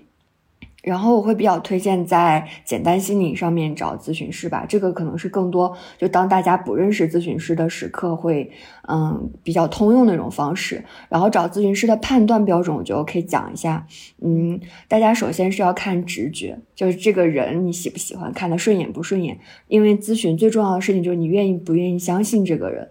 [0.82, 8.50] 然后我会比较推荐在简单心理上面找咨询师吧，这个可能是更多就当大家不认识咨询师的时刻会，
[8.88, 10.82] 嗯，比较通用的一种方式。
[11.10, 13.86] 然后找咨询师的判断标准，我觉得我可以讲一下。
[14.22, 14.58] 嗯，
[14.88, 19.38] 大家首先是要看直觉，就是这个人你喜不喜欢，看得顺眼不顺眼。
[19.68, 22.88] 因为咨询最重要的事情就是你愿意不愿意相信这个人。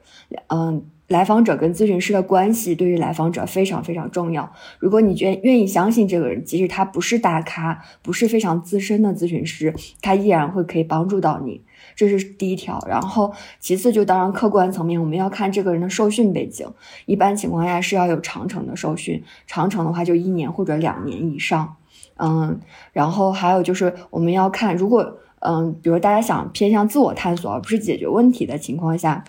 [0.49, 0.85] 嗯。
[1.09, 4.51] 来访者跟咨询师的关系对于来访者非常非常重要。
[4.77, 11.61] 如果你愿愿意相信这个人，即使他不是大咖，不是非常资深的咨询师，他依然会可以帮助到你。
[11.95, 12.79] 这是第一条。
[12.87, 16.67] 然后其次就当然客观层面，我们要看这个人的受训背景。
[17.07, 21.75] 一般情况下是要有长程的受训，长程的话就一年或者两年以上。
[22.17, 22.59] 嗯，
[22.93, 29.23] 然后还有就是我们要看，如果嗯，比如大家想偏向自我探索而不是解决问题的情况下。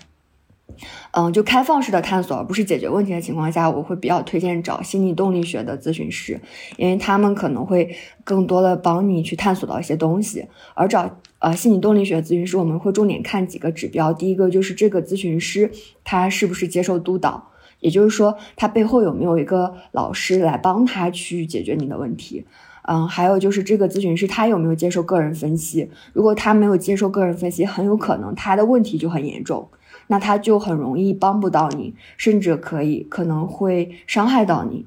[1.13, 6.41] 嗯，就开放式的探索，而不是解决问题的情况下，我会比较推荐找心理动力学的咨询师，
[6.77, 10.47] 因为他们可能会更多的帮你去探索到一些东西。
[10.75, 15.71] 而找呃心理动力学咨询师，我们会重点看几个指标，第一个就是这个咨询师
[16.05, 17.51] 他是不是接受督导，
[17.81, 22.47] 也就是说他背后有没有一个老师来帮他去解决你的问题。
[22.89, 29.69] 嗯，还有就是这个咨询师他有没有接受个人分析，如果他没有接受个人分析，很有可能他的问题就很严重。
[30.11, 34.85] 那他就很容易帮不到你，甚至可以可能会伤害到你。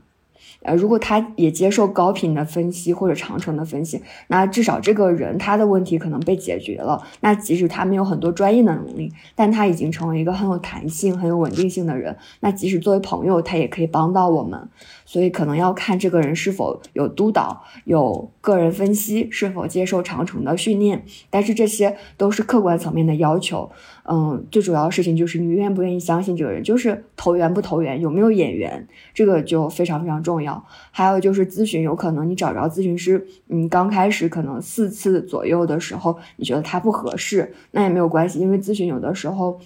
[0.65, 7.03] 呃，如果他也接受高频的分析或者长程的分析，那至少这个人他的问题可能被解决了。
[7.19, 12.15] 那即使他没有很多专业的能力，但他已经成为一个很有弹性、很有稳定性的人。
[12.39, 14.69] 那即使作为朋友，他也可以帮到我们。
[15.05, 21.03] 所以可能要看这个人是否有督导、有个人分析，是否接受长程的训练。
[21.30, 23.69] 但是这些都是客观层面的要求。
[24.06, 30.62] 嗯，最主要的事情就是你愿不愿意相信这个人，就是投缘不投缘，有没有眼缘，这个就非常非常重要。
[30.91, 39.58] 还有就是咨询，有可能你找着咨询师，嗯，刚开始可能四次左右的时候，你觉得他不合适，那也没有关系，因为咨询有的时候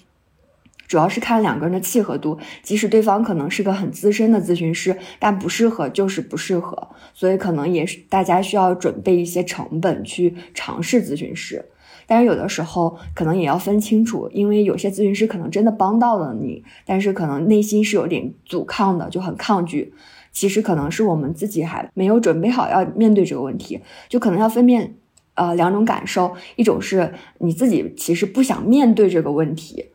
[0.86, 11.64] 主要是看两个人的契合度，即使对方可能是个很资深的咨询师，但不适合就是不适合，所以可能也是大家需要准备一些成本去尝试咨询师。
[12.08, 19.92] 但是有的时候可能也要分清楚，因为有些咨询师可能真的帮到了你，但是可能内心是有点阻抗的，就很抗拒。
[20.32, 24.94] 其实可能是我们自己还没有准备好要面对这个问题，就可能要分辨
[25.34, 29.86] 呃两种感受，一种是你自己其实不想面对这个问题，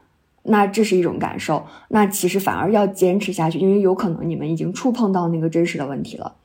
[0.44, 6.36] 那这是一种感受，那其实反而要坚持下去，因为有可能你们已经触碰到那个真实的问题了。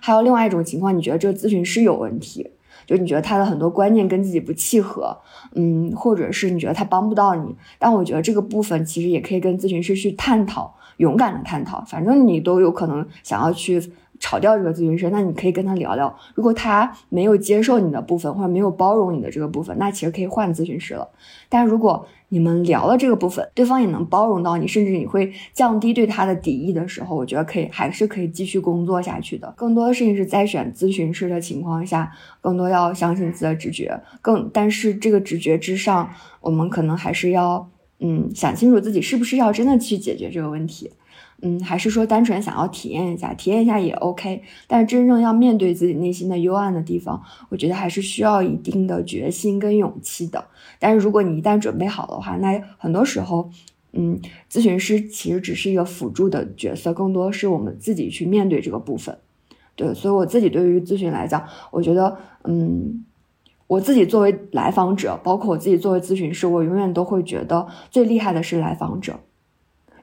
[0.00, 2.50] 还有另外一种情况，你觉得这个咨询师有问题。
[2.86, 5.16] 就你觉得他的很多观念跟自己不契合，
[5.54, 13.82] 嗯，或者是你觉得他帮不到你，但我觉得这个部分其实也可以跟咨询师去探讨，勇敢的探讨，反正你都有可能想要去
[14.18, 16.14] 炒掉这个咨询师，那你可以跟他聊聊。
[16.34, 21.08] 如果他没有接受你的部分，或者没有包容你的这个部分，那其实可以换咨询师了。
[21.48, 29.52] 但如果你们聊了这个部分，对方也能包容到你，甚至你会降低对他的敌意的时候，我觉得可以还是可以继续工作下去的。
[29.56, 34.00] 更多的事情是在选咨询师的情况下，更多要相信自己的直觉。
[34.20, 36.10] 更但是这个直觉之上，
[36.40, 37.68] 我们可能还是要
[38.00, 40.90] 嗯想清楚自己是不是要真的去解决这个问题。
[41.42, 44.42] 嗯，还是说单纯想要体验一下，体验一下也 OK。
[44.66, 50.44] 但是真正要面对自己内心的幽暗的地方，我觉得还是需要一定的决心跟勇气的。
[50.78, 53.50] 但是如果你一旦准备好的话，那很多时候，
[53.92, 54.18] 嗯，
[54.50, 59.18] 咨询师其实只是一个辅助的角色，更多是我们自己去面对这个部分。
[59.74, 63.04] 对，所以我自己对于咨询来讲，我觉得，嗯，
[63.66, 69.20] 我自己作为来访者，包括我自己作为咨询师，我永远都会觉得最厉害的是来访者。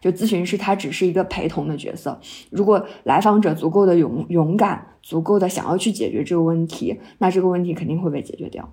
[0.03, 8.69] 就咨询师他只是一个陪同的角色，如果来访者足够的勇勇敢，足够的想要去解决这个问题，那这个问题肯定会被解决掉。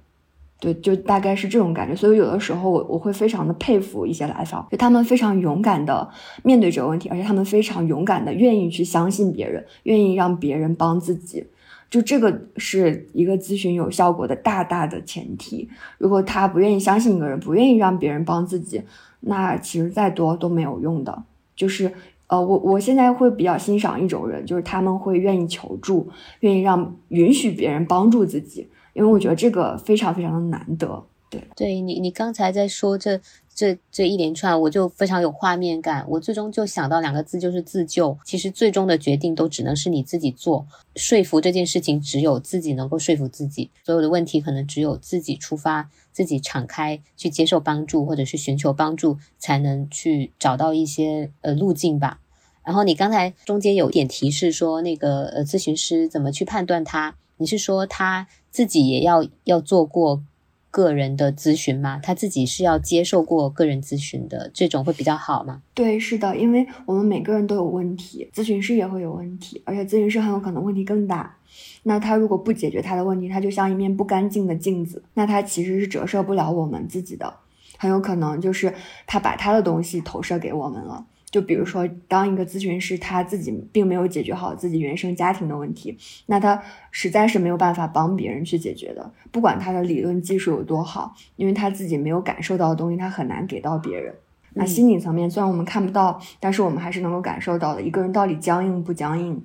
[0.59, 1.95] 对，就大概是这种感觉。
[1.95, 6.11] 所以有的时候我我会非常的佩服一些来访，就他们非常勇敢的
[6.43, 11.47] 面对这个问题，而且他们非常勇敢的愿意去相信别人，愿意让别人帮自己。
[11.89, 15.69] 就这个是一个咨询有效果的大大的前提。
[15.99, 18.83] 如果他不愿意相信一个人，不愿意让别人帮自己。
[19.21, 21.23] 那其实再多都没有用的，
[21.55, 21.93] 就是，
[22.27, 26.09] 呃，我我现在会比较欣赏一种人，就是他们会愿意求助，
[26.41, 31.05] 愿意让允许别人帮助自己，因为我觉得这个非常非常的难得。
[31.29, 33.21] 对，对你你刚才在说这。
[33.61, 36.03] 这这一连串，我就非常有画面感。
[36.09, 38.17] 我最终就想到两个字，就是自救。
[38.25, 40.67] 其实最终的决定都只能是你自己做。
[40.97, 43.71] 说服这件事情，只有自己能够说服自己。
[43.85, 52.19] 所有的问题，可能只有自己出发，自己敞开去接受帮助，或者是寻求帮助，才能去找到一些呃路径吧。
[52.65, 57.15] 然后你刚才中间有点提示说，那个呃咨询师怎么去判断他？
[57.37, 60.23] 你是说他自己也要要做过？
[60.71, 62.01] 个人的咨询吗？
[62.03, 65.63] 他自己是要接受过个人咨询的，这种会比较好吗？
[65.75, 71.37] 对，是的，因为我们每个人都有问题，咨询师也会有问题，而且咨询师很有可能问题更大。
[71.83, 77.35] 那他如果不解决他的问题，他就像一面不干净的镜子，那他其实是折射不了我们自己的，
[77.77, 78.73] 很有可能就是
[79.07, 81.05] 他把他的东西投射给我们了。
[81.31, 86.61] 就比如说，当一个咨询师他自己并没有解决好自己原生家庭的问题，那他
[86.91, 89.13] 实在是没有办法帮别人去解决的。
[89.31, 94.13] 不管他的理论技术有多好，因为他自己没有感受到的东西，他很难给到别人。
[94.55, 97.81] 那心理层面虽然我们看不到，但是我们还是能够感受到的。
[97.81, 99.41] 一个人到底僵硬不僵硬，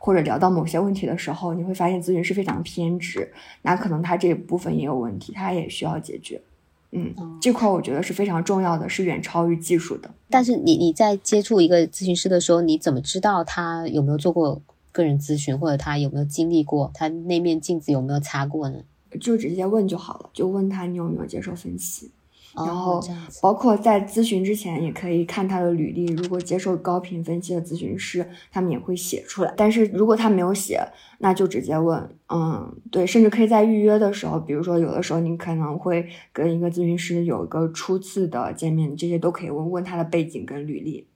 [0.00, 3.32] 或者聊到某些问题的时候，你会发现咨询师非常偏执，
[3.62, 6.42] 那可能他这部分也有问题，他也需要解决。
[6.90, 10.10] 嗯，这块我觉得是非常重要的，是远超于技术的。
[10.30, 14.60] 但是你你在接触一个咨询师的时候，你怎么知道他有没有做过
[14.90, 18.78] 个人咨询，或者他有没有经历过，他那面镜子有没有擦过呢？
[19.20, 22.10] 就直接问就好了，就问他你有没有接受分析。
[22.54, 23.00] 然后，
[23.40, 26.06] 包括在咨询之前，也可以看他的履历。
[26.06, 29.54] 如果接受高频分析的咨询师，他们也会写出来。
[29.56, 30.80] 但是如果他没有写，
[31.18, 32.16] 那就直接问。
[32.28, 41.06] 嗯，对，甚至可以在预约的时候，比如说有的时候你可能会跟一个咨询师有一个初次的见面，这些都可以问问他的背景跟履历。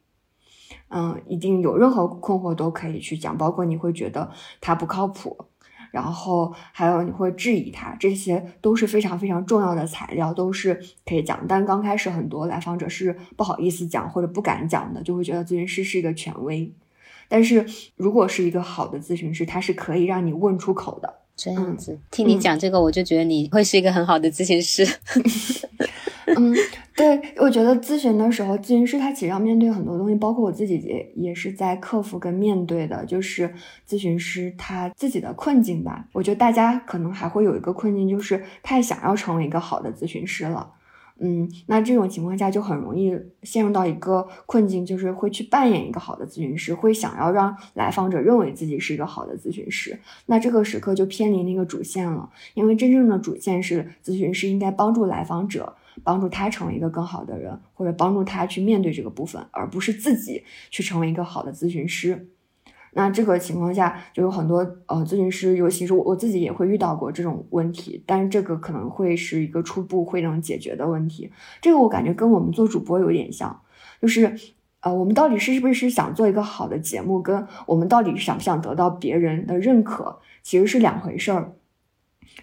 [0.95, 4.31] 嗯，一定有任何困惑都可以去讲，包括你会觉得
[4.61, 5.37] 他不靠谱。
[5.93, 11.39] 然后还有你会质疑他，这些都是非常非常重要的材料，都是可以讲。
[11.47, 16.73] 但刚开始很多来访者是不好意思讲或者不敢讲的，就会觉得咨询师是一个权威。
[17.29, 17.65] 但是
[17.95, 21.22] 如果是一个好的咨询师，他是可以让你问出口的。
[21.37, 24.87] 这样子，听你讲这个，我就觉得你会是一个很好的咨询师。
[26.35, 26.55] 嗯，
[26.97, 33.53] 对，我觉得咨询的时候，咨询师他其实要面对很多东西，包括我自己也也是在克服跟面对的，就是
[33.87, 36.07] 咨询师他自己的困境吧。
[36.13, 40.71] 我觉得大家可能还会有一个困境，就是太想要成为一个好的咨询师了。
[41.25, 49.97] 嗯，那这种情况下就很容易陷入到一个困境，就是会去扮演一个好的咨询师，会想要让来访者认为自己是一个好的咨询师。
[50.27, 62.32] 那这个时刻就偏离那个主线了，因为真正的主线是咨询师应该帮助来访者，帮助他成为一个更好的人，或者帮助他去面对这个部分，而不是自己去成为一个好的咨询师。
[62.95, 71.33] 那这个情况下，就有很多呃咨询师，尤其是我我自己也会遇到过这种问题，但是这个可能会是一个初步会能解决的问题。
[71.63, 73.63] 这个我感觉跟我们做主播有点像，
[74.01, 74.37] 就是
[74.81, 81.53] 呃我们到底是不是想做一个好的节目，跟我们到底想不想得到别人的认可，其实是两回事儿。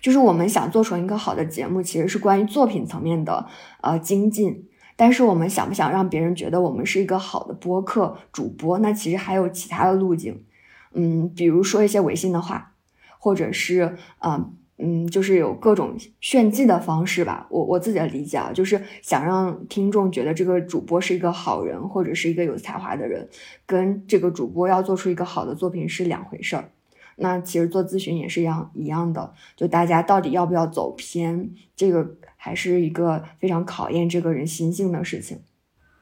[0.02, 3.46] 就是我们想做成一个好的节目，其实是关于作品层面的
[3.82, 4.69] 呃精进。
[5.00, 8.78] 但是我们想不想让别人觉得我们是一个好的播客主播？
[8.80, 10.44] 那其实还有其他的路径，
[10.92, 12.74] 嗯，比如说一些违心的话，
[13.18, 14.50] 或者是啊。
[14.82, 17.46] 嗯，就是有各种炫技的方式吧。
[17.50, 23.28] 我我自己的理解啊，就是想让听众觉得这个主播是一个好人，或者是一个有才华的人，
[23.66, 26.72] 跟这个主播要做出一个好的作品是两回事儿。
[27.18, 35.40] 那其实做咨询也是一样一样的，就大家到底要不要走偏，这个还是一个非常考验这个人心性的事情。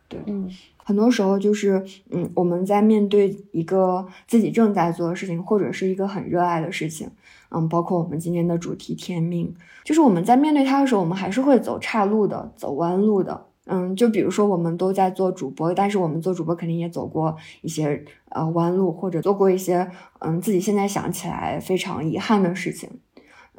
[0.08, 7.10] 对，嗯，很多时候就是，嗯，我们在面对一个自己正在做的事情，或者是一个很热爱的事情。
[7.50, 13.48] 嗯，包括我们今天的主题“天命”，就是我们在面对它的时候，我们还是会走岔路的，走弯路的。
[13.70, 22.90] 嗯，就比如说，我们都在做主播，但是我们做主播肯定也走过一些呃弯路，或者做过一些嗯自己现在想起来非常遗憾的事情。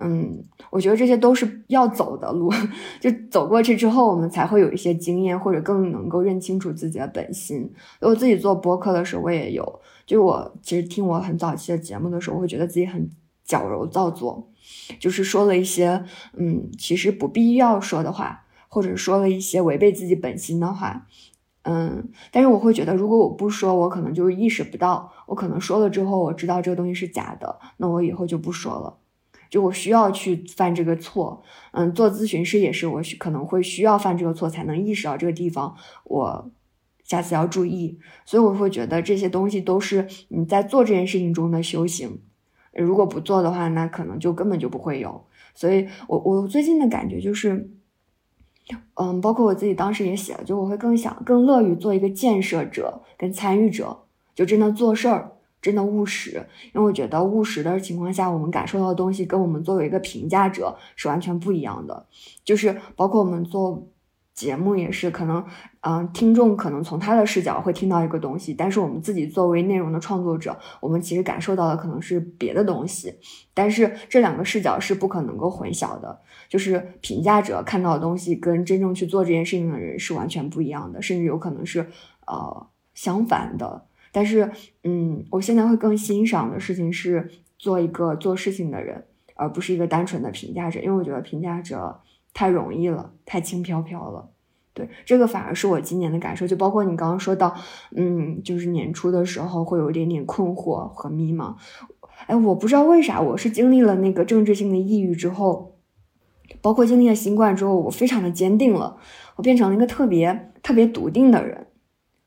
[0.01, 2.51] 嗯，我觉得这些都是要走的路，
[3.01, 7.73] 就走过去之后，我们才会有一些经验，或者更能够认清楚自己的本心。
[8.01, 13.11] 我自己做播客的时候，我也有，就我其实听我很早期的节目的时候，我会觉得自己很。
[13.49, 14.51] 矫揉造作，
[15.01, 21.07] 就是说了一些嗯，其实不必要说的话，或者说了一些违背自己本心的话，
[21.63, 28.99] 嗯，但是我会觉得，如果我不说，我可能就是意识不到，我可能说了之后，我知道这个东西是假的，那我以后就不说了。
[29.51, 31.43] 就我需要去犯这个错，
[31.73, 35.75] 嗯，做咨询师也是，我可能会需要犯这个错，才能意识到这个地方，
[36.05, 36.51] 我
[37.05, 37.99] 下次要注意。
[38.25, 42.21] 所以我会觉得这些东西都是你在做这件事情中的修行。
[42.75, 45.25] 如果不做的话，那可能就根本就不会有。
[45.55, 47.71] 所以，我我最近的感觉就是，
[48.95, 56.45] 嗯，包括我自己当时也写了，就我会更想、更乐于做一个建设者跟参与者，就真的做事儿，真的务实。
[56.73, 62.07] 因为我觉得务实的情况下，我们感受到的东西跟我们作为一个评价者是完全不一样的。
[62.45, 63.89] 就是包括我们做。
[64.39, 65.45] 节目也是可能，
[65.81, 73.13] 嗯，听众可能从他的视角会听到一个东西，但是我们自己作为内容的创作者，我们其实感受到的可能是别的东西。
[73.53, 81.85] 但是这两个视角是不可能够混淆的，就是评价者看到的东西跟真正去做这件事情的人是完全不一样的，甚至有可能是
[82.29, 83.88] 呃相反的。
[84.13, 84.51] 但是，
[84.85, 89.05] 嗯，我现在会更欣赏的事情是做一个做事情的人，
[89.35, 92.01] 而不是一个单纯的评价者，因为我觉得评价者。
[92.35, 94.29] 太容易了，太轻飘飘了。
[94.73, 96.47] 对，这个反而是我今年的感受。
[96.47, 97.53] 就包括你刚刚说到，
[97.97, 101.57] 嗯，就是年初的时候会有一点点困惑和迷茫。
[102.27, 105.79] 哎，我不知道为啥，我是经历了那个政治性的抑郁之后，
[106.61, 108.99] 包括经历了新冠之后，我非常的坚定了，
[109.35, 111.67] 我变成了一个特别特别笃定的人，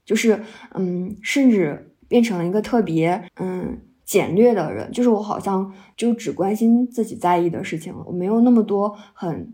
[0.06, 0.44] 就是
[0.74, 4.92] 嗯，甚至变成了一个特别嗯简略的人。
[4.92, 9.54] 就是我好像就只关心自己在意的事情了，我没有那么多很。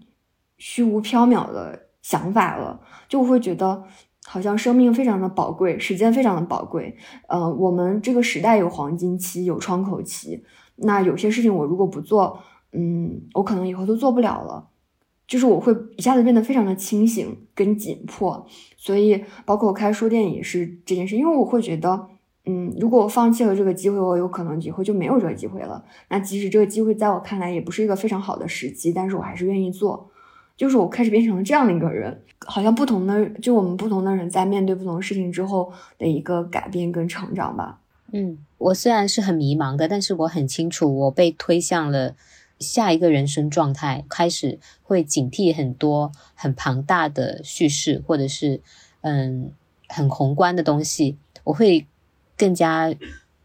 [0.59, 3.83] 虚无缥缈的想法了，就会觉得
[4.25, 6.97] 好像生命非常的宝贵，时间非常的宝贵。
[7.27, 10.43] 呃，我们这个时代有黄金期，有窗口期。
[10.77, 12.39] 那有些事情我如果不做，
[12.71, 14.67] 嗯，我可能以后都做不了了。
[15.27, 18.47] 就是我会一下子变得非常的清醒跟紧迫。
[18.77, 22.07] 所以，包括我开书店也是这件事，因为我会觉得，
[22.45, 25.83] 嗯，如果我放弃了这个机会，我有可能以后就没有这个机会了。
[26.09, 30.09] 那即使这个机会在我看来也不是一个非常好的时机，但是我还是愿意做。
[30.55, 37.79] 就是我开始变成了这样的一个人，好像不同的，就我们不同的人在面对不同的事情之后的一个改变跟成长吧。
[38.11, 42.15] 嗯，我虽然是很迷茫的，但是我很清楚，我被推向了
[42.59, 48.61] 下一个人生状态，开始会警惕很多很庞大的叙事，或者是
[49.01, 49.51] 嗯
[49.87, 51.87] 很宏观的东西，我会
[52.37, 52.93] 更加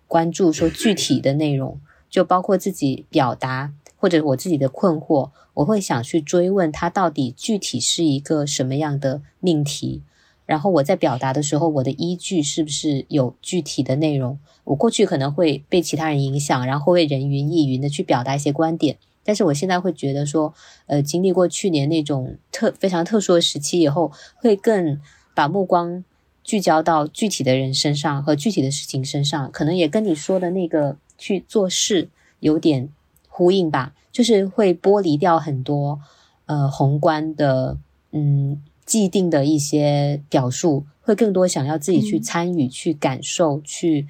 [0.07, 3.73] 关注说具体的内容，就包括自己表达。
[3.97, 10.03] 或者我自己的困惑，我会想去追问他到底具体是一个什么样的命题，
[10.47, 14.39] 然后我在表达的时候，我的依据是不是有具体的内容？
[14.65, 20.53] 我过去可能会被其他人影响，然后会人云亦云的去表达一些观点，但是我现在会觉得说，
[20.87, 25.01] 呃，经历过去年那种特非常特殊的时期以后，会更
[25.35, 26.05] 把目光
[26.43, 32.09] 聚焦到具体的人身上和具体的事情身上，可能也跟你说的那个去做事
[32.41, 32.89] 有点。
[33.35, 35.99] 呼应吧，就是会剥离掉很多
[36.45, 37.79] 呃宏观的
[38.11, 38.63] 嗯
[38.93, 44.07] 既定的一些表述，会更多想要自己去参与、去感受、去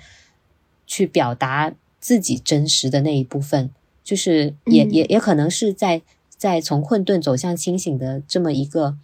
[0.89, 3.71] 去表达自己真实的那一部分，
[4.03, 8.97] 就是也也也可能是在在从混沌走向清醒的这么一个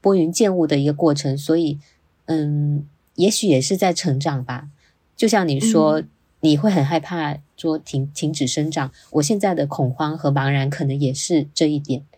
[0.00, 1.78] 拨云见雾的一个过程，所以
[2.24, 2.86] 嗯，
[3.16, 4.70] 也许也是在成长吧，
[5.14, 6.02] 就像你说。
[6.40, 12.15] 你会很害怕说停停止生长，我现在的恐慌和茫然可能也是这一点，嗯，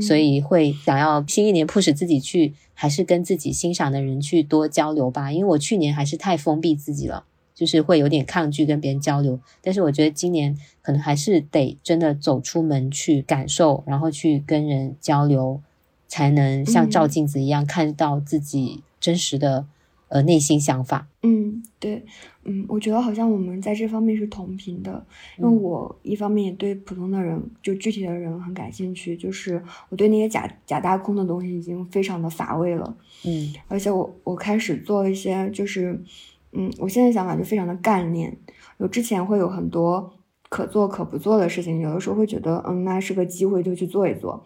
[0.00, 9.40] 所以会想要新一年迫使自己去，还是跟自己欣赏的人去多交流吧，因为我去年还是太封闭自己了，就是会有点抗拒跟别人交流。
[9.62, 15.60] 但是我觉得今年可能还是得真的走出门去感受，然后去跟人交流，
[16.06, 19.66] 才能像照镜子一样看到自己真实的
[20.10, 21.08] 呃内心想法。
[21.22, 22.04] 嗯，对。
[22.44, 25.06] 嗯，我觉得好像我们在这方面是同频的，
[25.36, 32.96] 因为我一方面也对普通的人，就具体的人很感兴趣，就是我对那些假假大空的东西已经非常的乏味了。
[33.26, 36.02] 嗯，而且我我开始做一些，就是
[36.52, 38.36] 嗯，我现在想法就非常的干练。
[38.78, 40.10] 有之前会有很多
[40.48, 44.42] 可做可不做的事情，有的时候会觉得，嗯，那是个机会就去做一做。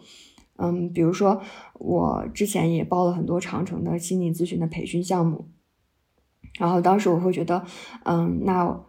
[0.57, 1.41] 嗯，比如说
[1.75, 5.47] 我之前也报了很多长城的心理咨询的培训项目。
[6.57, 7.65] 然后当时我会觉得，
[8.03, 8.85] 嗯，那，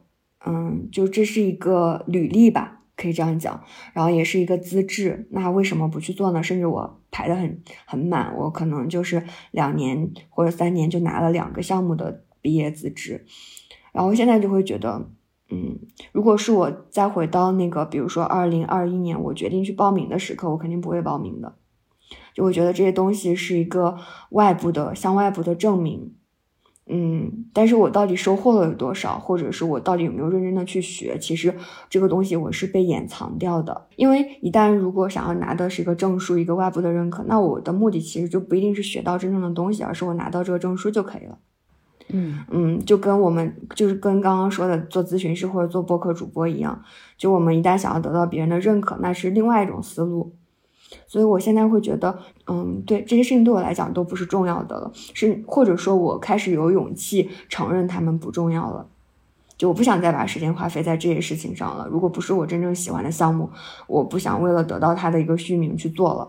[0.46, 3.60] 嗯，就这是一个履历吧，可以这样讲。
[3.92, 6.42] 然后也是一个资质，那为什么不去做呢？
[6.42, 13.26] 甚至我排的很很满，我可能就是两年或者三年就拿了两个项目的毕业资质。
[13.92, 15.08] 然后现在就会觉得，
[15.50, 15.78] 嗯，
[16.12, 21.56] 如果是我再回到那个，比如说二零二一年我决定去报名的时刻，我肯定不会报名的。
[22.32, 23.98] 就我觉得这些东西是一个
[24.30, 26.14] 外部的，向外部的证明。
[26.88, 31.18] 嗯，但是我到底收获了有多少，或者是我到底有没有认真的去学？
[31.18, 31.52] 其实
[31.90, 33.88] 这个东西我是被掩藏掉的。
[33.96, 41.36] 因为一旦如果想要拿的是一个证书，一个外部的认可，那我的目的其实就不一定是学到真正的东西，而是我拿到这个证书就可以了。
[42.10, 46.80] 嗯嗯，就跟我们就是跟刚刚说的做咨询师或者做播客主播一样，
[47.18, 50.36] 就我们一旦想要得到别人的认可，那是另外一种思路。
[51.06, 58.86] 所以，我现在会觉得，嗯，对这些事情对我来讲都不是重要的了，是或者说，我开始有勇气承认他们不重要了。
[59.56, 61.88] 就我不想再把时间花费在这些事情上了。
[61.90, 63.48] 如果不是我真正喜欢的项目，
[63.86, 66.28] 我不想为了得到他的一个虚名去做了。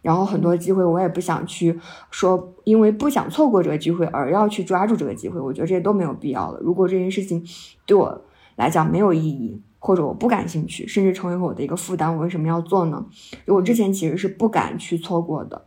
[0.00, 1.80] 然后很多机会我也不想去
[2.10, 5.40] 说，因为不想错过这个机会而要去抓住这个机会。
[5.40, 6.60] 我觉得这些都没有必要了。
[6.60, 7.44] 如果这件事情
[7.84, 8.20] 对我
[8.54, 9.60] 来讲没有意义。
[9.84, 13.04] 或者我不感兴趣，甚至成为我的一个负担，我为什么要做呢？
[13.46, 15.64] 我之前其实是不敢去错过的，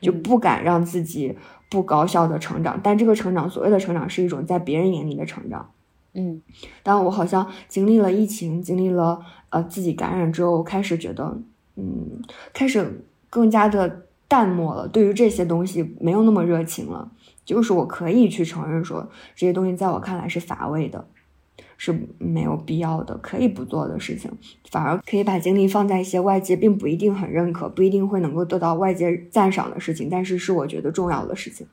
[0.00, 1.36] 就不敢让自己
[1.68, 2.78] 不高效的成长。
[2.80, 5.68] 但这个成长，所谓的成长，是一种在别人眼里的成长。
[6.14, 6.40] 嗯，
[6.84, 11.36] 但我好像经历了疫情，经历了呃自己感染之后，开始觉得，
[11.74, 12.22] 嗯，
[12.52, 17.10] 开始更加的淡漠了，对于这些东西没有那么热情了。
[17.44, 21.04] 就是我可以去承认说，这些东西在我看来是乏味的。
[21.82, 24.30] 是没有必要的，可以不做的事情，
[24.70, 31.66] 反而可以把精力放在一些外界并不一定很认可、不一定会能够得到外界赞赏的事情，但是是我觉得重要的事情。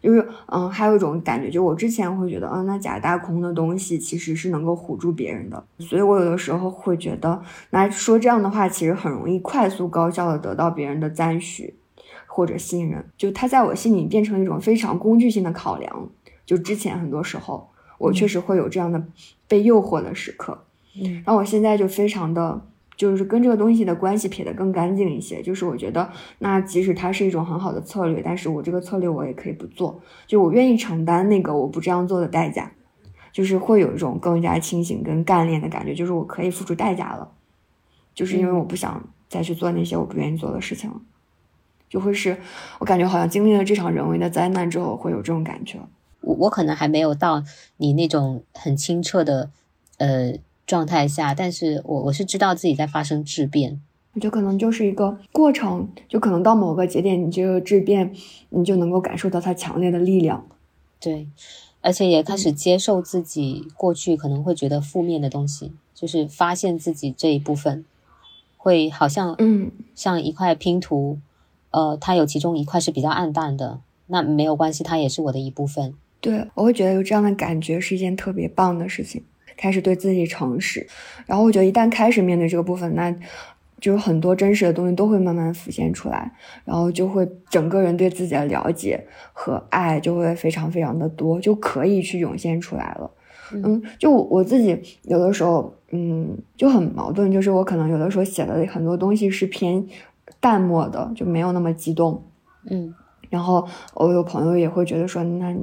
[0.00, 7.38] 就是，嗯，还有一种感觉，就我之前会觉得，嗯，那假大空的东西其实是能够唬住别人的，所以我有的时候会觉得，
[7.68, 11.74] 那说这样的话，其实很容易快速高效的得到别人的赞许
[12.26, 16.08] 或者信任，就他在我心里变成一种非常工具性的考量。
[16.46, 17.68] 就之前很多时候。
[18.04, 19.02] 我确实会有这样的
[19.48, 20.64] 被诱惑的时刻，
[21.02, 22.60] 嗯，然后我现在就非常的，
[22.96, 25.40] 就是跟这个东西的关系撇得更干净一些。
[25.42, 32.70] 就是我觉得，那即使它是一种很好的策略，但是我这个策略我也可以不做，就我愿意承担那个我不这样做的代价，
[33.32, 37.30] 就是会有一种更加清醒跟干练的感觉，就是我可以付出代价了，
[38.14, 41.00] 就是因为我不想再去做那些我不愿意做的事情了，
[41.88, 42.36] 就会是
[42.78, 45.78] 我感觉好像经历了这场人为的灾难之后，会有这种感觉。
[46.24, 47.42] 我我可能还没有到
[47.76, 49.50] 你那种很清澈的
[49.98, 50.34] 呃
[50.66, 53.80] 状态下，但是我我是知道自己在发生质变，
[54.14, 58.12] 我觉得可能就是一个过程，就可能到某个节点，你这个质变，
[58.50, 60.46] 你就能够感受到它强烈的力量，
[61.00, 61.28] 对，
[61.80, 67.84] 而且也开始接受自己过去可能会觉得负面的东西，就是发现自己这一部分
[68.56, 69.70] 会好像嗯。
[69.94, 71.20] 像一块拼图，
[71.70, 73.78] 呃，它有其中一块是比较暗淡的，
[74.08, 75.94] 那没有关系，它也是我的一部分。
[76.24, 79.22] 对，我会觉得有这样的感觉是一件特别棒的事情。
[79.58, 80.84] 开始对自己诚实，
[81.26, 83.14] 然后我觉得一旦开始面对这个部分，那
[83.78, 86.32] 就是很多真实的东西都会慢慢浮现出来，
[86.64, 93.08] 然后就会整个人对自己的了解和爱就会非常非常的多，就可以去涌现出来了。
[93.52, 99.86] 嗯，就我自己有的时候，嗯，就很矛盾，就是我可能有的时候写的很多东西是偏
[100.40, 102.24] 淡漠的，就没有那么激动。
[102.68, 102.92] 嗯，
[103.30, 105.54] 然后我有朋友也会觉得说，那。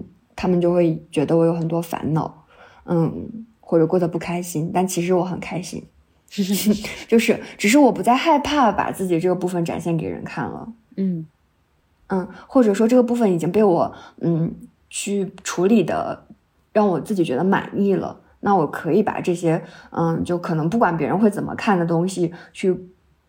[0.41, 2.45] 他们就会觉得我有很多烦恼，
[2.85, 5.85] 嗯，或者过得不开心，但其实我很开心，
[7.07, 11.27] 就是只是我不再害怕把自己这个部分展现给人看了，嗯。
[12.07, 14.53] 嗯，或者说这个部分已经被我嗯
[14.89, 16.25] 去处理的
[16.73, 22.75] 让我自己觉得满意了，那我可以把这些嗯就可能不管别人会怎么看的东西去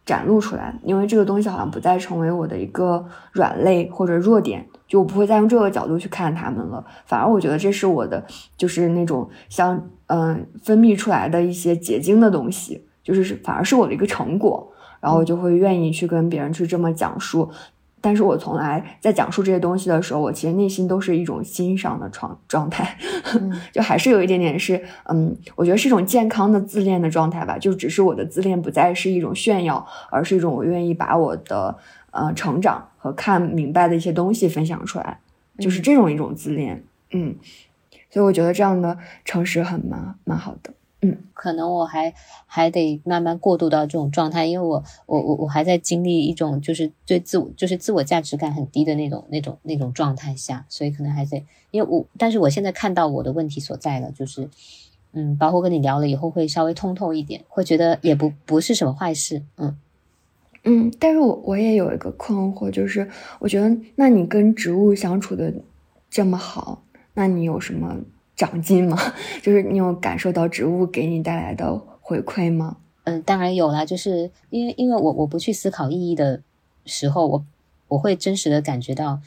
[0.05, 6.85] 展露出来，因为这个东西好像不再成为我的一个软肋或者弱点，就我不会再用这个角度去看他们了。
[7.07, 8.24] 反而我觉得这是我的，
[8.57, 17.49] 就是那种像嗯分泌出来的一些结晶的东西，就是反而是我的一个成果，然后我就会愿意去跟别人去这么讲述。
[18.03, 22.99] 但是我从来在讲述这些东西的时候，我其实内心都是一种欣赏的状状态，
[23.73, 27.57] 就还是有一点点是，嗯，我觉得是一种健康的自恋的状态吧。
[27.57, 31.79] 就只是我的自恋不再是一种炫耀，而是一种我愿意把我的
[32.11, 35.20] 呃成长和看明白的一些东西分享出来，
[35.59, 36.85] 就是这种一种自恋。
[37.12, 37.37] 嗯，
[38.11, 40.74] 所以我觉得这样的诚实很蛮蛮好的。
[41.05, 42.15] 嗯，可能我还
[42.47, 54.49] 还得慢慢过渡到这种状态，因为我我我我还在经历一种就是对自我就是自我价值感很低的那种那种那种状态下，所以可能还得因为我但是我现在看到我的问题所在了，就是
[55.12, 59.77] 嗯，包括跟你聊了以后会稍微通透一点，会觉得也不不是什么坏事，嗯
[60.62, 63.11] 嗯，但是我我也有一个困惑，就是
[63.41, 65.53] 我觉得那你跟植物相处的
[66.09, 66.85] 这么好，
[67.15, 67.97] 那你有什么？
[68.37, 68.97] 长进吗？
[69.43, 72.79] 就是你有感受到植物给你带来的回馈吗？
[73.05, 73.85] 嗯，当然有啦。
[73.85, 76.41] 就是因为因为我我不去思考意义的
[76.87, 77.45] 时候，我
[77.89, 79.21] 我会真实的感觉到，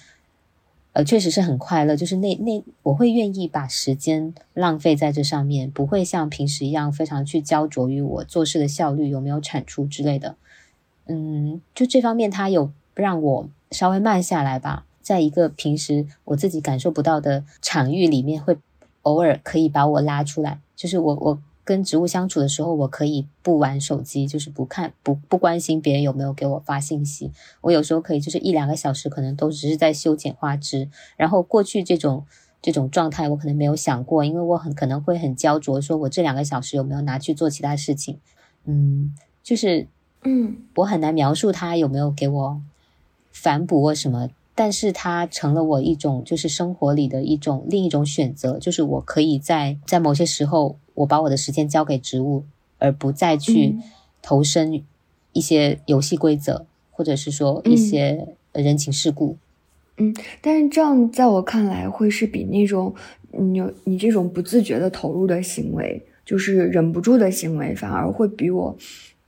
[0.94, 1.96] 呃，确实是很快乐。
[1.96, 10.36] 就是那那我会愿意把时间浪费在这上面，不会像平时一样非常去焦灼于我做事的效率有没有产出之类的。
[11.08, 18.58] 嗯，就这方面，它有让我稍微慢下来吧，在一个平时我自己感受不到的场域里面会。
[19.06, 27.32] 偶尔可以把我拉出来，就是我我跟植物相处的时候，我可以不玩手机，就是不看不不关心别人有没有给我发信息。
[27.62, 30.90] 我有时候可以就是一两个小时，可能都只是在修剪花枝。
[31.18, 32.26] 然后过去这种
[32.62, 38.20] 这种状态，我可能没有想过，因为我很可能会很焦灼，说我这两个小时有没有拿去做其他事情？
[38.66, 39.88] 嗯，就是
[40.24, 42.62] 嗯，我很难描述他有没有给我
[43.32, 44.30] 反哺或什么。
[44.58, 52.46] 但是它成了我一种，就是生活里的一种另一种选择，就是我可以在在某些时候，我把我的时间交给植物，
[52.80, 53.76] 而不再去
[54.22, 54.82] 投身
[55.34, 59.36] 一些游戏规则，或者是说一些人情世故。
[59.98, 62.96] 嗯，但是这样在我看来，会是比那种
[63.32, 68.74] 你你这种不自觉的投入的行为，就是忍不住的行为，反而会比我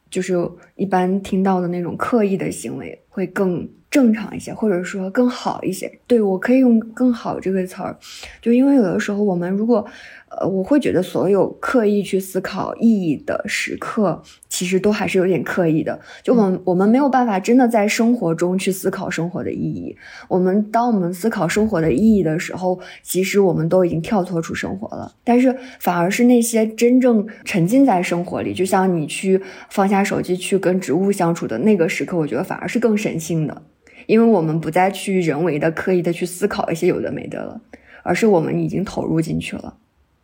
[0.09, 0.35] 就是
[0.77, 3.67] 一般听到的那种刻意的行为会更。
[3.89, 5.91] 正常一些，或者说更好一些。
[6.05, 7.97] 对我可以用“更好”这个词儿，
[8.41, 9.85] 就因为有的时候我们如果。
[10.29, 15.97] 呃，我会觉得所有刻意去思考意义的时刻，其实都还是有点刻意的。
[16.21, 19.95] 就我们我们没有办法真的在生活中去思考生活的意义。
[20.27, 25.15] 我们当我们思考生活的意义的时候，其实我们都已经跳脱出生活了。
[25.23, 33.61] 但是反而是那些真正沉浸在生活里，就像你去放下手机去跟植物相处的那个时刻，我觉得反而是更神性的，
[34.07, 37.61] 因为我们不再去人为的刻意的去思考一些有的没的了，
[38.01, 39.77] 而是我们已经投入进去了。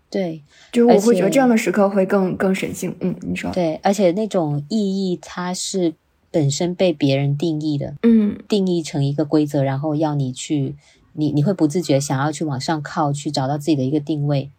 [0.09, 0.41] 对，
[0.71, 2.95] 就是我会觉得这样的时刻会更更神性。
[2.99, 5.93] 嗯，你说对，而且那种意义它是
[6.31, 10.75] 本身被别人定义的，嗯，定义成一个规则，然后要你去，
[11.13, 14.51] 你你会不自觉想要去往上靠，去找到自己的一个定位。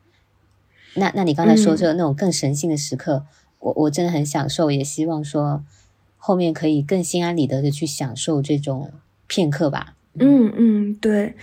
[0.96, 3.24] 那那你刚才说这个那种更神性的时刻，
[3.60, 5.64] 我我真的很享受，也希望说
[6.16, 8.90] 后面可以更心安理得的去享受这种
[9.26, 9.94] 片刻吧。
[10.18, 11.34] 嗯嗯，对。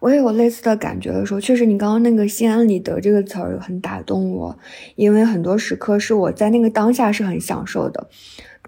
[0.00, 4.58] 我也有类似的感觉的时候，确实，你刚刚那个“心安理得”这个词儿很打动我，
[4.96, 8.06] 因为很多时刻是我在那个当下是很享受的，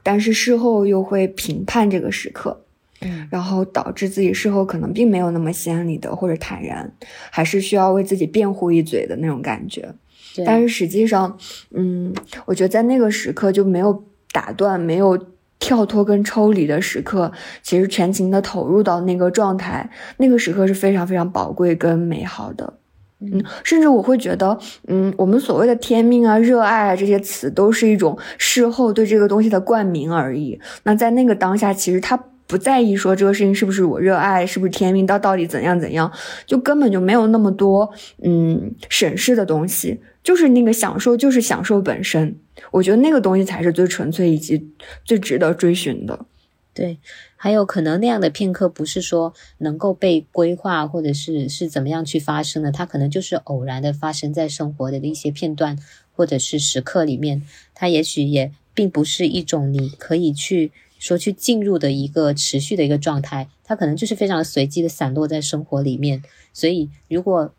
[0.03, 2.65] 但是事后又会评判这个时刻，
[3.03, 6.91] 嗯，然后导致自己事后可能并没有那么心安理得或者坦然，
[7.31, 9.95] 还是需要为自己辩护一嘴的那种感觉。
[10.43, 11.37] 但是实际上，
[11.75, 12.15] 嗯，
[12.47, 14.03] 我觉得在那个时刻就没有
[14.33, 15.23] 打断，没有。
[15.59, 22.75] 跳脱跟抽离的时刻，其实全情的投入到那个状态，那个时刻是非常非常宝贵跟美好的。
[23.19, 24.59] 嗯，甚至我会觉得，
[24.89, 30.61] 嗯，我们所谓的天命啊、热爱啊这些词，都是一种事后对这个东西的冠名而已。
[30.83, 32.15] 那在那个当下，其实他
[32.47, 36.13] 不在意说这个事情是不是我热爱，是不是天命，到到底怎样怎样，
[36.45, 37.91] 就根本就没有那么多
[38.23, 39.99] 嗯审视的东西。
[40.27, 42.37] 就是那个享受，就是享受本身。
[42.73, 44.73] 我觉得那个东西才是最纯粹以及
[45.05, 46.27] 最值得追寻的。
[46.75, 46.99] 对，
[47.37, 55.79] 还有可能那样的片刻不是说能够被规划，或者是是怎么样去发生的，它可能就是偶然的发生在生活的一些片段
[56.17, 57.43] 或者是时刻里面。
[57.73, 66.25] 它也许也并不是一种你可以去说去进入的一个持续的一个状态，它可能就是非常随机的散落在生活里面。
[66.53, 67.55] 所以，如果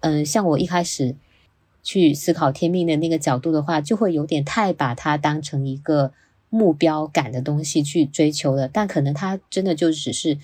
[0.00, 1.16] 嗯，像我一开始。
[1.82, 6.12] 去思考天命的那个角度的话，就会有点太把它当成一个
[6.48, 10.36] 目标感的东西去追求了，但可能它真的就只是，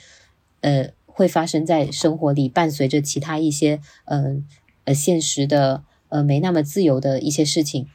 [0.60, 4.36] 呃，会发生在生活里，伴随着其他一些，呃
[4.84, 7.88] 呃，现实的，呃，没那么自由的一些事情，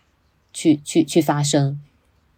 [0.54, 1.80] 去去去发生。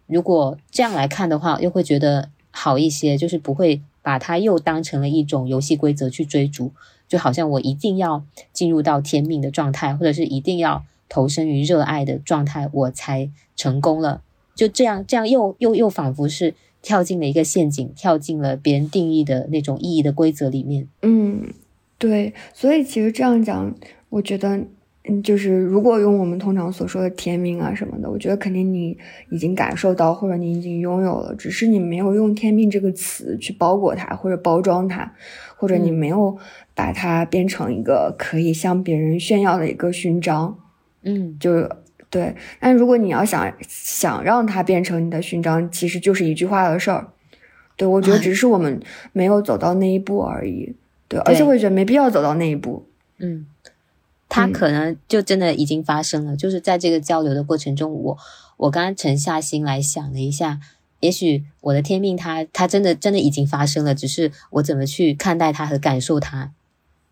[0.06, 6.72] 如果这样来看的话，又会觉得好一些，就是不会把它又当成了一种游戏规则去追逐，
[7.08, 14.22] 就好像我一定要进入到天命的状态，或者是一定要投身于热爱的状态，我才成功了。
[14.54, 20.86] 就这样，这样又又又仿佛是跳进了一个陷阱，跳进了别人定义的那种意义的规则里面。
[21.02, 21.52] 嗯，
[21.98, 22.32] 对。
[22.52, 23.74] 所以其实这样讲，
[24.10, 24.60] 我觉得，
[25.08, 28.96] 嗯，就是如果用我们通常所说的天命啊什么的，我觉得肯定你
[29.30, 35.12] 已经感受到，或者你已经拥有了，只是你没有用天命这个词去包裹它，或者包装它，
[35.56, 36.38] 或者你没有
[36.74, 40.58] 把它变成一个可以向别人炫耀的一个勋章。
[41.04, 41.70] 嗯，就。
[42.10, 47.08] 对，但如果你要想想让它变成你的勋章，其实就是一句话的事儿。
[47.76, 48.80] 对我觉得只是我们
[49.12, 50.76] 没有走到那一步而已。
[51.08, 52.86] 对，而且我也觉得没必要走到那一步。
[53.18, 53.46] 嗯，
[54.28, 56.36] 他可能就真的已经发生了。
[56.36, 58.16] 就是在这个交流的过程中，我
[58.58, 60.60] 我刚刚沉下心来想了一下，
[61.00, 66.52] 也许我的天命，它它真的真的已经发生了，只是我怎么去看待它和感受它。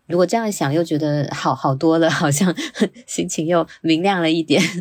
[0.07, 2.53] 如果这样想，又觉得好好多了， 好像
[3.07, 4.61] 心情又明亮了一点。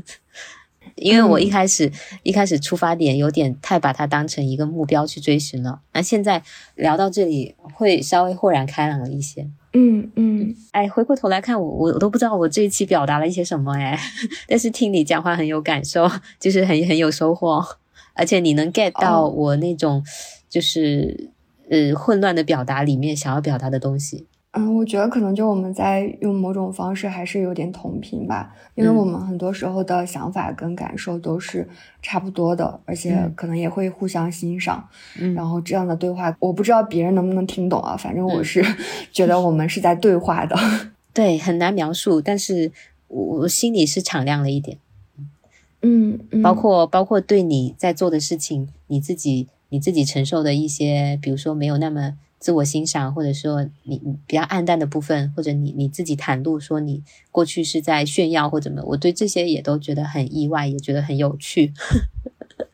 [0.96, 1.90] 因为我一开始
[2.22, 6.42] 一开始出发点有点太把它当成一个目标去追寻了，那现在
[6.74, 9.48] 聊到这里，会稍微豁然开朗了一些。
[9.72, 13.98] 嗯嗯，哎，回过头来看我，我都不知道我这一期表达了一些什么哎，
[14.46, 17.64] 但是听你讲话很有感受，就是很很有收获，
[18.12, 20.04] 而且你能 get 到我那种
[20.50, 21.30] 就是
[21.70, 24.26] 呃混乱的表达里面想要表达的东西。
[24.54, 31.66] 嗯，我觉得可能就我们在用某种方式还是有点同频吧，因为我们很多时候的想法跟感受都是
[32.02, 34.86] 差不多的，而且可能也会互相欣赏。
[35.18, 38.62] 嗯，然后这样的对话，我不知道别人能不能听懂啊，反正我是
[39.10, 40.54] 觉得我们是在对话的。
[41.14, 42.70] 对，很难描述，但是
[43.08, 44.76] 我我心里是敞亮了一点。
[45.80, 52.18] 嗯，包括包括对你在做的事情，你自己你自己承受的一些，比如说没有那么。
[52.42, 57.00] 自我欣赏，或者说你比较暗淡的部分，或者你你自己袒露说你
[57.30, 61.72] 过去是在炫耀或怎么，我对这些也都觉得很意外，也觉得很有趣。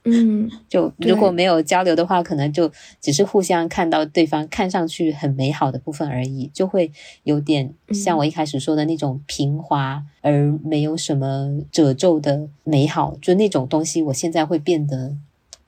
[0.04, 6.90] 嗯， 就如果没有交流的话，可能就只是互相看到对方看上去很美好的部分而已，就会
[7.24, 15.14] 有点像我一开始说的那种平滑而没有什么褶皱的美好，就那种东西，我现在会变得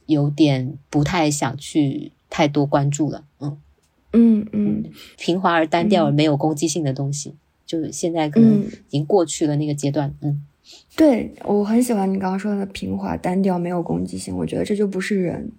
[0.06, 3.24] 有点不太想去太多关注了。
[3.40, 3.58] 嗯。
[4.12, 4.84] 嗯嗯，
[5.16, 7.34] 平滑而单调而没有攻击性的东西，
[7.66, 10.12] 就是现在可能已经过去了那个阶段。
[10.22, 10.42] 嗯，
[10.96, 15.50] 对我很喜欢你刚刚说的平滑单调没有攻击性，我觉得这就不是人，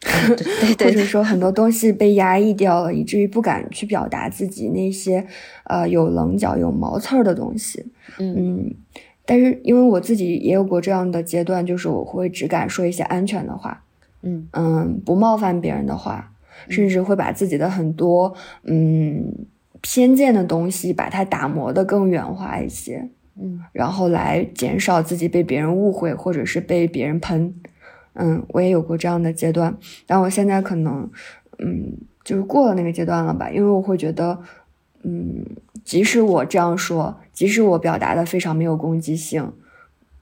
[0.00, 5.26] 对对， 或者说很多东西被压抑掉了，以至于不敢去表达自己那些
[5.64, 7.84] 呃有棱角有毛刺儿的东西。
[8.18, 8.74] 嗯，
[9.26, 13.84] 但是因为我自己也有过这样的阶段，就是我会只敢说一些安全的话，
[14.22, 16.31] 嗯嗯，不冒犯别人的话。
[16.68, 18.34] 甚至会把自己的很多
[18.64, 19.46] 嗯
[19.80, 23.08] 偏见的东西，把它打磨的更圆滑一些，
[23.40, 27.54] 嗯，然后来减少自己被别人误会或者是被别人喷，
[28.14, 29.76] 嗯，我也有过这样的阶段，
[30.06, 31.10] 但我现在可能
[31.58, 31.94] 嗯
[32.24, 34.38] 就是过了那个阶段了吧，因为我会觉得，
[35.02, 35.44] 嗯，
[35.84, 39.52] 即使我这样说，即使我表达的非常没有攻击性，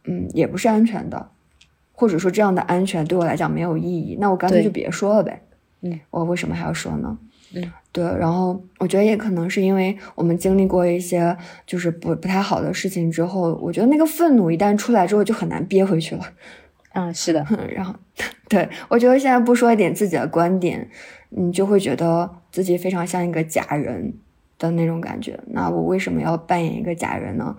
[0.04, 1.28] 嗯，也不是安全的，
[1.92, 5.42] 或者说这样的安全对我来讲没有意义，那我干脆就别说了呗。
[5.82, 7.18] 嗯，我为什么还要说呢？
[7.54, 11.36] 嗯，对，然后我觉得也可能是因为我们经历过一些
[11.66, 16.24] 就是不不太好的事情之后，我觉得那个愤怒一旦出来之后就很难憋回去了。
[16.94, 17.44] 嗯，是的。
[17.74, 17.94] 然后，
[18.48, 20.88] 对我觉得现在不说一点自己的观点，
[21.30, 24.12] 你就会觉得自己非常像一个假人
[24.58, 25.38] 的那种感觉。
[25.48, 27.56] 那我为什么要扮演一个假人呢？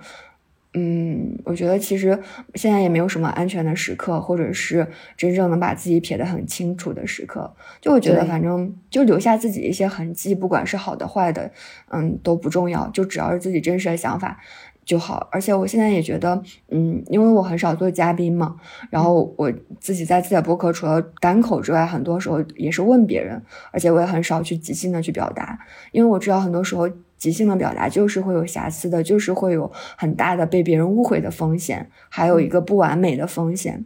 [0.73, 2.17] 嗯，我觉得其实
[2.55, 4.87] 现在也没有什么安全的时刻，或者是
[5.17, 7.53] 真正能把自己撇得很清楚的时刻。
[7.81, 11.51] 就我觉得，反正就留下自己一些痕迹，不管是好的坏的，
[11.89, 14.39] 嗯，都不重要，就只要是自己真实的想法
[14.85, 15.27] 就好。
[15.31, 18.55] 而且我现在也觉得，嗯，因为我很少做嘉宾嘛，
[18.89, 23.41] 然后我自己在自己的博客除了单口之外，很多时候也是问别人，
[23.71, 25.59] 而且我也很少去即兴的去表达，
[25.91, 26.89] 因为我知道很多时候。
[27.21, 33.85] 即兴的表达就是会有瑕疵的，就是会有很大的被别人误会的风险，还有一个不完美的风险。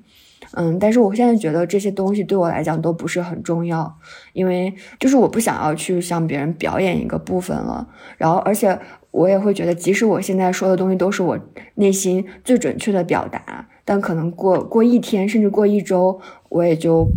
[0.53, 3.93] 嗯，但是我现在觉得这些东西对我来讲都不是很重要，
[4.31, 7.85] 因为就是我不想要去向别人表演一个部分了。
[8.17, 8.79] 然后，而且
[9.15, 11.39] 我也会觉得，即使我现在说的东西都是我
[11.75, 16.19] 内心最准确的表达，但可能过过一天甚至过一周，
[16.49, 17.07] 我也就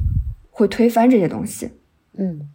[0.52, 1.70] 会推翻这些东西。
[2.16, 2.48] 嗯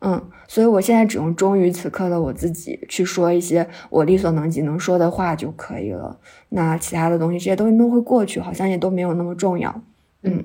[0.00, 6.18] 嗯，所以我现在只用忠于此刻的我自己去说一些我力所能及能说的话就可以了。
[6.50, 9.82] 那其他的东西，这些东西都会过去，好像也都没有那么重要。
[10.22, 10.42] 嗯，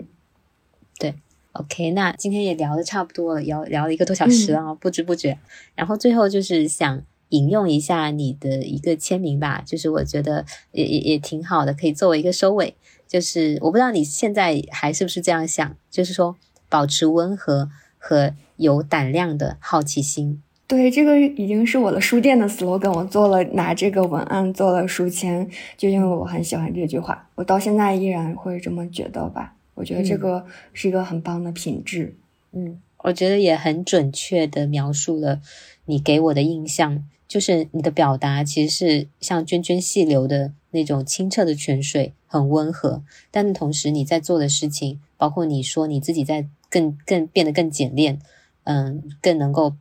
[1.00, 1.16] 对
[1.54, 5.38] ，OK，那今天也聊的差不多了，聊聊了一个多小时了，不知不觉。
[5.76, 12.76] 然后最后就是想引用一下你的一个签名吧，就是我觉得也也也挺好的，可以作为一个收尾。
[13.08, 16.38] 就是我不知道你现在还是不是这样想，就是说
[16.70, 20.42] 保持温和和有胆量的好奇心。
[20.66, 25.46] 对，这个已经是我的书店的 slogan，我做了拿这个文案做了书签，
[25.76, 29.56] 就因为我很喜欢这句话，我到现在依然会这么觉得吧。
[29.74, 32.16] 我觉得这个是一个很棒的品质。
[32.54, 35.42] 嗯，我觉得也很准确的描述了
[35.86, 42.14] 你给我的印象，就是你的表达其实是像涓涓细流的那种清澈的泉水。
[42.28, 48.20] 很温和，但同时你在做的事情，包括你说你自己在更更变得更简练，
[48.64, 49.76] 嗯，更能够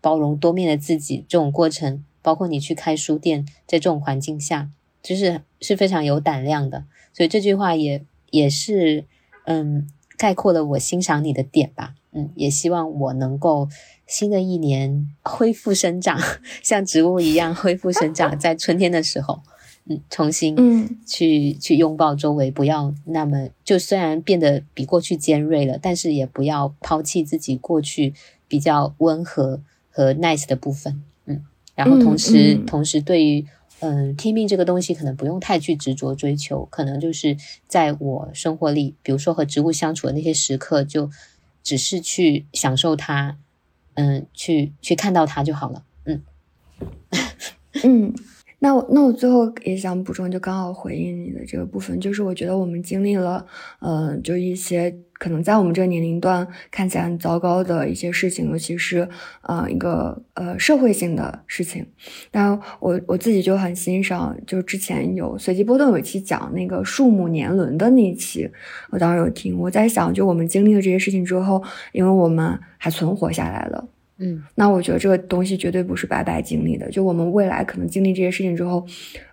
[0.00, 4.70] 包容多面的自己这种过程，包括你去开书店，在这种环境下，
[5.02, 6.84] 就是是非常有胆量的。
[7.12, 9.04] 所以这句话也也是
[9.46, 11.96] 嗯概括了我欣赏你的点吧。
[12.16, 13.68] 嗯，也希望我能够
[14.06, 16.18] 新的一年恢复生长，
[16.64, 19.40] 像植物一样恢复生长，在春天的时候。
[19.88, 28.12] 嗯，重新嗯去去拥抱周围，不要那么就虽然变得比过去尖锐了，但是也不要抛弃自己过去
[28.48, 31.04] 比较温和和 nice 的部分。
[31.26, 31.44] 嗯，
[31.76, 33.46] 然后同时同时对于
[33.78, 37.36] 嗯听命这个东西，可能不用太去执着追求，可能就是
[37.68, 41.08] 在我生活里，比如说和植物相处的那些时刻，就
[41.66, 43.38] 只是去享受它，
[43.94, 45.84] 嗯，去去看到它就好了。
[46.04, 46.22] 嗯
[47.82, 48.14] 嗯。
[48.66, 53.46] 那我那我最后也想补充，就刚好回应你的这个部分，就是我觉得我们经历了，
[53.78, 59.08] 嗯，就一些可能在我们这个年龄段看起来很糟糕的一些事情，尤其是
[59.42, 61.86] 呃一个呃社会性的事情。
[62.32, 68.50] 但我我自己就很欣赏，就之前有随机波动有一期讲那个树木年轮的那一期，
[68.90, 69.56] 我当时有听。
[69.56, 71.62] 我在想，就我们经历了这些事情之后，
[71.92, 73.86] 因为我们还存活下来了。
[74.18, 76.90] 嗯，那我觉得这个东西绝对不是白白经历的。
[76.90, 78.86] 就我们未来可能经历这些事情之后，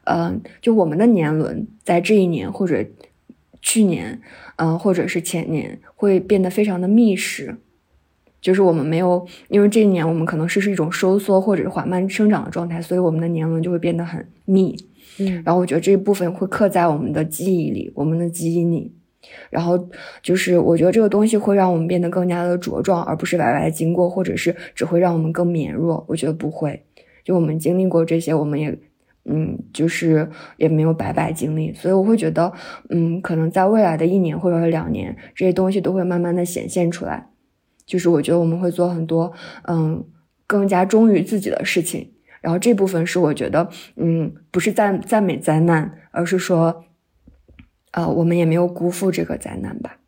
[0.04, 2.84] 嗯，就我们的年轮在这一年或者
[3.62, 4.20] 去年，
[4.58, 7.56] 嗯，或者是前年会变得非常的密实。
[8.42, 14.76] 就是我们没有，因为这一年我们可能是是一种收缩或者是缓慢生长的状态，所以我们的年轮就会变得很密。
[15.20, 18.92] 嗯，然后我觉得这一部分会刻在我们的记忆里，我们的基因里。
[19.50, 19.90] 然后
[20.22, 26.04] 就是，我觉得这个东西会让我们变得更加的茁壮，而不是白白经过，或者是只会让我们更绵弱。
[26.08, 26.84] 我觉得不会，
[27.24, 28.78] 就我们经历过这些，我们也，
[29.26, 31.74] 嗯，就是也没有白白经历。
[31.74, 32.52] 所以我会觉得，
[32.90, 37.30] 嗯，可能在未来的一年或者两年，这些东西都会慢慢的显现出来。
[37.86, 39.32] 就是我觉得我们会做很多，
[39.68, 40.04] 嗯，
[40.48, 42.12] 更加忠于自己的事情。
[42.42, 46.86] 然后这部分是我觉得，嗯，不是赞赞美灾难，而是说。
[47.94, 50.00] 呃，我们也没有辜负这个灾难吧？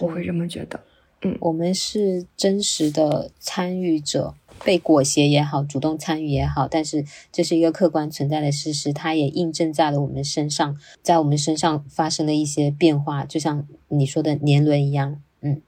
[0.00, 0.80] 我会这么觉得。
[1.22, 4.34] 嗯，我们是真实的参与者，
[4.64, 15.20] 被裹挟也好，主动参与也好，但是这是一个客观存在的事实，它也印证在了我们身上，在我们身上发生了一些变化，就像你说的年轮一样。
[15.42, 15.60] 嗯，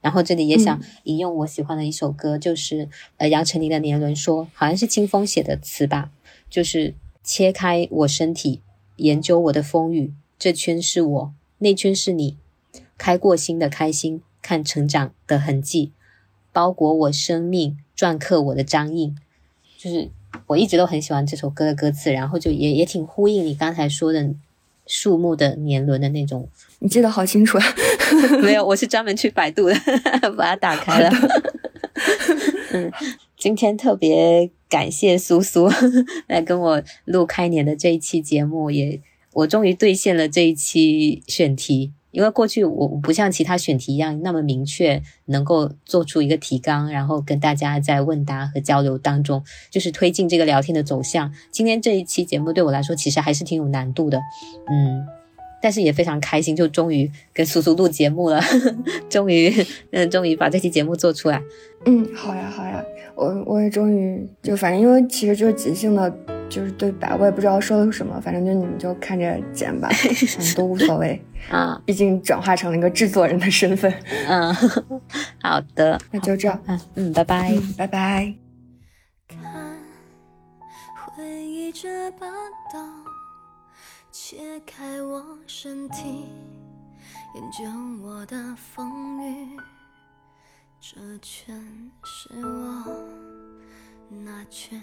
[0.00, 6.12] 然后这里也想引用我喜欢的一首歌，就是呃杨丞琳的《年轮》，说好像是清风写的词吧，
[6.48, 6.94] 就是
[7.24, 8.62] 切开我身体，
[8.96, 10.14] 研究我的风雨。
[10.40, 12.38] 这圈是我，那圈是你。
[12.96, 15.92] 开过心的开心，看成长的痕迹，
[16.50, 19.14] 包裹我生命，篆刻我的章印。
[19.76, 20.10] 就是
[20.46, 24.34] 我一直都很喜欢这首歌的歌词，然后就也也挺呼应你刚才说的
[24.86, 26.48] 树木的年轮的那种。
[26.78, 27.64] 你记得好清楚啊！
[28.42, 29.74] 没有，我是专门去百度的，
[30.38, 31.10] 把它打开了。
[32.72, 32.90] 嗯，
[33.36, 35.70] 今天特别感谢苏苏
[36.28, 39.02] 来跟我录开年的这一期节目，也。
[39.32, 51.32] 我终于兑现了这一期选题，因为过去我不像其他选题一样那么明确，能够做出一个提纲，然后跟大家在问答和交流当中，就是推进这个聊天的走向。
[51.52, 54.18] 今天这一期节目对我来说，其实还是挺有难度的，
[54.68, 55.06] 嗯，
[55.62, 58.42] 但是也非常开心，就终于跟苏苏录节目了，
[59.08, 59.54] 终于，
[59.92, 61.40] 嗯，终于把这期节目做出来。
[61.86, 62.84] 嗯，好呀，好呀，
[63.14, 66.39] 我我也终于就反正因为其实就是即兴的。
[66.50, 69.88] 就是对白，我也不知道说的是什么，反正就你们就看着剪吧，
[70.56, 71.80] 都无所谓 啊。
[71.86, 73.90] 毕竟转化成了一个制作人的身份。
[74.28, 74.52] 嗯，
[75.40, 76.60] 好的，那就这样。
[76.66, 78.34] 嗯嗯，拜拜，拜拜。
[79.28, 79.40] 看，
[81.16, 82.26] 回忆这把
[82.72, 82.78] 刀，
[84.10, 86.26] 切开我身体，
[87.34, 87.64] 研究
[88.02, 89.56] 我的风雨。
[90.80, 91.54] 这全
[92.02, 93.06] 是我，
[94.24, 94.80] 那全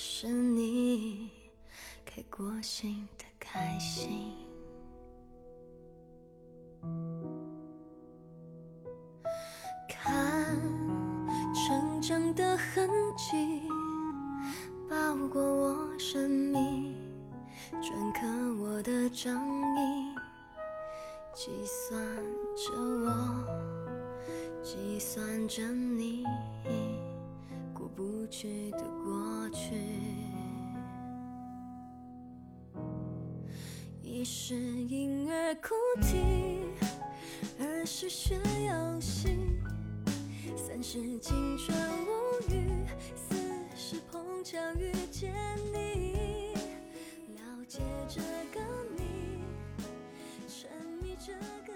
[0.00, 1.28] 是你，
[2.04, 4.32] 开过心的开心。
[9.88, 10.56] 看
[11.52, 13.60] 成长的痕迹，
[14.88, 16.94] 包裹我生命，
[17.82, 18.24] 镌刻
[18.62, 19.44] 我的掌
[19.76, 20.14] 印，
[21.34, 22.00] 计算
[22.54, 23.44] 着我。
[24.62, 26.24] 计算着你
[27.98, 29.74] 不去的过去，
[34.00, 36.16] 一是婴儿哭啼，
[37.58, 39.36] 二是学游戏，
[40.56, 41.76] 三是青春
[42.06, 43.34] 无语，四
[43.74, 45.34] 是碰巧遇见
[45.72, 46.54] 你，
[47.34, 48.20] 了解这
[48.54, 48.60] 个
[48.96, 49.40] 你，
[50.46, 50.70] 沉
[51.02, 51.32] 迷这
[51.66, 51.67] 个。